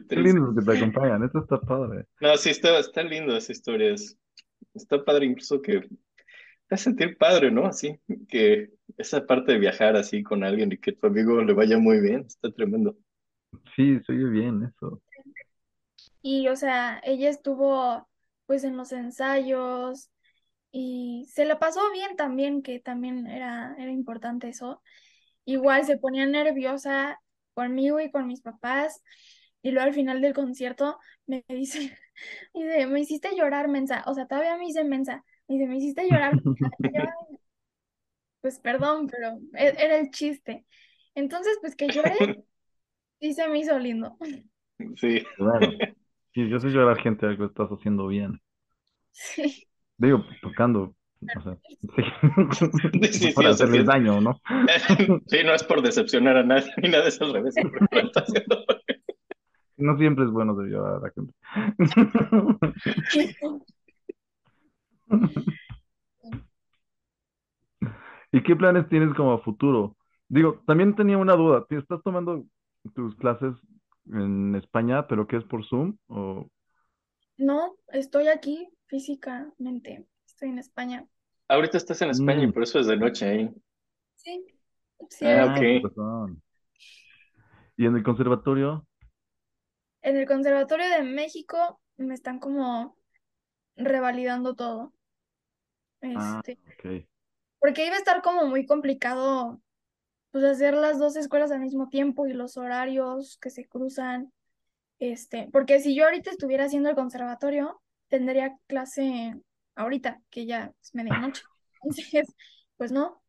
[0.09, 2.07] qué lindos que te acompañan, esto está padre.
[2.21, 3.93] No, sí, está, está lindo esa historia.
[3.95, 4.17] es-
[4.75, 5.89] está padre incluso que te
[6.75, 7.67] hace sentir padre, ¿no?
[7.67, 7.99] Así,
[8.29, 12.01] que esa parte de viajar así con alguien y que tu amigo le vaya muy
[12.01, 12.97] bien, está tremendo.
[13.75, 15.01] Sí, se oye bien eso.
[16.23, 18.09] Y, o sea, ella estuvo
[18.47, 20.11] pues en los ensayos
[20.73, 24.83] y se la pasó bien también, que también era, era importante eso.
[25.45, 27.21] Igual se ponía nerviosa
[27.55, 29.03] conmigo y con mis papás.
[29.63, 31.97] Y luego al final del concierto me dice,
[32.55, 34.05] dice, me hiciste llorar, mensa.
[34.07, 35.25] O sea, todavía me hice mensa.
[35.49, 36.43] Me dice, me hiciste llorar.
[38.41, 40.67] pues perdón, pero e- era el chiste.
[41.15, 42.15] Entonces, pues que lloré
[43.21, 44.17] y se me hizo lindo.
[44.97, 45.71] Sí, Claro.
[46.35, 48.41] Sí, yo sé llorar gente, algo estás haciendo bien.
[49.13, 49.67] Sí.
[50.03, 50.97] Digo, tocando,
[51.37, 51.79] o sea, sí.
[53.13, 54.41] Sí, sí, Para o sea, hacerles daño, ¿no?
[55.29, 57.55] Sí, no es por decepcionar a nadie, ni nada, es al revés.
[57.55, 58.65] siempre lo está haciendo.
[59.77, 61.33] No siempre es bueno de a la gente.
[68.33, 69.97] ¿Y qué planes tienes como futuro?
[70.29, 71.65] Digo, también tenía una duda.
[71.69, 72.45] ¿Te estás tomando
[72.95, 73.55] tus clases
[74.13, 75.97] en España, pero qué es por Zoom?
[76.09, 76.49] ¿O
[77.37, 80.07] No, estoy aquí físicamente.
[80.27, 81.07] Estoy en España.
[81.49, 82.53] Ahorita estás en España y Mm.
[82.53, 83.51] por eso es de noche ahí.
[84.17, 84.45] Sí,
[85.11, 86.37] sí, Ah, ahorita ok.
[87.77, 88.87] ¿Y en el conservatorio?
[90.03, 92.97] en el Conservatorio de México me están como
[93.77, 94.93] revalidando todo.
[96.15, 97.07] Ah, Este, ok.
[97.61, 99.61] porque iba a estar como muy complicado
[100.33, 104.33] pues hacer las dos escuelas al mismo tiempo y los horarios que se cruzan.
[105.03, 109.35] Este, porque si yo ahorita estuviera haciendo el conservatorio, tendría clase
[109.75, 111.43] ahorita, que ya es medianoche.
[111.83, 112.33] Entonces,
[112.77, 113.21] pues no.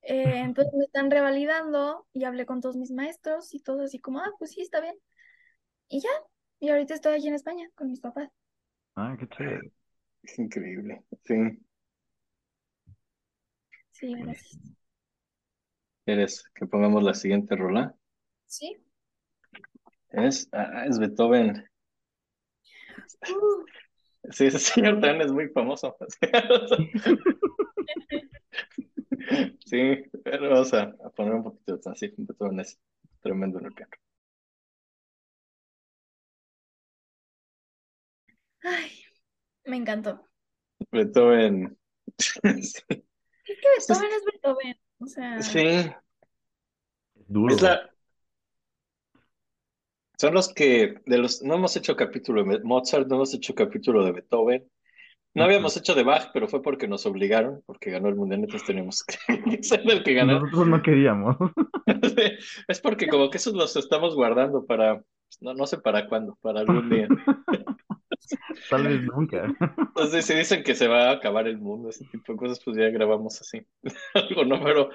[0.00, 4.20] Eh, entonces me están revalidando y hablé con todos mis maestros y todos así como,
[4.20, 4.96] ah, pues sí, está bien.
[5.88, 6.08] Y ya,
[6.60, 8.30] y ahorita estoy aquí en España con mis papás.
[8.94, 9.70] Ah, qué chévere.
[10.22, 11.04] Es increíble.
[11.26, 11.34] Sí.
[13.90, 14.58] Sí, gracias.
[16.06, 17.94] ¿Quieres que pongamos la siguiente rola?
[18.46, 18.78] Sí.
[20.10, 21.64] Es, ah, es Beethoven.
[23.28, 23.64] Uh,
[24.30, 25.96] Sí, ese señor también es muy famoso.
[29.64, 32.12] Sí, pero vamos a, a poner un poquito de así.
[32.16, 32.78] Beethoven es
[33.20, 33.92] tremendo en el piano.
[38.64, 38.90] ay,
[39.64, 40.26] me encantó.
[40.90, 41.76] Beethoven.
[42.18, 43.04] Sí, Es que
[43.88, 44.76] Beethoven es Beethoven.
[45.00, 45.90] O sea, sí,
[47.28, 47.54] duro.
[47.54, 47.90] es la.
[50.20, 54.04] Son los que, de los, no hemos hecho capítulo de Mozart, no hemos hecho capítulo
[54.04, 54.68] de Beethoven.
[55.34, 58.66] No habíamos hecho de Bach, pero fue porque nos obligaron, porque ganó el mundial, entonces
[58.66, 59.04] teníamos
[59.44, 60.40] que ser el que ganó.
[60.40, 61.36] Nosotros no queríamos.
[62.68, 65.02] Es porque como que esos los estamos guardando para,
[65.40, 67.08] no, no sé para cuándo, para algún día.
[68.68, 69.46] Tal vez nunca.
[69.78, 72.76] Entonces si dicen que se va a acabar el mundo, ese tipo de cosas, pues
[72.76, 73.64] ya grabamos así.
[74.14, 74.62] Algo, ¿no?
[74.62, 74.90] Pero,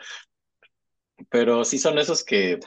[1.30, 2.60] pero sí son esos que,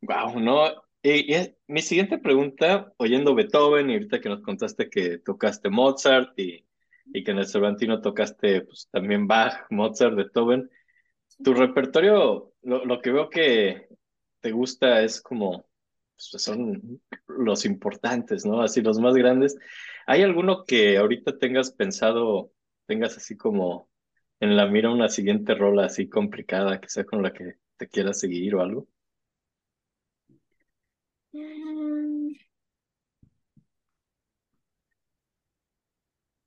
[0.00, 0.89] wow, ¿no?
[1.02, 6.38] Y, y mi siguiente pregunta, oyendo Beethoven, y ahorita que nos contaste que tocaste Mozart
[6.38, 6.66] y,
[7.06, 10.70] y que en el Cervantino tocaste pues, también Bach, Mozart, Beethoven,
[11.44, 13.88] tu repertorio, lo, lo que veo que
[14.40, 15.66] te gusta es como,
[16.16, 18.62] pues, son los importantes, ¿no?
[18.62, 19.56] Así los más grandes.
[20.06, 22.52] ¿Hay alguno que ahorita tengas pensado,
[22.86, 23.90] tengas así como
[24.40, 28.20] en la mira una siguiente rola así complicada, que sea con la que te quieras
[28.20, 28.88] seguir o algo?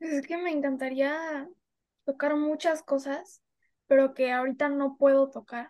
[0.04, 1.48] Es que me encantaría
[2.06, 3.42] tocar muchas cosas,
[3.88, 5.70] pero que ahorita no puedo tocar.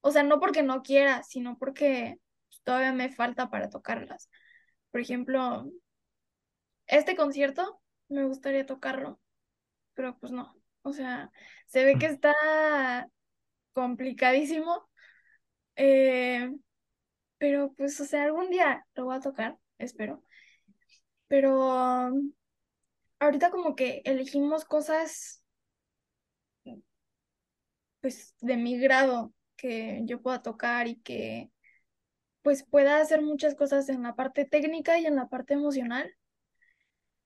[0.00, 4.30] O sea, no porque no quiera, sino porque pues, todavía me falta para tocarlas.
[4.90, 5.66] Por ejemplo,
[6.86, 9.20] este concierto me gustaría tocarlo,
[9.94, 10.54] pero pues no.
[10.82, 11.30] O sea,
[11.66, 13.08] se ve que está
[13.72, 14.88] complicadísimo.
[15.76, 16.50] eh,
[17.38, 20.22] pero pues, o sea, algún día lo voy a tocar, espero.
[21.28, 22.12] Pero
[23.18, 25.42] ahorita como que elegimos cosas
[28.00, 31.50] pues de mi grado que yo pueda tocar y que
[32.42, 36.14] pues pueda hacer muchas cosas en la parte técnica y en la parte emocional.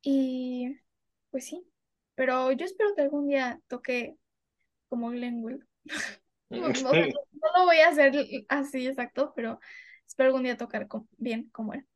[0.03, 0.79] Y
[1.31, 1.63] pues sí,
[2.15, 4.17] pero yo espero que algún día toque
[4.89, 5.65] como Glenn Gould.
[6.51, 8.13] No, no, no lo voy a hacer
[8.49, 9.61] así exacto, pero
[10.05, 11.87] espero algún día tocar con- bien como él.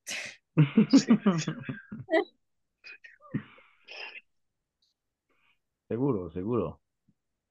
[5.88, 6.80] Seguro, seguro.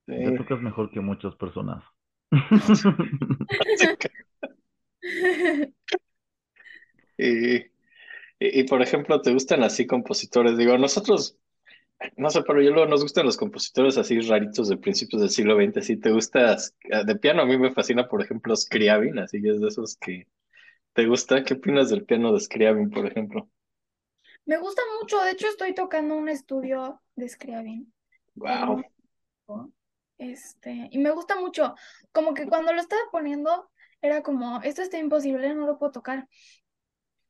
[0.06, 0.14] Sí.
[0.18, 1.84] Ya tocas mejor que muchas personas.
[7.16, 7.64] Y, y,
[8.40, 10.56] y, por ejemplo, ¿te gustan así compositores?
[10.56, 11.38] Digo, nosotros,
[12.16, 15.56] no sé, pero yo luego nos gustan los compositores así raritos de principios del siglo
[15.56, 15.82] XX.
[15.82, 16.56] Si te gusta
[17.06, 20.26] de piano, a mí me fascina, por ejemplo, Scriabin, así que es de esos que
[20.92, 21.44] te gusta.
[21.44, 23.48] ¿Qué opinas del piano de Scriabin, por ejemplo?
[24.46, 27.93] Me gusta mucho, de hecho estoy tocando un estudio de Scriabin.
[28.34, 28.82] Wow.
[30.18, 31.74] Este, y me gusta mucho,
[32.12, 33.70] como que cuando lo estaba poniendo
[34.00, 36.28] era como, esto está imposible, no lo puedo tocar.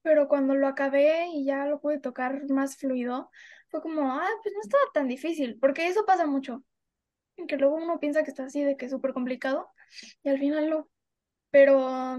[0.03, 3.31] Pero cuando lo acabé y ya lo pude tocar más fluido,
[3.69, 6.63] fue como, ah, pues no estaba tan difícil, porque eso pasa mucho,
[7.49, 9.71] que luego uno piensa que está así, de que es súper complicado,
[10.23, 10.89] y al final no.
[11.51, 12.19] Pero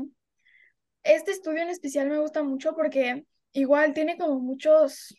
[1.03, 5.15] este estudio en especial me gusta mucho porque igual tiene como muchos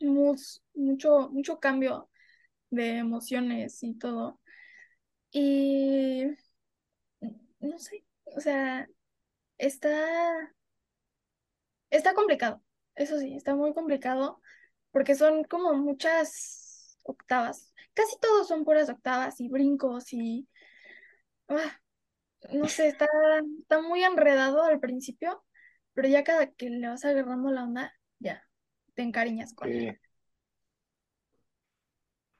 [0.00, 2.08] moods, mucho, mucho cambio
[2.72, 4.40] de emociones y todo.
[5.30, 6.24] Y
[7.60, 8.88] no sé, o sea,
[9.58, 10.54] está,
[11.90, 12.62] está complicado.
[12.94, 14.40] Eso sí, está muy complicado
[14.90, 17.72] porque son como muchas octavas.
[17.94, 20.48] Casi todos son puras octavas y brincos y
[21.48, 21.80] ah,
[22.52, 23.06] no sé, está,
[23.60, 25.44] está muy enredado al principio,
[25.94, 28.46] pero ya cada que le vas agarrando la onda, ya
[28.94, 30.01] te encariñas con él.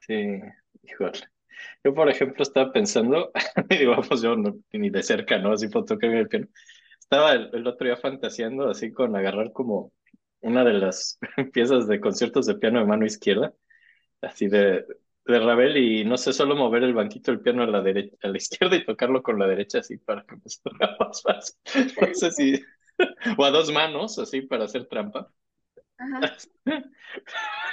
[0.07, 0.14] Sí,
[0.82, 1.12] híjole.
[1.84, 3.32] Yo, por ejemplo, estaba pensando,
[3.70, 5.53] digo, vamos, yo no, ni de cerca, ¿no?
[5.53, 6.48] Así tocar el piano.
[7.00, 9.92] Estaba el, el otro día fantaseando así con agarrar como
[10.40, 11.18] una de las
[11.53, 13.55] piezas de conciertos de piano de mano izquierda,
[14.22, 14.84] así de,
[15.26, 18.28] de Ravel, y no sé, solo mover el banquito del piano a la derecha, a
[18.28, 21.57] la izquierda y tocarlo con la derecha así para que me salga más fácil.
[22.00, 22.62] No sé si,
[23.38, 25.30] o a dos manos, así para hacer trampa.
[26.03, 26.20] Ajá.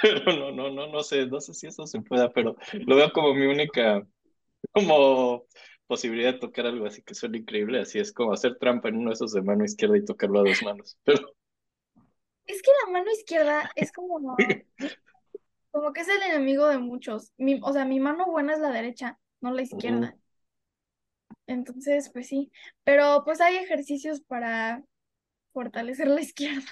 [0.02, 3.12] Pero no, no, no, no sé, no sé si eso se pueda, pero lo veo
[3.12, 4.06] como mi única,
[4.72, 5.44] como
[5.86, 9.10] posibilidad de tocar algo así que suena increíble, así es como hacer trampa en uno
[9.10, 10.98] de esos de mano izquierda y tocarlo a dos manos.
[11.04, 11.34] Pero
[12.46, 14.36] Es que la mano izquierda es como,
[15.70, 17.32] como que es el enemigo de muchos.
[17.36, 20.16] Mi, o sea, mi mano buena es la derecha, no la izquierda.
[21.46, 22.50] Entonces, pues sí.
[22.84, 24.82] Pero pues hay ejercicios para
[25.52, 26.66] fortalecer la izquierda.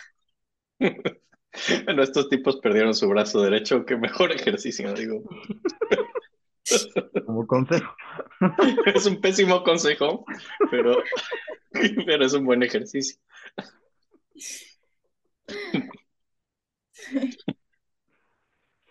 [1.85, 5.23] bueno, estos tipos perdieron su brazo derecho, qué mejor ejercicio, digo.
[7.27, 7.95] Como consejo.
[8.95, 10.25] Es un pésimo consejo,
[10.71, 10.97] pero,
[12.07, 13.19] pero es un buen ejercicio.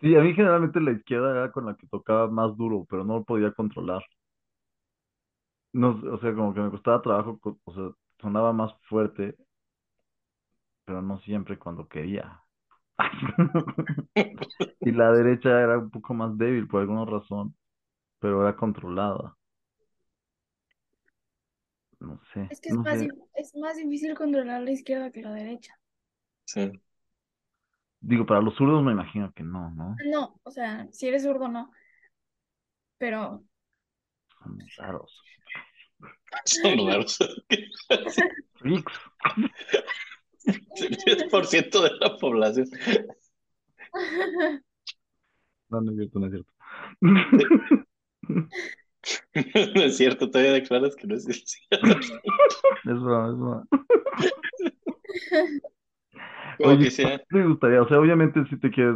[0.01, 3.19] Sí, a mí generalmente la izquierda era con la que tocaba más duro, pero no
[3.19, 4.03] lo podía controlar.
[5.73, 7.89] No, o sea, como que me costaba trabajo, o sea,
[8.19, 9.37] sonaba más fuerte,
[10.85, 12.43] pero no siempre cuando quería.
[14.83, 17.55] Y la derecha era un poco más débil por alguna razón,
[18.19, 19.35] pero era controlada.
[21.99, 22.99] No sé, Es que es no más, sé.
[22.99, 25.79] dif- es más difícil controlar la izquierda que la derecha.
[26.45, 26.71] Sí.
[28.01, 30.03] Digo, para los zurdos me imagino que no, ¿no?
[30.11, 31.71] No, o sea, si eres zurdo, no.
[32.99, 33.43] Pero
[34.39, 35.13] Son raros.
[36.45, 37.17] Son raros.
[38.59, 38.93] Freaks.
[40.47, 42.67] El 10% de la población.
[45.69, 46.53] No, no es cierto, no es cierto.
[49.75, 51.87] No es cierto, todavía declaras que no es cierto.
[52.85, 53.67] Es broma, es broma.
[56.61, 57.17] Como Oye, que sea.
[57.19, 57.81] ¿qué te gustaría?
[57.81, 58.95] O sea, obviamente si te quieres,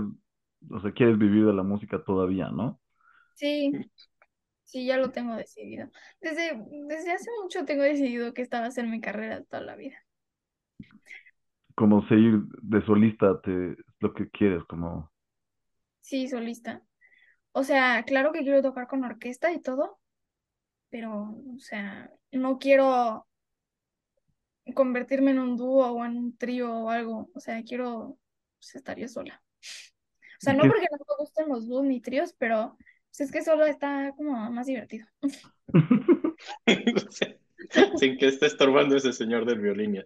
[0.70, 2.80] o sea, quieres vivir de la música todavía, ¿no?
[3.34, 3.72] sí,
[4.66, 5.90] sí, ya lo tengo decidido.
[6.22, 9.76] Desde, desde hace mucho tengo decidido que esta va a ser mi carrera toda la
[9.76, 9.98] vida.
[11.82, 15.12] Como seguir de solista, te, lo que quieres, como...
[16.02, 16.84] Sí, solista.
[17.54, 20.00] O sea, claro que quiero tocar con orquesta y todo,
[20.90, 23.28] pero, o sea, no quiero
[24.76, 27.30] convertirme en un dúo o en un trío o algo.
[27.34, 28.18] O sea, quiero
[28.60, 29.42] pues, estar yo sola.
[30.40, 32.78] O sea, ¿Y no qué- porque no me gusten los dúos ni tríos, pero
[33.10, 35.08] pues, es que solo está como más divertido.
[38.22, 39.98] Que esté estorbando ese señor del violín.
[39.98, 40.04] A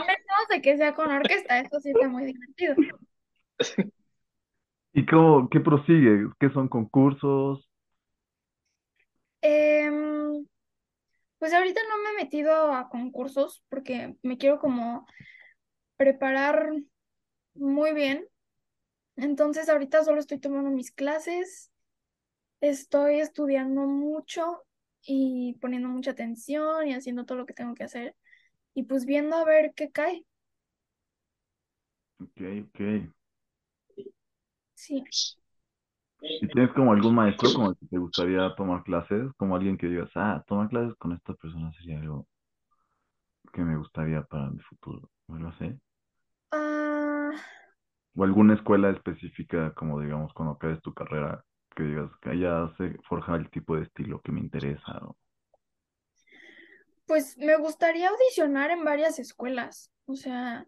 [0.00, 2.76] menos de que sea con orquesta, eso sí está muy divertido.
[4.94, 6.30] ¿Y cómo, qué prosigue?
[6.38, 7.68] ¿Qué son concursos?
[11.38, 15.06] Pues ahorita no me he metido a concursos porque me quiero como
[15.98, 16.70] preparar
[17.52, 18.26] muy bien.
[19.16, 21.70] Entonces ahorita solo estoy tomando mis clases,
[22.62, 24.64] estoy estudiando mucho
[25.02, 28.16] y poniendo mucha atención y haciendo todo lo que tengo que hacer
[28.74, 30.26] y pues viendo a ver qué cae.
[32.20, 32.80] Ok, ok.
[34.74, 35.04] Sí.
[36.40, 39.32] ¿Y tienes como algún maestro con el que te gustaría tomar clases?
[39.36, 42.26] Como alguien que digas, ah, tomar clases con esta persona sería algo
[43.52, 45.08] que me gustaría para mi futuro.
[45.28, 45.78] O algo así.
[46.52, 47.32] Ah,
[48.14, 51.44] O alguna escuela específica, como digamos, cuando acabes tu carrera,
[51.80, 55.00] que digas allá se forja el tipo de estilo que me interesa.
[57.06, 59.90] pues me gustaría audicionar en varias escuelas.
[60.06, 60.66] O sea,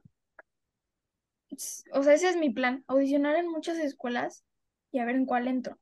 [1.92, 4.44] o sea, ese es mi plan, audicionar en muchas escuelas
[4.90, 5.78] y a ver en cuál entro.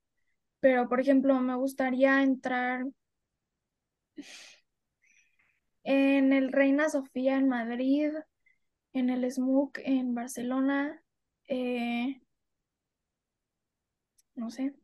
[0.61, 2.85] Pero, por ejemplo, me gustaría entrar
[5.85, 8.11] en el Reina Sofía en Madrid,
[8.93, 11.03] en el SMUC en Barcelona,
[11.49, 12.21] eh,
[14.35, 14.75] no sé,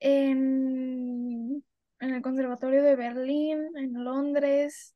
[0.00, 1.64] en,
[2.00, 4.94] en el Conservatorio de Berlín, en Londres,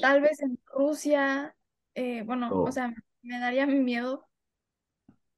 [0.00, 1.56] tal vez en Rusia.
[1.94, 2.92] eh, bueno, o o- sea,
[3.22, 4.28] me daría miedo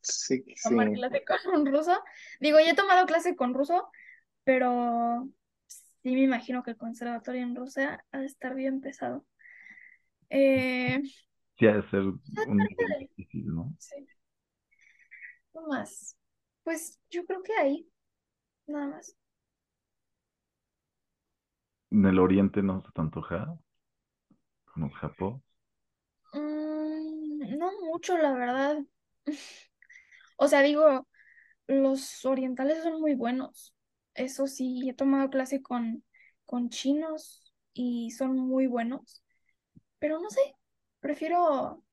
[0.01, 0.77] Sí, sí.
[0.77, 2.03] tomar clase con un ruso.
[2.41, 3.91] Digo, ya he tomado clase con ruso,
[4.45, 5.29] pero
[5.67, 9.27] sí me imagino que el conservatorio en Rusia ha de estar bien pesado.
[10.31, 11.03] Eh,
[11.59, 12.03] sí ha de ser
[12.45, 13.09] un nivel caray.
[13.17, 13.75] difícil, ¿no?
[13.79, 14.09] sí,
[15.55, 16.17] no más.
[16.65, 17.89] Pues yo creo que ahí,
[18.67, 19.17] nada más.
[21.93, 23.57] En el oriente no se te antoja,
[24.65, 25.41] como Japón.
[26.33, 28.79] Mm, no mucho, la verdad.
[30.37, 31.09] O sea, digo,
[31.69, 33.75] los orientales son muy buenos.
[34.15, 36.05] Eso sí, he tomado clase con,
[36.47, 39.23] con chinos y son muy buenos.
[40.01, 40.41] Pero no sé,
[41.01, 41.85] prefiero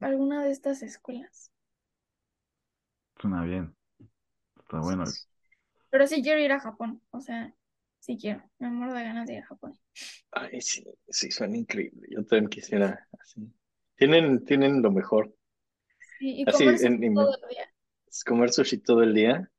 [0.00, 1.52] alguna de estas escuelas.
[3.20, 3.76] Suena bien,
[4.60, 5.16] está bueno.
[5.90, 7.54] Pero sí quiero ir a Japón, o sea,
[8.00, 8.42] sí quiero.
[8.58, 9.78] Me muero de ganas de ir a Japón.
[10.32, 12.06] Ay, sí, sí, suena increíble.
[12.10, 13.52] Yo también quisiera así.
[13.96, 15.34] Tienen, tienen lo mejor.
[16.18, 17.72] Sí, y Así, comer sushi en- en- todo el día.
[18.08, 19.50] Es comer sushi todo el día.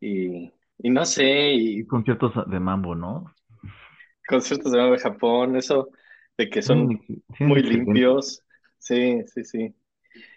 [0.00, 3.34] Y, y no sé, Y y conciertos de mambo, ¿no?
[4.26, 5.90] conciertos de Japón, eso
[6.36, 6.88] de que son
[7.42, 8.42] muy limpios.
[8.78, 9.74] Sí, sí, sí.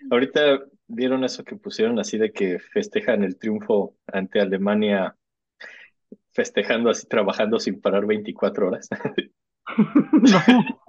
[0.10, 5.16] Ahorita vieron eso que pusieron así de que festejan el triunfo ante Alemania,
[6.32, 8.90] festejando así, trabajando sin parar 24 horas.
[10.12, 10.40] No,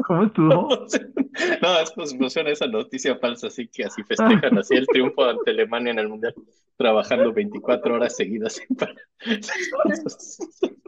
[0.05, 0.69] ¿cómo estuvo?
[1.63, 5.53] No, es pues pusieron esa noticia falsa, así que así festejan así el triunfo ante
[5.53, 6.35] Alemania en el Mundial,
[6.77, 8.97] trabajando 24 horas seguidas sin parar.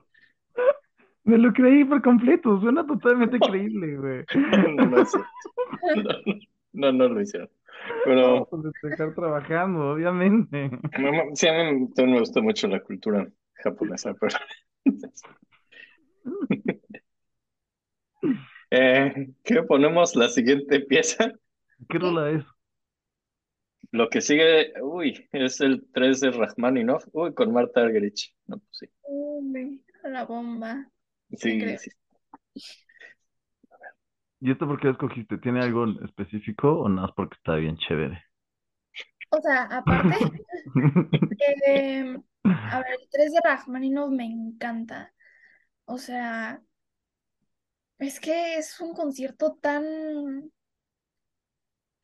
[1.25, 4.25] Me lo creí por completo, suena totalmente creíble, güey.
[4.77, 5.29] No, no es cierto.
[5.97, 6.41] No, no,
[6.93, 7.51] no lo hicieron.
[8.05, 10.71] Pero Vamos a festejar trabajando, obviamente.
[10.99, 14.37] me- sí, a mí también me gusta mucho la cultura japonesa, pero
[18.71, 21.33] eh, ¿qué ponemos la siguiente pieza?
[21.89, 22.45] ¿Qué rola es?
[23.93, 28.35] Lo que sigue, uy, es el 3 de Rachmaninoff, uy, con Marta Argerich.
[28.47, 30.91] No, pues sí, Uy, la bomba.
[31.37, 31.91] sí, sí.
[34.41, 35.37] ¿Y esto por qué lo escogiste?
[35.39, 38.23] ¿Tiene algo en específico o nada más porque está bien chévere?
[39.31, 40.17] O sea, aparte,
[41.67, 42.17] eh,
[42.69, 45.15] a ver, el 3 de Rachmaninoff me encanta.
[45.87, 46.63] O sea,
[47.99, 50.51] es que es un concierto tan,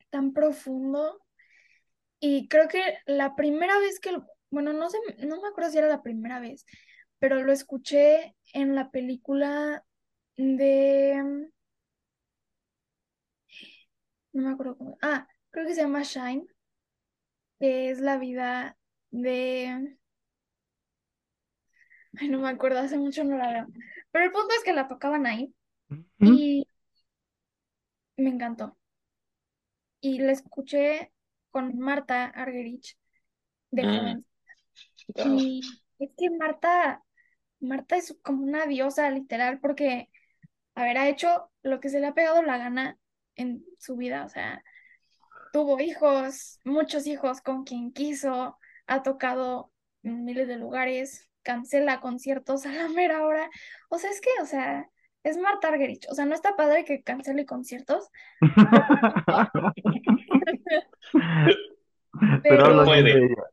[0.09, 1.19] tan profundo.
[2.19, 5.77] Y creo que la primera vez que, lo- bueno, no sé, no me acuerdo si
[5.77, 6.65] era la primera vez,
[7.19, 9.85] pero lo escuché en la película
[10.37, 11.49] de,
[14.33, 16.45] no me acuerdo cómo, ah, creo que se llama Shine,
[17.59, 18.77] que es la vida
[19.11, 19.97] de,
[22.19, 23.67] ay, no me acuerdo, hace mucho no la veo.
[24.11, 25.53] Pero el punto es que la tocaban ahí
[26.19, 26.67] y
[28.17, 28.75] me encantó.
[30.01, 31.11] Y la escuché
[31.49, 32.97] con Marta Argerich
[33.71, 34.25] de joven.
[35.17, 35.61] Ah, Y
[35.99, 37.03] es que Marta,
[37.59, 40.09] Marta es como una diosa, literal, porque,
[40.75, 42.97] a ver, ha hecho lo que se le ha pegado la gana
[43.35, 44.25] en su vida.
[44.25, 44.63] O sea,
[45.53, 48.57] tuvo hijos, muchos hijos con quien quiso,
[48.87, 49.71] ha tocado
[50.03, 53.49] en miles de lugares, cancela conciertos a la mera hora.
[53.89, 54.89] O sea, es que, o sea,
[55.23, 56.05] es Marta Argerich.
[56.09, 58.09] O sea, no está padre que cancele conciertos,
[62.41, 63.03] Pero pero habla bien puede.
[63.09, 63.43] de ella.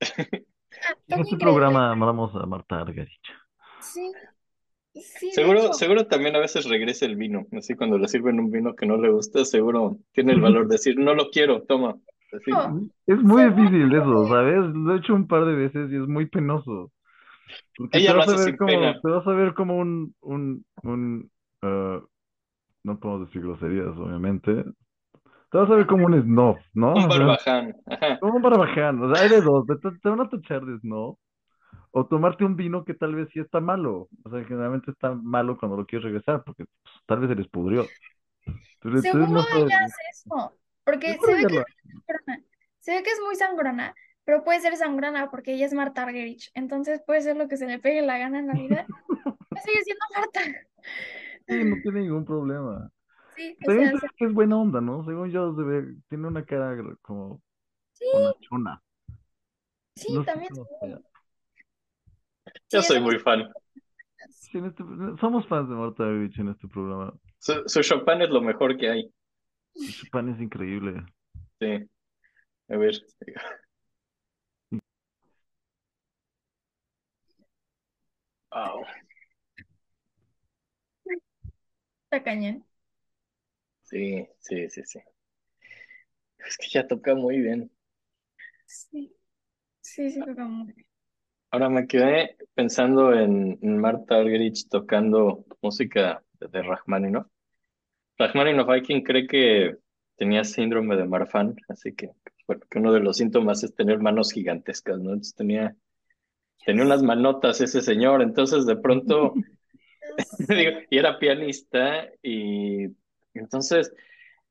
[1.08, 3.20] es, es, programa amamos a Marta Argerich.
[3.80, 4.12] Sí,
[4.94, 7.46] sí, Seguro, seguro también a veces regresa el vino.
[7.52, 10.74] Así cuando le sirven un vino que no le gusta, seguro tiene el valor de
[10.74, 11.96] decir, no lo quiero, toma.
[12.32, 12.50] Así.
[12.52, 14.56] no, Es muy difícil eso, ¿sabes?
[14.74, 16.92] Lo he hecho un par de veces y es muy penoso.
[17.76, 19.00] Porque Ella te lo vas a hace ver sin como, pena.
[19.00, 21.30] te vas a ver como un, un, un,
[21.62, 22.00] eh,
[22.84, 24.64] no podemos decir groserías, obviamente.
[25.50, 26.94] Te vas a ver como un snob, ¿no?
[26.94, 27.74] Un barbaján.
[27.86, 28.18] Ajá.
[28.20, 29.02] como un barbaján.
[29.02, 29.66] O sea, hay de dos.
[29.66, 31.18] Te, te van a tachar de snob
[31.98, 34.08] o tomarte un vino que tal vez sí está malo.
[34.22, 37.48] O sea, generalmente está malo cuando lo quieres regresar porque pues, tal vez se les
[37.48, 37.86] pudrió.
[38.74, 41.64] Entonces seguro no ella hace eso, porque se ve que es
[42.80, 43.94] se ve que es muy sangrona,
[44.24, 47.66] pero puede ser sangrona porque ella es Marta Argerich, entonces puede ser lo que se
[47.66, 48.86] le pegue la gana en la vida,
[49.26, 50.40] va a seguir siendo Marta.
[51.48, 52.90] Sí, no tiene ningún problema.
[53.36, 55.04] Sí, o sea, es buena onda, ¿no?
[55.04, 57.42] Según yo, se ve, tiene una cara como
[57.92, 58.82] sí, bonachona.
[59.94, 60.50] sí, No también.
[62.70, 63.52] Yo soy muy fan.
[64.30, 64.84] Sí, este-
[65.20, 67.12] somos fans de Marta Argerich en este programa.
[67.38, 69.12] Su, su champán es lo mejor que hay.
[69.74, 71.04] Su pan es increíble.
[71.60, 71.88] Sí.
[72.68, 72.94] A ver.
[78.52, 78.86] Wow.
[82.10, 82.65] está cañón.
[83.86, 85.00] Sí, sí, sí, sí.
[86.46, 87.70] Es que ya toca muy bien.
[88.66, 89.14] Sí,
[89.80, 90.86] sí, sí, toca muy bien.
[91.50, 97.26] Ahora me quedé pensando en, en Marta Argerich tocando música de Rachmaninoff.
[98.18, 99.76] Rachmaninoff hay quien cree que
[100.16, 102.10] tenía síndrome de Marfan, así que,
[102.46, 105.10] bueno, que uno de los síntomas es tener manos gigantescas, ¿no?
[105.10, 105.76] Entonces tenía,
[106.64, 109.34] tenía unas manotas ese señor, entonces de pronto,
[110.48, 112.88] digo, y era pianista y
[113.38, 113.92] entonces,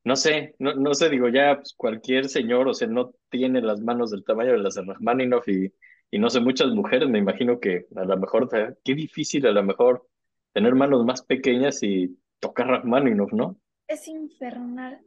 [0.03, 3.81] no sé, no, no sé, digo, ya pues, cualquier señor, o sea, no tiene las
[3.81, 5.73] manos del tamaño de las de Rachmaninoff y,
[6.11, 8.49] y no sé, muchas mujeres, me imagino que a lo mejor,
[8.83, 10.07] qué difícil a lo mejor
[10.53, 13.57] tener manos más pequeñas y tocar Rachmaninoff, ¿no?
[13.87, 15.01] Es infernal.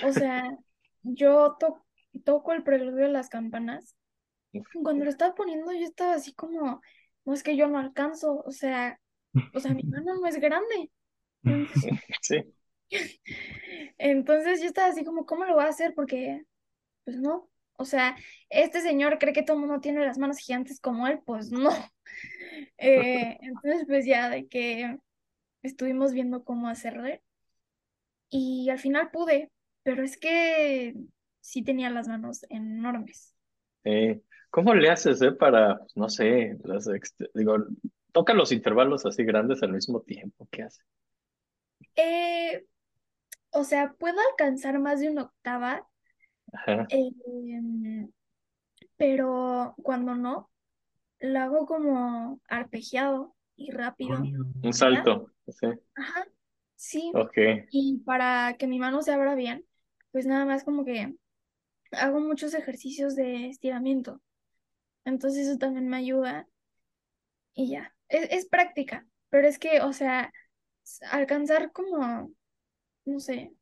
[0.00, 0.44] O sea,
[1.02, 1.84] yo to-
[2.24, 3.96] toco el preludio de las campanas.
[4.82, 6.82] Cuando lo estaba poniendo, yo estaba así como,
[7.24, 9.00] no es que yo no alcanzo, o sea,
[9.52, 10.90] o sea, mi mano no es grande.
[11.44, 12.52] Entonces, Sí.
[13.98, 15.94] entonces yo estaba así como, ¿cómo lo voy a hacer?
[15.94, 16.44] Porque,
[17.04, 17.48] pues no.
[17.74, 18.16] O sea,
[18.48, 21.70] este señor cree que todo el mundo tiene las manos gigantes como él, pues no.
[22.76, 24.98] Eh, entonces, pues ya de que
[25.62, 27.22] estuvimos viendo cómo hacerle
[28.28, 29.50] y al final pude,
[29.82, 30.94] pero es que
[31.40, 33.34] sí tenía las manos enormes.
[33.84, 34.20] Eh,
[34.50, 36.88] ¿cómo le haces, eh, para, pues, no sé, las
[37.34, 37.56] digo,
[38.12, 40.48] toca los intervalos así grandes al mismo tiempo?
[40.50, 40.82] ¿Qué hace?
[41.96, 42.64] Eh,
[43.52, 45.86] o sea, puedo alcanzar más de una octava,
[46.52, 46.86] Ajá.
[46.90, 48.10] em,
[48.96, 50.50] pero cuando no,
[51.20, 54.22] lo hago como arpegiado y rápido.
[54.62, 55.66] Un salto, sí.
[55.94, 56.26] Ajá,
[56.76, 57.12] sí.
[57.14, 57.38] Ok.
[57.70, 59.64] Y para que mi mano se abra bien,
[60.10, 61.14] pues nada más como que
[61.92, 64.20] hago muchos ejercicios de estiramiento.
[65.04, 66.48] Entonces eso también me ayuda
[67.54, 67.94] y ya.
[68.08, 70.32] Es, es práctica, pero es que, o sea,
[71.10, 72.30] alcanzar como,
[73.04, 73.52] no sé,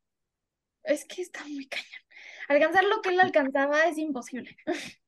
[0.83, 1.87] es que está muy cañón.
[2.47, 4.55] Alcanzar lo que él alcanzaba es imposible.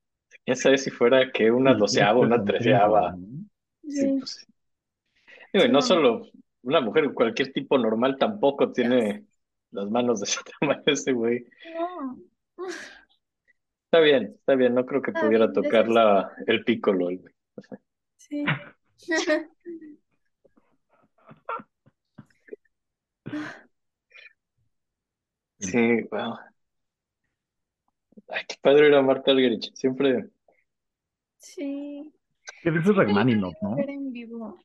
[0.45, 3.15] Ya sabes si fuera que una doceava, una treceava.
[3.88, 4.45] Sí, Sí, pues.
[5.53, 6.23] Digo, no solo
[6.64, 9.26] una mujer, cualquier tipo normal tampoco tiene
[9.72, 11.45] las manos de ese tamaño ese güey.
[11.76, 12.19] No,
[13.85, 17.19] Está bien, está bien, no creo que está pudiera bien, tocar la, el piccolo, el
[17.19, 17.34] güey.
[17.55, 17.80] O sea,
[18.18, 18.43] Sí.
[25.64, 26.38] Sí, wow.
[28.27, 29.73] Ay, qué padre era Marta Argerich.
[29.73, 30.30] Siempre,
[31.44, 32.14] Sí.
[32.61, 33.76] ¿Qué dice Siempre lo he Rachmaninoff, no?
[33.76, 34.57] ver en vivo,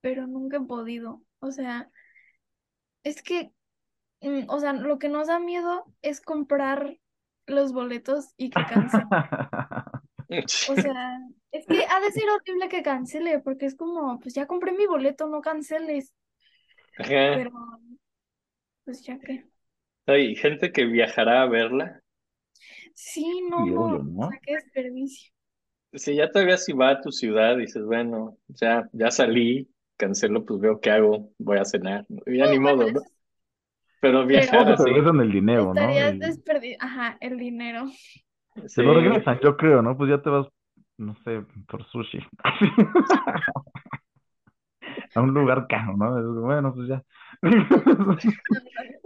[0.00, 1.22] pero nunca he podido.
[1.40, 1.90] O sea,
[3.04, 3.52] es que,
[4.22, 6.96] mm, o sea, lo que nos da miedo es comprar
[7.46, 9.04] los boletos y que cancele.
[10.70, 11.18] O sea,
[11.50, 14.86] es que ha de ser horrible que cancele, porque es como, pues ya compré mi
[14.86, 16.14] boleto, no canceles.
[16.96, 17.34] Ajá.
[17.34, 17.50] Pero,
[18.84, 19.49] pues ya que.
[20.06, 22.02] Hay gente que viajará a verla.
[22.94, 25.32] Sí, no, Sí, no, obvio, o sea, qué desperdicio.
[25.94, 30.60] Si ya todavía si va a tu ciudad, dices, bueno, ya, ya salí, cancelo, pues
[30.60, 32.06] veo qué hago, voy a cenar.
[32.26, 33.00] Ya ni No, bueno, modo, ¿no?
[34.00, 35.94] Pero ¿Cómo viajar te así, el dinero, no?
[36.20, 37.86] desperdiciando, ajá, el dinero.
[38.74, 39.96] te lo regresan, yo creo, ¿no?
[39.96, 40.46] Pues ya te vas,
[40.98, 42.18] no sé, por sushi.
[45.14, 46.40] A un lugar caro, ¿no?
[46.42, 47.02] Bueno, pues ya.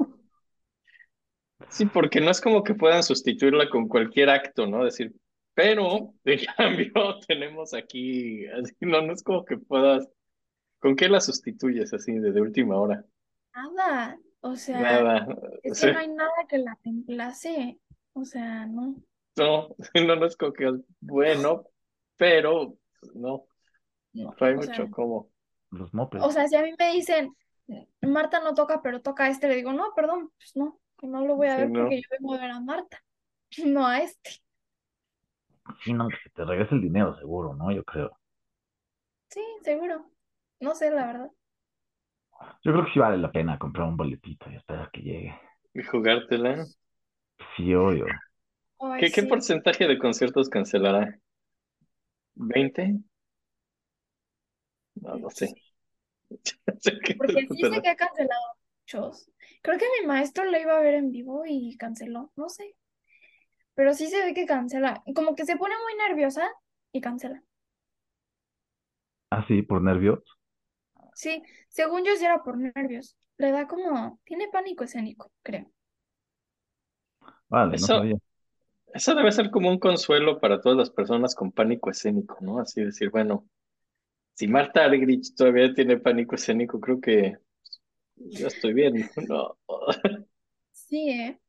[1.74, 4.84] Sí, porque no es como que puedan sustituirla con cualquier acto, ¿no?
[4.84, 5.12] Decir,
[5.54, 6.92] Pero, de cambio,
[7.26, 10.08] tenemos aquí, así, no, no es como que puedas,
[10.78, 13.04] ¿con qué la sustituyes así de, de última hora?
[13.52, 15.26] Nada, o sea, Nada,
[15.64, 17.80] es que no hay nada que la reemplace.
[18.12, 18.94] O sea, no.
[19.36, 19.74] no,
[20.06, 21.64] no, no es como que es bueno,
[22.16, 22.76] pero
[23.14, 23.46] no,
[24.12, 25.28] No, hay o sea, mucho como.
[25.72, 26.22] Los mopeds.
[26.22, 27.34] o sea, si a mí me dicen,
[28.00, 31.26] Marta no toca, pero toca a este, le digo, no, perdón, pues no, que no
[31.26, 31.90] lo voy a Sí, ver no.
[31.90, 33.02] porque yo vengo a ver a Marta,
[33.66, 34.42] no a este.
[35.84, 37.70] Sí, no, que te regrese el dinero, seguro, ¿no?
[37.70, 38.18] Yo creo.
[39.28, 40.10] Sí, seguro.
[40.60, 41.30] No sé, la verdad.
[42.64, 45.34] Yo creo que sí vale la pena comprar un boletito y esperar que llegue.
[45.72, 46.66] Y jugártela.
[47.56, 48.20] Sí, obvio.
[48.78, 51.18] Ay, ¿Qué, qué porcentaje de conciertos cancelará?
[52.50, 52.84] ¿20?
[55.02, 55.54] No, no sé.
[56.66, 58.42] No sé qué Porque sí sé que ha cancelado
[58.82, 59.28] muchos.
[59.64, 62.76] Creo que mi maestro lo iba a ver en vivo y canceló, no sé.
[63.76, 65.04] Pero sí se ve que cancela.
[65.14, 66.50] Como que se pone muy nerviosa
[66.92, 67.44] y cancela.
[69.30, 70.20] Ah, sí, por nervios.
[71.14, 73.16] Sí, según yo sí era por nervios.
[73.38, 75.70] Le da como, tiene pánico escénico, creo.
[77.48, 78.16] Vale, no Eso, sabía.
[78.94, 82.60] eso debe ser como un consuelo para todas las personas con pánico escénico, ¿no?
[82.60, 83.48] Así decir, bueno,
[84.34, 87.38] si Marta Argerich todavía tiene pánico escénico, creo que
[88.16, 88.94] yo estoy bien,
[89.28, 89.56] ¿no?
[90.72, 91.40] Sí, ¿eh?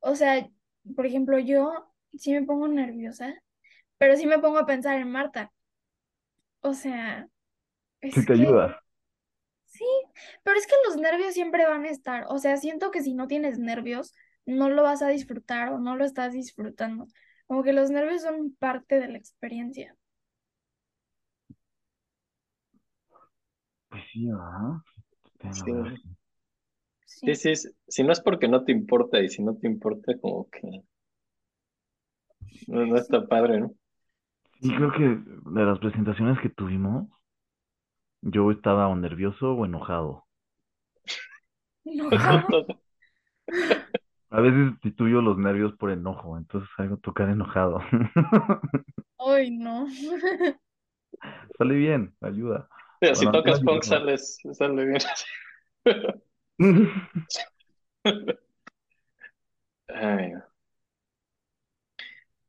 [0.00, 0.48] O sea,
[0.96, 1.72] por ejemplo, yo
[2.18, 3.34] sí me pongo nerviosa,
[3.98, 5.52] pero sí me pongo a pensar en Marta.
[6.62, 7.28] O sea,
[8.08, 8.82] Sí es te que ayuda.
[9.66, 9.84] sí,
[10.42, 12.26] pero es que los nervios siempre van a estar.
[12.28, 14.14] O sea, siento que si no tienes nervios,
[14.46, 17.06] no lo vas a disfrutar o no lo estás disfrutando.
[17.46, 19.96] Como que los nervios son parte de la experiencia.
[23.88, 24.82] Pues sí, ¿verdad?
[25.52, 25.72] Sí.
[27.06, 27.54] Sí, Sí,
[27.88, 30.82] si no es porque no te importa y si no te importa, como que
[32.66, 33.74] no, no está padre, ¿no?
[34.60, 34.74] Y sí.
[34.74, 35.04] creo que
[35.50, 37.08] de las presentaciones que tuvimos,
[38.22, 40.24] yo estaba o nervioso o enojado.
[41.84, 42.66] Enojado.
[44.30, 47.80] A veces sustituyo los nervios por enojo, entonces salgo a tocar enojado.
[49.18, 49.88] Ay, no.
[51.58, 52.68] Sale bien, ayuda.
[53.12, 54.98] Si Bueno, tocas punk sales, sale bien.
[59.88, 60.42] Ay, no.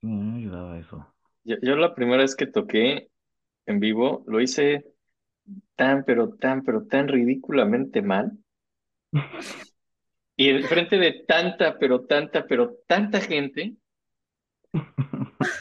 [0.01, 1.05] Me ayudaba eso.
[1.43, 3.09] yo, yo la primera vez que toqué
[3.67, 4.85] en vivo lo hice
[5.75, 8.33] tan, pero tan, pero tan ridículamente mal.
[10.37, 13.75] Y en frente de tanta, pero tanta, pero tanta gente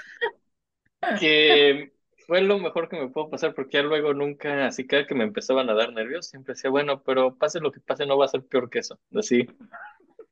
[1.15, 1.94] que
[2.27, 5.25] fue lo mejor que me pudo pasar porque ya luego nunca, así cada que me
[5.25, 8.29] empezaban a dar nervios, siempre decía, bueno, pero pase lo que pase, no va a
[8.29, 8.99] ser peor que eso.
[9.15, 9.47] Así,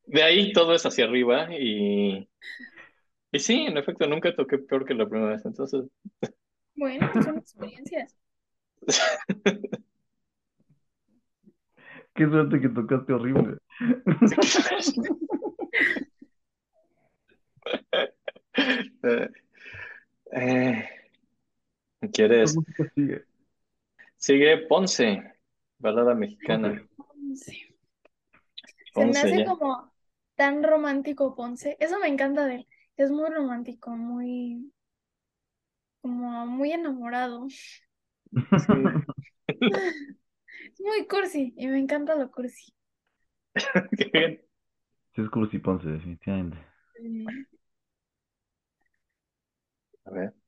[0.07, 2.29] de ahí todo es hacia arriba y,
[3.33, 5.45] y sí, en efecto, nunca toqué peor que la primera vez.
[5.45, 5.85] Entonces,
[6.75, 8.17] Bueno, son experiencias.
[12.15, 13.59] Qué suerte que tocaste horrible.
[19.03, 19.29] eh,
[20.33, 21.02] eh, ¿Qué
[22.11, 22.57] ¿quieres?
[22.57, 23.25] música sigue?
[24.17, 25.23] Sigue Ponce,
[25.79, 26.87] balada mexicana.
[26.97, 27.75] Ponce.
[28.95, 29.45] Se me hace ya.
[29.47, 29.93] como
[30.35, 31.77] tan romántico Ponce.
[31.81, 32.69] Eso me encanta de él.
[32.97, 34.73] Es muy romántico, muy,
[36.01, 37.49] como muy enamorado.
[37.49, 37.73] Sí.
[40.73, 42.73] Es muy cursi y me encanta lo cursi.
[43.99, 44.43] Qué bien.
[45.15, 46.57] Es Cursi Ponce, definitivamente.
[50.07, 50.42] A ver.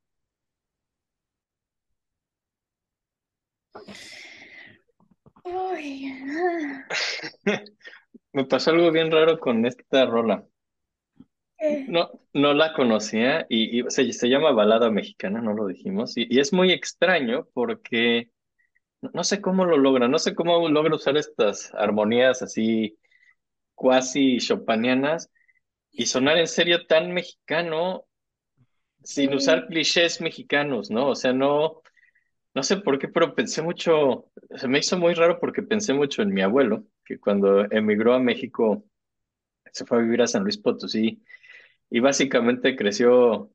[5.45, 6.13] Uy,
[8.33, 10.47] Me pasó algo bien raro con esta rola.
[11.87, 16.17] No, no la conocía y, y se, se llama balada mexicana, no lo dijimos.
[16.17, 18.31] Y, y es muy extraño porque
[19.03, 22.99] no, no sé cómo lo logra, no sé cómo logra usar estas armonías así
[23.75, 25.31] cuasi chopinianas
[25.93, 28.07] y sonar en serio tan mexicano
[29.03, 31.09] sin usar clichés mexicanos, ¿no?
[31.11, 31.83] O sea, no,
[32.55, 36.23] no sé por qué, pero pensé mucho, se me hizo muy raro porque pensé mucho
[36.23, 38.85] en mi abuelo, que cuando emigró a México
[39.73, 41.23] se fue a vivir a San Luis Potosí
[41.91, 43.51] y básicamente creció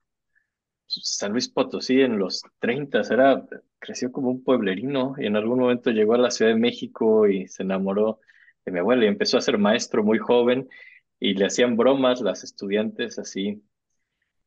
[0.88, 3.46] San Luis Potosí en los 30, era,
[3.80, 7.48] creció como un pueblerino y en algún momento llegó a la Ciudad de México y
[7.48, 8.20] se enamoró
[8.66, 10.68] de mi abuela y empezó a ser maestro muy joven
[11.20, 13.64] y le hacían bromas las estudiantes así.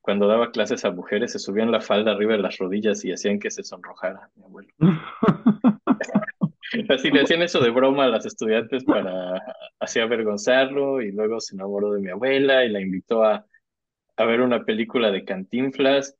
[0.03, 3.39] Cuando daba clases a mujeres se subían la falda arriba de las rodillas y hacían
[3.39, 4.69] que se sonrojara mi abuelo.
[6.89, 9.35] Así le hacían eso de broma a las estudiantes para
[9.79, 13.45] así avergonzarlo y luego se enamoró de mi abuela y la invitó a,
[14.17, 16.17] a ver una película de Cantinflas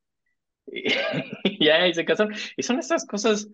[1.43, 2.33] Y ya, y se casaron.
[2.57, 3.49] Y son esas cosas,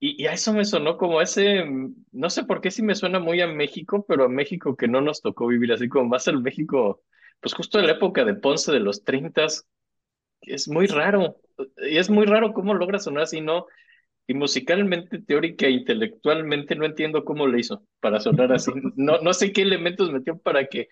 [0.00, 1.64] y, y a eso me sonó como ese,
[2.12, 5.00] no sé por qué sí me suena muy a México, pero a México que no
[5.00, 7.02] nos tocó vivir así como más al México,
[7.44, 9.44] pues justo en la época de Ponce de los 30,
[10.40, 11.36] es muy raro.
[11.76, 13.66] Y es muy raro cómo logra sonar así, ¿no?
[14.26, 18.72] Y musicalmente, teórica e intelectualmente no entiendo cómo le hizo para sonar así.
[18.96, 20.88] No, no sé qué elementos metió para que,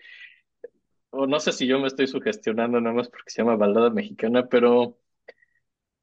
[1.09, 4.47] o no sé si yo me estoy sugestionando nada más porque se llama balada mexicana,
[4.47, 4.99] pero,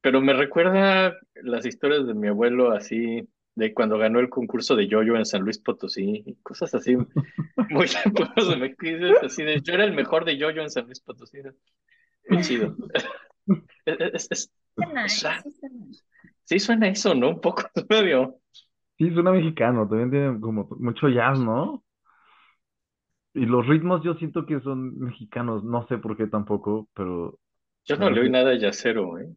[0.01, 3.25] pero me recuerda las historias de mi abuelo así,
[3.55, 6.95] de cuando ganó el concurso de yoyo en San Luis Potosí, y cosas así,
[7.69, 7.87] muy
[8.59, 8.75] me
[9.21, 11.39] así de, yo era el mejor de yoyo en San Luis Potosí.
[12.27, 12.77] Muy chido.
[13.85, 15.07] Es, es, es, Suena,
[16.45, 16.87] sí suena.
[16.89, 17.29] Eso, ¿no?
[17.29, 18.39] Un poco medio.
[18.97, 21.83] Sí, suena mexicano, también tiene como mucho jazz, ¿no?
[23.33, 27.39] Y los ritmos yo siento que son mexicanos, no sé por qué tampoco, pero
[27.85, 29.29] Yo no le oí nada yacero, ¿eh?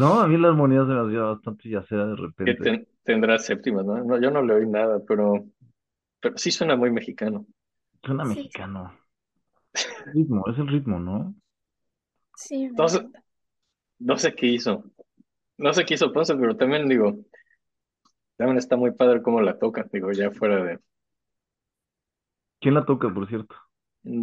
[0.00, 2.64] No, a mí la armonía se me hacía bastante yacera de Que repente.
[2.64, 4.02] ten- tendrá séptimas, ¿no?
[4.04, 5.46] No, yo no le oí nada, pero,
[6.20, 7.46] pero sí suena muy mexicano.
[8.04, 8.92] Suena Sí, mexicano.
[10.14, 11.34] Ritmo, es el ritmo, ¿no?
[12.34, 13.24] sí, me No sé, encanta.
[14.00, 14.84] no sé qué hizo.
[15.58, 17.18] No sé qué hizo Ponce, pero también digo,
[18.36, 20.78] también está muy padre cómo la toca, digo, ya fuera de
[22.60, 23.54] ¿Quién la toca, por cierto?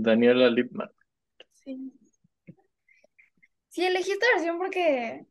[0.05, 0.89] Daniela Lipman.
[1.53, 1.93] Sí.
[3.69, 5.25] Sí, elegí esta versión porque,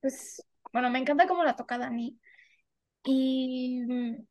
[0.00, 2.18] pues, bueno, me encanta cómo la toca Dani.
[3.04, 4.26] Y mm,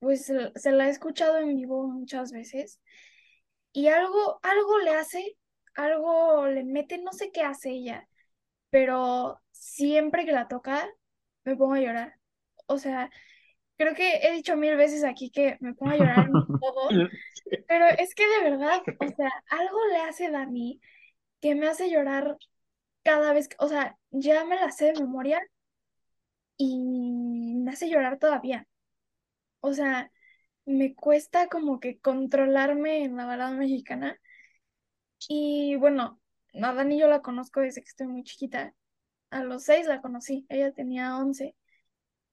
[0.00, 2.80] pues se se la he escuchado en vivo muchas veces.
[3.72, 5.36] Y algo, algo le hace,
[5.74, 8.08] algo le mete, no sé qué hace ella,
[8.70, 10.88] pero siempre que la toca
[11.44, 12.14] me pongo a llorar.
[12.66, 13.10] O sea,
[13.76, 16.88] creo que he dicho mil veces aquí que me pongo a llorar en todo,
[17.68, 20.80] pero es que de verdad, o sea, algo le hace Dani
[21.40, 22.36] que me hace llorar
[23.02, 25.40] cada vez que, o sea, ya me la sé de memoria
[26.56, 28.66] y me hace llorar todavía.
[29.60, 30.10] O sea,
[30.64, 34.18] me cuesta como que controlarme en la balada mexicana.
[35.28, 36.20] Y bueno,
[36.54, 38.74] a Dani yo la conozco desde que estoy muy chiquita.
[39.30, 41.54] A los seis la conocí, ella tenía once.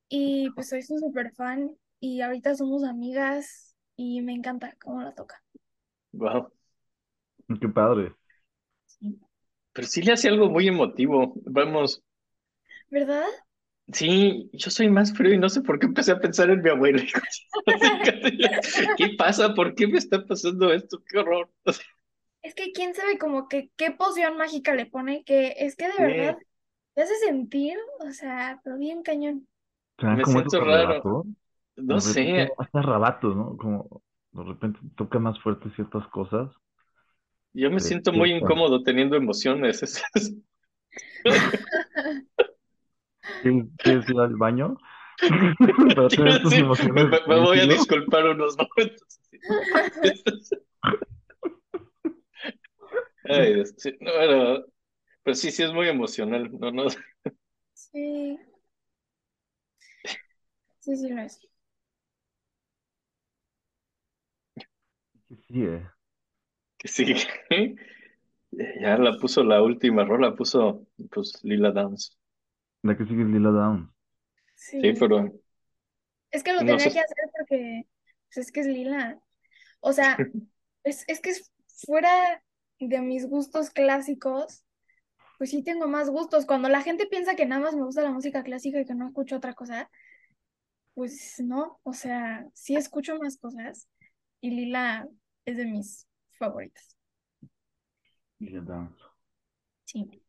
[0.09, 5.13] Y pues soy su súper fan y ahorita somos amigas y me encanta cómo la
[5.13, 5.43] toca.
[6.13, 6.51] Wow.
[7.59, 8.13] Qué padre.
[8.85, 9.19] Sí.
[9.73, 11.33] Pero sí le hace algo muy emotivo.
[11.45, 12.03] Vamos,
[12.89, 13.25] ¿Verdad?
[13.91, 16.69] Sí, yo soy más frío y no sé por qué empecé a pensar en mi
[16.69, 17.01] abuela.
[17.01, 17.31] y cosas
[18.23, 18.87] así.
[18.97, 19.53] ¿Qué pasa?
[19.53, 21.01] ¿Por qué me está pasando esto?
[21.07, 21.49] ¡Qué horror!
[22.41, 26.05] Es que quién sabe como que qué poción mágica le pone, que es que de
[26.05, 26.37] verdad
[26.93, 29.47] te hace sentir, o sea, pero bien cañón.
[29.97, 31.25] ¿Serán me como siento raro.
[31.75, 33.57] No sé, hasta arrebatos, ¿no?
[33.57, 34.01] Como
[34.31, 36.49] de repente toca más fuerte ciertas cosas.
[37.53, 40.03] yo me siento muy incómodo teniendo emociones.
[43.27, 44.77] Es- es- ¿Quieres, ir al baño?
[45.95, 46.63] Para Sí, tener tus sí,
[46.93, 47.67] me, emociones me- me voy a tranquilo.
[47.67, 49.19] disculpar unos momentos.
[53.23, 54.65] Ay, Dios, sí, no, pero,
[55.23, 56.49] pero sí, sí es muy emocional.
[56.59, 56.85] No, no,
[57.73, 58.39] Sí,
[60.79, 61.39] sí, sí lo es.
[65.47, 65.83] Sí, eh.
[66.77, 67.05] que sí.
[68.81, 72.17] Ya la puso la última rola, puso pues Lila Downs.
[72.83, 73.93] La que sigue es Lila Down.
[74.55, 74.93] Sí, Sí.
[74.99, 75.31] pero
[76.31, 77.87] Es que lo no tenía que hacer porque
[78.27, 79.19] pues, es que es lila.
[79.81, 80.17] O sea,
[80.83, 81.51] es, es que es
[81.85, 82.43] fuera
[82.79, 84.63] de mis gustos clásicos,
[85.37, 86.45] pues sí tengo más gustos.
[86.45, 89.07] Cuando la gente piensa que nada más me gusta la música clásica y que no
[89.07, 89.89] escucho otra cosa,
[90.93, 91.79] pues no.
[91.83, 93.87] O sea, sí escucho más cosas
[94.41, 95.07] y Lila
[95.45, 96.07] es de mis
[96.39, 96.97] favoritas.
[98.39, 98.95] Lila Down.
[99.85, 100.22] Sí.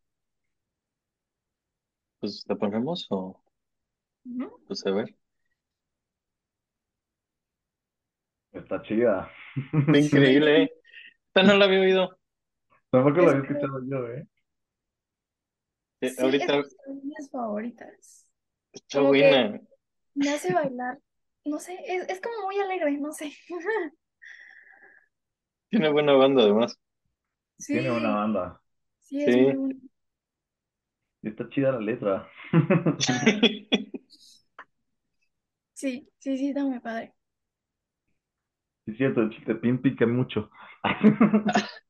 [2.25, 3.41] Pues la ponemos o
[4.27, 4.51] Ujú.
[4.67, 5.15] pues a ver.
[8.53, 9.31] Está chida.
[9.87, 10.73] Está increíble, ¿eh?
[11.29, 12.19] Esta no la había oído.
[12.91, 14.27] Tampoco la Es había escuchado yo, ¿eh?
[16.01, 18.27] Eh, sí, es ahorita de mis favoritas.
[18.73, 19.61] está Como que buena.
[20.15, 21.01] me hace bailar.
[21.45, 23.33] No sé, es, es como muy alegre, no sé.
[25.71, 26.79] Tiene buena banda además.
[27.71, 28.63] Tiene una Sí, banda.
[29.01, 29.91] sí, es muy Sí.
[31.25, 32.29] Está chida la letra.
[35.73, 37.15] Sí, sí, sí, está muy padre.
[38.85, 40.51] Sí, es cierto, el chiltepín pica mucho.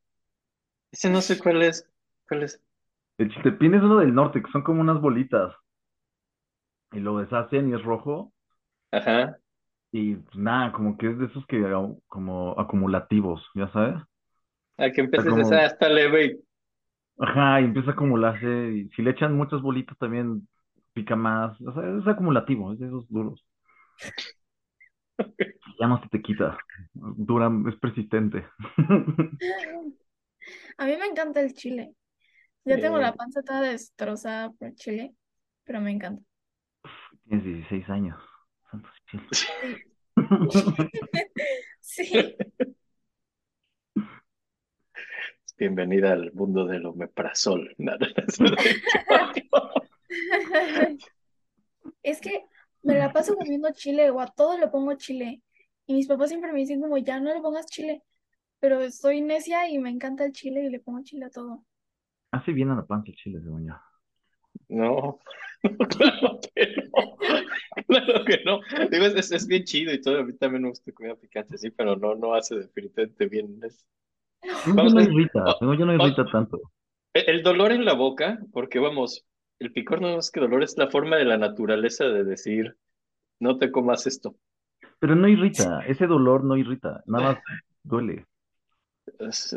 [0.92, 1.86] Ese no sé cuál es.
[2.26, 2.60] ¿Cuál es?
[3.18, 5.52] El chiltepín es uno del norte, que son como unas bolitas.
[6.92, 8.32] Y lo deshacen y es rojo.
[8.92, 9.38] Ajá.
[9.92, 11.62] Y pues, nada, como que es de esos que
[12.08, 13.96] como acumulativos, ¿ya sabes?
[14.76, 16.43] A que O sea, empieces como, esa hasta leve y
[17.18, 18.72] Ajá, y empieza a acumularse.
[18.72, 20.48] Y si le echan muchas bolitas también
[20.92, 21.60] pica más.
[21.60, 23.44] O sea, es acumulativo, es de esos duros.
[25.80, 26.56] Ya no se te quita.
[26.92, 28.46] Dura, es persistente.
[30.78, 31.94] A mí me encanta el chile.
[32.64, 35.14] Ya tengo la panza toda destrozada por el chile,
[35.64, 36.22] pero me encanta.
[37.24, 38.20] Tienes 16 años.
[38.70, 39.48] Santos cielos.
[41.80, 42.12] Sí.
[45.56, 47.74] Bienvenida al mundo del omeprazol.
[47.78, 48.08] Nada.
[52.02, 52.44] Es que
[52.82, 55.42] me la paso comiendo chile o a todo le pongo chile.
[55.86, 58.02] Y mis papás siempre me dicen como, ya no le pongas chile.
[58.60, 61.64] Pero soy necia y me encanta el chile y le pongo chile a todo.
[62.32, 63.74] Hace bien a la panza el chile, según yo.
[64.68, 65.18] No,
[65.88, 67.16] claro que no.
[67.86, 68.60] Claro que no.
[68.90, 70.20] Digo, es, es- bien chido y todo.
[70.20, 73.60] A mí también me gusta comida picante, sí, pero no, no hace definitivamente bien.
[73.62, 73.86] Es-
[74.66, 76.60] Vamos, no es- irrita, yo no irrita tanto.
[77.14, 79.24] el dolor en la boca, porque vamos,
[79.58, 82.76] el picor no es que dolor, es la forma de la naturaleza de decir,
[83.40, 84.36] no te comas esto.
[85.00, 87.38] Pero no irrita, ese dolor no irrita, nada más
[87.84, 88.26] duele.
[89.18, 89.52] Es-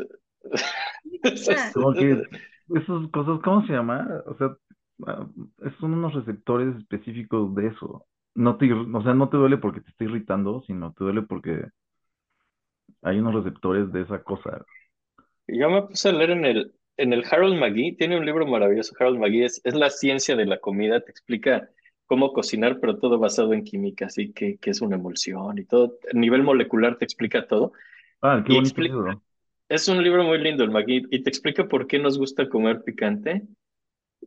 [0.52, 0.64] es-
[1.48, 2.22] es- Como que
[2.74, 4.06] esas cosas, ¿cómo se llama?
[4.26, 4.56] O sea,
[5.06, 5.26] ah,
[5.80, 8.06] son unos receptores específicos de eso.
[8.34, 11.64] No te, o sea, no te duele porque te está irritando, sino te duele porque
[13.02, 14.64] hay unos receptores de esa cosa.
[15.48, 18.94] Yo me puse a leer en el, en el Harold McGee, tiene un libro maravilloso,
[18.98, 21.70] Harold McGee, es, es la ciencia de la comida, te explica
[22.06, 25.98] cómo cocinar, pero todo basado en química, así que, que es una emulsión y todo,
[26.12, 27.72] a nivel molecular te explica todo.
[28.22, 29.22] Ah, qué Y bonito explica, libro.
[29.68, 32.82] es un libro muy lindo el McGee, y te explica por qué nos gusta comer
[32.84, 33.42] picante.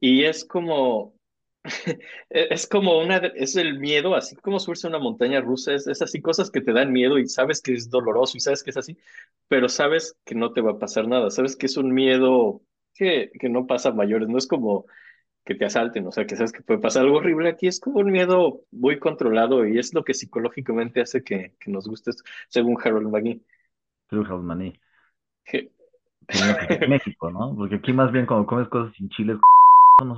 [0.01, 1.15] Y es como,
[2.29, 6.01] es como una, es el miedo, así como subirse a una montaña rusa, es, es
[6.01, 8.77] así cosas que te dan miedo y sabes que es doloroso y sabes que es
[8.77, 8.97] así,
[9.47, 12.61] pero sabes que no te va a pasar nada, sabes que es un miedo
[12.95, 14.85] que, que no pasa a mayores, no es como
[15.43, 17.99] que te asalten, o sea, que sabes que puede pasar algo horrible aquí, es como
[17.99, 22.23] un miedo muy controlado y es lo que psicológicamente hace que, que nos guste esto,
[22.47, 23.11] según Harold
[25.45, 25.69] Que
[26.27, 27.55] viene pues, de México, ¿no?
[27.55, 29.37] Porque aquí más bien cuando comes cosas sin chiles,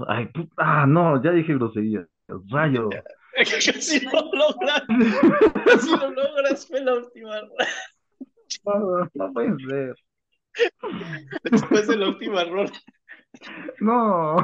[0.07, 2.05] ay, pu- ah, no, ya dije grosería.
[2.49, 2.89] Rayo.
[3.35, 4.83] Casi lo logras,
[5.65, 7.41] casi lo logras, fue la última.
[8.63, 9.95] No, no puede ser.
[11.45, 12.71] Después de la última rola.
[13.79, 14.37] No.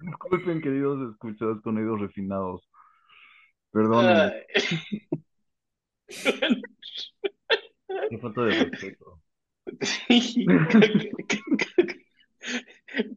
[0.00, 2.68] Disculpen, queridos escuchados con oídos refinados.
[3.72, 4.32] Perdonen, Ay.
[8.10, 9.21] qué falta de respeto.
[9.80, 10.46] Sí.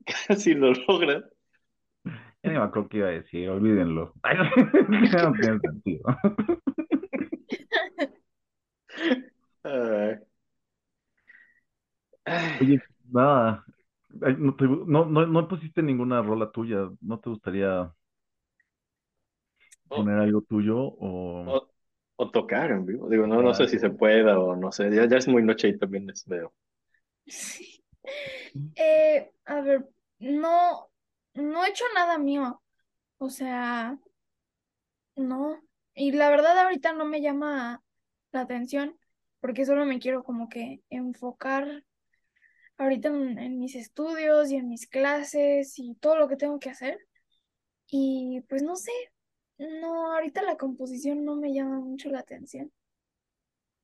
[0.06, 1.24] Casi lo logras.
[2.44, 4.14] Ya ni me acuerdo qué iba a decir, olvídenlo.
[4.90, 6.04] No tiene sentido.
[9.64, 10.20] Ay.
[12.26, 12.58] Ay.
[12.62, 12.82] Oye,
[13.12, 13.66] nada.
[14.22, 16.90] Ay, No, te- no, no, no pusiste ninguna rola tuya.
[17.02, 17.92] ¿No te gustaría
[19.90, 20.78] O, poner algo tuyo?
[20.78, 21.44] O...
[21.56, 21.75] o,
[22.16, 23.10] o tocar en vivo.
[23.10, 24.90] Digo, no, no sé si se pueda o no sé.
[24.94, 26.54] Ya, ya es muy noche y también les veo.
[27.26, 27.84] Sí.
[28.76, 29.90] Eh, a ver,
[30.20, 30.90] no,
[31.34, 32.62] no he hecho nada mío.
[33.18, 33.98] O sea,
[35.16, 35.62] no.
[35.94, 37.82] Y la verdad ahorita no me llama
[38.32, 38.98] la atención
[39.40, 41.84] porque solo me quiero como que enfocar
[42.78, 46.70] ahorita en, en mis estudios y en mis clases y todo lo que tengo que
[46.70, 47.00] hacer.
[47.88, 48.92] Y pues no sé,
[49.58, 52.72] no, ahorita la composición no me llama mucho la atención.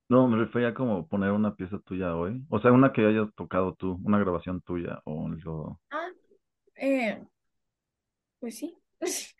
[0.10, 2.43] No, me refería como poner una pieza tuya hoy.
[2.49, 5.80] O sea, una que hayas tocado tú, una grabación tuya o algo.
[5.91, 6.10] Ah,
[6.76, 7.22] eh,
[8.39, 8.77] pues sí.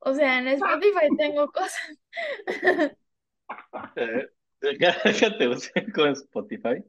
[0.00, 1.98] O sea, en Spotify tengo cosas.
[3.96, 4.28] Eh,
[4.60, 6.84] déjate buscar con Spotify,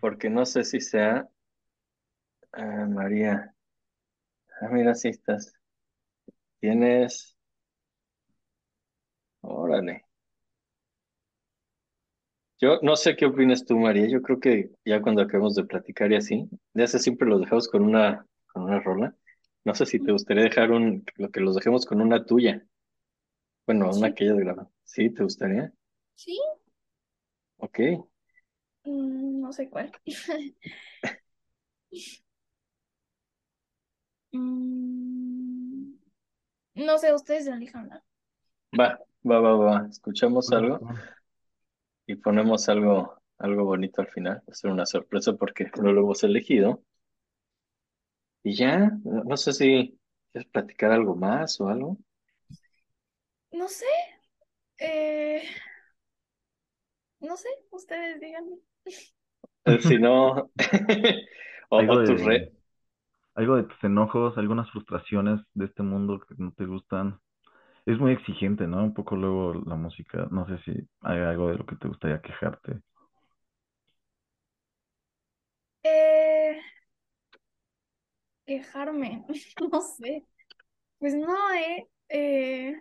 [0.00, 1.28] porque no sé si sea.
[2.52, 3.54] Ah, María.
[4.60, 5.54] Ah, mira, si estás.
[6.60, 7.33] Tienes.
[9.52, 9.94] Órale.
[12.60, 14.08] Yo no sé qué opinas tú, María.
[14.08, 17.68] Yo creo que ya cuando acabemos de platicar y así, de hace siempre los dejamos
[17.68, 19.14] con una, con una rola.
[19.64, 22.64] No sé si te gustaría dejar un, lo que los dejemos con una tuya.
[23.66, 24.70] Bueno, una Sí, que hayas grabado.
[24.84, 25.10] ¿Sí?
[25.10, 25.70] ¿Te gustaría?
[26.14, 26.38] sí,
[27.58, 27.78] Ok.
[28.84, 29.92] mm, no sé cuál.
[34.34, 35.94] Mm,
[36.76, 37.88] no sé, ustedes elijan.
[37.88, 38.02] ¿no?
[38.80, 38.88] Va,
[39.30, 39.86] va, va, va.
[39.90, 40.84] Escuchamos algo
[42.06, 44.36] y ponemos algo, algo bonito al final.
[44.48, 46.82] Va a ser una sorpresa porque no lo hemos elegido.
[48.44, 49.98] Y ya, no no sé si
[50.32, 51.98] quieres platicar algo más o algo.
[53.52, 53.86] No sé,
[54.78, 55.42] eh,
[57.20, 58.58] no sé, ustedes díganme.
[59.66, 60.50] Eh, Si no,
[61.70, 62.52] o, Algo o tus de, re...
[63.36, 67.20] algo de tus enojos, algunas frustraciones de este mundo que no te gustan.
[67.86, 68.82] Es muy exigente, ¿no?
[68.82, 70.26] Un poco luego la música.
[70.30, 72.80] No sé si hay algo de lo que te gustaría quejarte.
[75.82, 76.58] Eh,
[78.46, 79.24] quejarme,
[79.72, 80.24] no sé.
[80.98, 82.74] Pues no, eh, eh,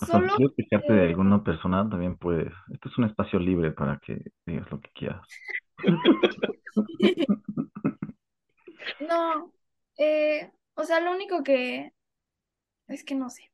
[0.00, 2.52] O sea, si solo quieres quejarte de que, alguna persona, también puedes.
[2.72, 5.26] Esto es un espacio libre para que digas lo que quieras.
[9.00, 9.52] no,
[9.98, 11.92] eh, o sea, lo único que,
[12.88, 13.50] es que no sé,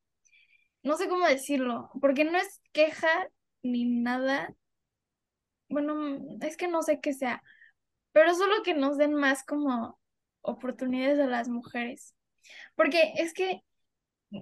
[0.83, 3.09] no sé cómo decirlo, porque no es queja
[3.63, 4.55] ni nada,
[5.69, 7.43] bueno, mm, es que no sé qué sea,
[8.13, 9.99] pero solo que nos den más como
[10.43, 12.15] oportunidades a las mujeres,
[12.75, 13.63] porque es que,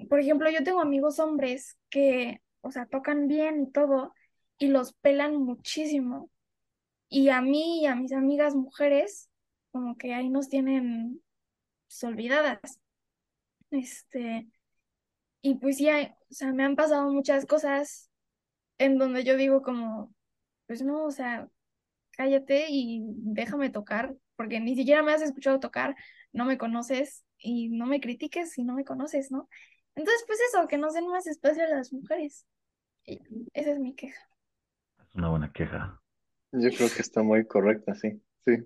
[0.09, 4.15] por ejemplo, yo tengo amigos hombres que, o sea, tocan bien y todo,
[4.59, 6.31] y los pelan muchísimo.
[7.09, 9.31] Y a mí y a mis amigas mujeres,
[9.73, 11.23] como que ahí nos tienen
[11.89, 12.61] pues, olvidadas.
[13.71, 14.47] Este,
[15.43, 18.11] y pues ya, o sea, me han pasado muchas cosas
[18.79, 20.15] en donde yo digo como,
[20.67, 21.49] pues no, o sea,
[22.13, 25.97] cállate y déjame tocar, porque ni siquiera me has escuchado tocar,
[26.33, 29.49] no me conoces y no me critiques si no me conoces, ¿no?
[29.95, 32.47] Entonces, pues eso, que nos den más espacio a las mujeres.
[33.05, 33.21] Y
[33.55, 34.21] esa es mi queja.
[34.99, 36.01] Es una buena queja.
[36.53, 38.23] Yo creo que está muy correcta, sí.
[38.45, 38.57] Sí.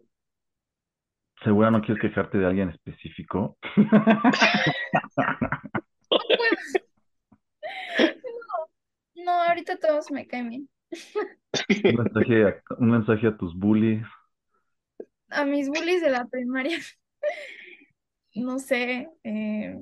[1.43, 3.59] ¿Segura no quieres quejarte de alguien específico?
[9.25, 10.69] No, ahorita todos me caen bien.
[11.85, 14.05] Un mensaje a, un mensaje a tus bullies.
[15.31, 16.79] A mis bullies de la primaria,
[18.35, 19.79] no sé, eh,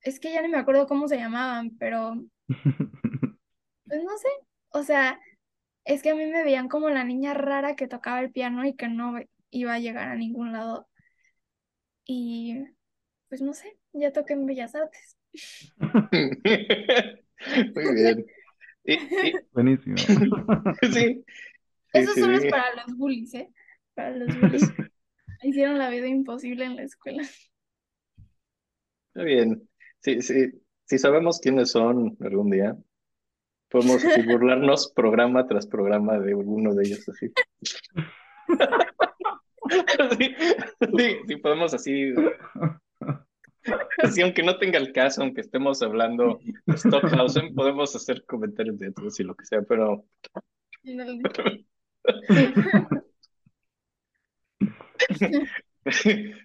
[0.00, 2.14] es que ya ni me acuerdo cómo se llamaban, pero
[2.48, 4.28] pues no sé,
[4.70, 5.20] o sea,
[5.84, 8.74] es que a mí me veían como la niña rara que tocaba el piano y
[8.74, 9.14] que no
[9.50, 10.88] iba a llegar a ningún lado.
[12.06, 12.64] Y
[13.28, 15.16] pues no sé, ya toqué en Bellas Artes.
[17.74, 18.26] Muy bien.
[18.84, 19.96] Y, y- Buenísimo.
[20.82, 21.24] sí, sí,
[21.92, 22.46] Eso sí, solo sí.
[22.46, 23.50] es para los bullies, ¿eh?
[23.94, 24.72] Para los bullies.
[25.42, 27.22] Hicieron la vida imposible en la escuela.
[27.22, 29.68] Está bien.
[30.00, 30.52] Sí, sí.
[30.86, 32.76] Si sabemos quiénes son algún día,
[33.70, 37.32] podemos así burlarnos programa tras programa de alguno de ellos así.
[40.18, 40.34] Sí,
[40.96, 42.12] sí, sí, podemos así,
[44.02, 48.92] así, aunque no tenga el caso, aunque estemos hablando de Stockhausen, podemos hacer comentarios de
[48.92, 50.04] todos y lo que sea, pero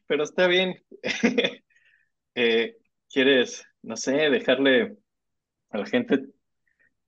[0.07, 0.81] pero está bien.
[2.35, 2.77] Eh,
[3.11, 4.95] ¿quieres, no sé, dejarle
[5.71, 6.27] a la gente,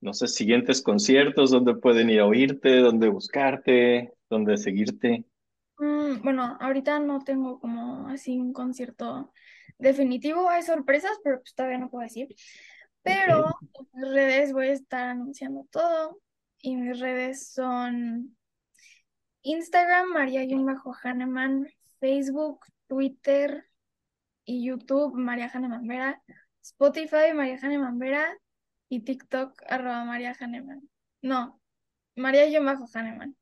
[0.00, 5.24] no sé, siguientes conciertos, dónde pueden ir a oírte, dónde buscarte, dónde seguirte?
[5.78, 9.32] Mm, bueno, ahorita no tengo como así un concierto
[9.82, 10.48] definitivo.
[10.48, 12.34] Hay sorpresas, pero pues todavía no puedo decir.
[13.02, 16.20] Pero en mis redes voy a estar anunciando todo.
[16.60, 18.36] Y mis redes son
[19.42, 21.68] Instagram, María-Hahnemann,
[21.98, 23.66] Facebook, Twitter
[24.44, 26.22] y YouTube, María Hahnemann Vera,
[26.62, 28.38] Spotify, María Hahnemann Vera
[28.88, 30.88] y TikTok, arroba María Hahnemann.
[31.22, 31.60] No,
[32.16, 33.36] María-Hahnemann.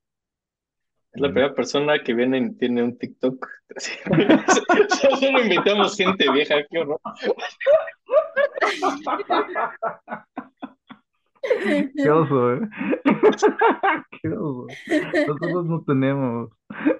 [1.12, 3.46] Es la primera persona que viene y tiene un TikTok.
[5.20, 7.00] Solo invitamos gente vieja, qué horror.
[11.96, 12.60] Qué oso, ¿eh?
[14.22, 14.66] Qué oso.
[15.26, 16.50] Nosotros no tenemos.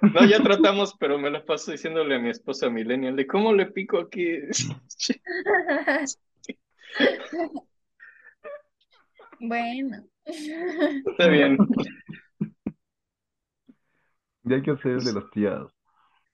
[0.01, 3.67] No, ya tratamos, pero me la paso diciéndole a mi esposa Millennial de cómo le
[3.67, 4.37] pico aquí.
[9.43, 10.05] Bueno.
[10.23, 11.57] Está bien.
[14.43, 15.67] Ya hay que hacer el de las tías.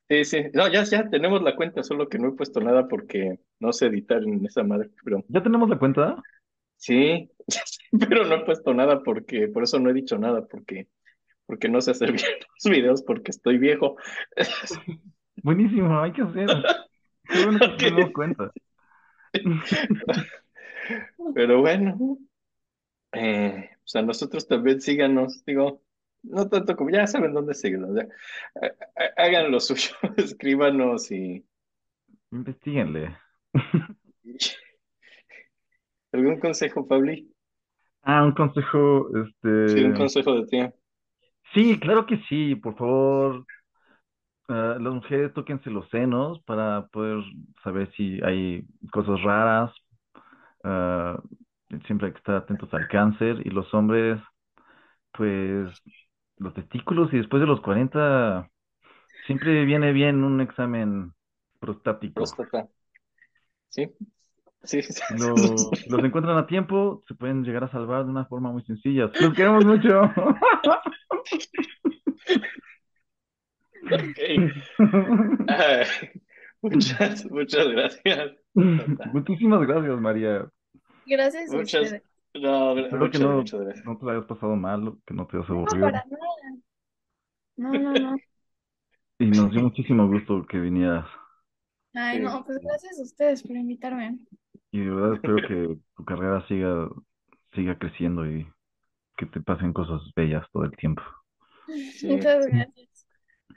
[0.09, 0.37] Sí, sí.
[0.53, 3.87] No, ya, ya tenemos la cuenta, solo que no he puesto nada porque no sé
[3.87, 4.89] editar en esa madre.
[5.03, 6.21] Pero ¿Ya tenemos la cuenta?
[6.77, 7.29] sí,
[8.09, 10.87] pero no he puesto nada porque, por eso no he dicho nada, porque,
[11.45, 12.25] porque no sé hacer bien
[12.63, 13.97] los videos porque estoy viejo.
[15.43, 16.47] Buenísimo, hay que hacer.
[17.29, 18.51] Qué bueno que tenemos cuenta.
[21.35, 22.17] Pero bueno,
[23.13, 25.83] eh, pues a nosotros también síganos, digo,
[26.29, 27.91] no tanto como, ya saben dónde seguirnos,
[29.17, 31.45] Hagan lo suyo, escríbanos y,
[32.31, 33.17] Investíguenle.
[36.11, 37.33] ¿Algún consejo, Pabli?
[38.03, 39.09] Ah, un consejo,
[39.65, 39.93] Sí, un este.
[39.93, 40.57] consejo de ti.
[41.53, 43.45] Sí, claro que sí, por favor.
[44.49, 47.23] ah, las mujeres tóquense los senos para poder
[47.63, 49.71] saber si hay cosas raras.
[50.63, 51.21] Ah,
[51.87, 53.45] siempre hay que estar atentos al cáncer.
[53.45, 54.21] Y los hombres,
[55.13, 55.69] pues,
[56.37, 58.49] los testículos y después de los 40
[59.25, 61.13] siempre viene bien un examen
[61.59, 62.15] prostático.
[62.15, 62.67] Próstata.
[63.69, 63.89] Sí,
[64.63, 64.81] sí.
[65.17, 69.11] los encuentran a tiempo, se pueden llegar a salvar de una forma muy sencilla.
[69.19, 70.01] Los queremos mucho.
[73.89, 74.19] Ok.
[75.47, 75.85] Ay,
[76.61, 78.31] muchas, muchas gracias.
[79.13, 80.45] Muchísimas gracias, María.
[81.05, 82.01] Gracias a Muchas.
[82.41, 83.85] No, Espero que no, muchas gracias.
[83.85, 85.79] no te la hayas pasado mal, que no te hayas No, aburrido.
[85.79, 86.57] para nada.
[87.57, 88.17] No, no, no.
[89.19, 91.05] Y nos dio muchísimo gusto que vinieras.
[91.93, 94.19] Ay, no, pues gracias a ustedes por invitarme.
[94.71, 96.89] Y de verdad espero que tu carrera siga,
[97.53, 98.47] siga creciendo y
[99.17, 101.03] que te pasen cosas bellas todo el tiempo.
[101.99, 102.07] Sí.
[102.07, 103.07] Muchas gracias.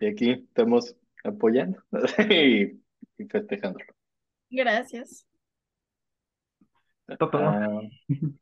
[0.00, 1.82] Y aquí estamos apoyando
[2.30, 2.80] y,
[3.18, 3.84] y festejándolo.
[4.50, 5.26] Gracias.
[7.18, 7.38] Ta-ta.
[7.38, 7.80] Ah,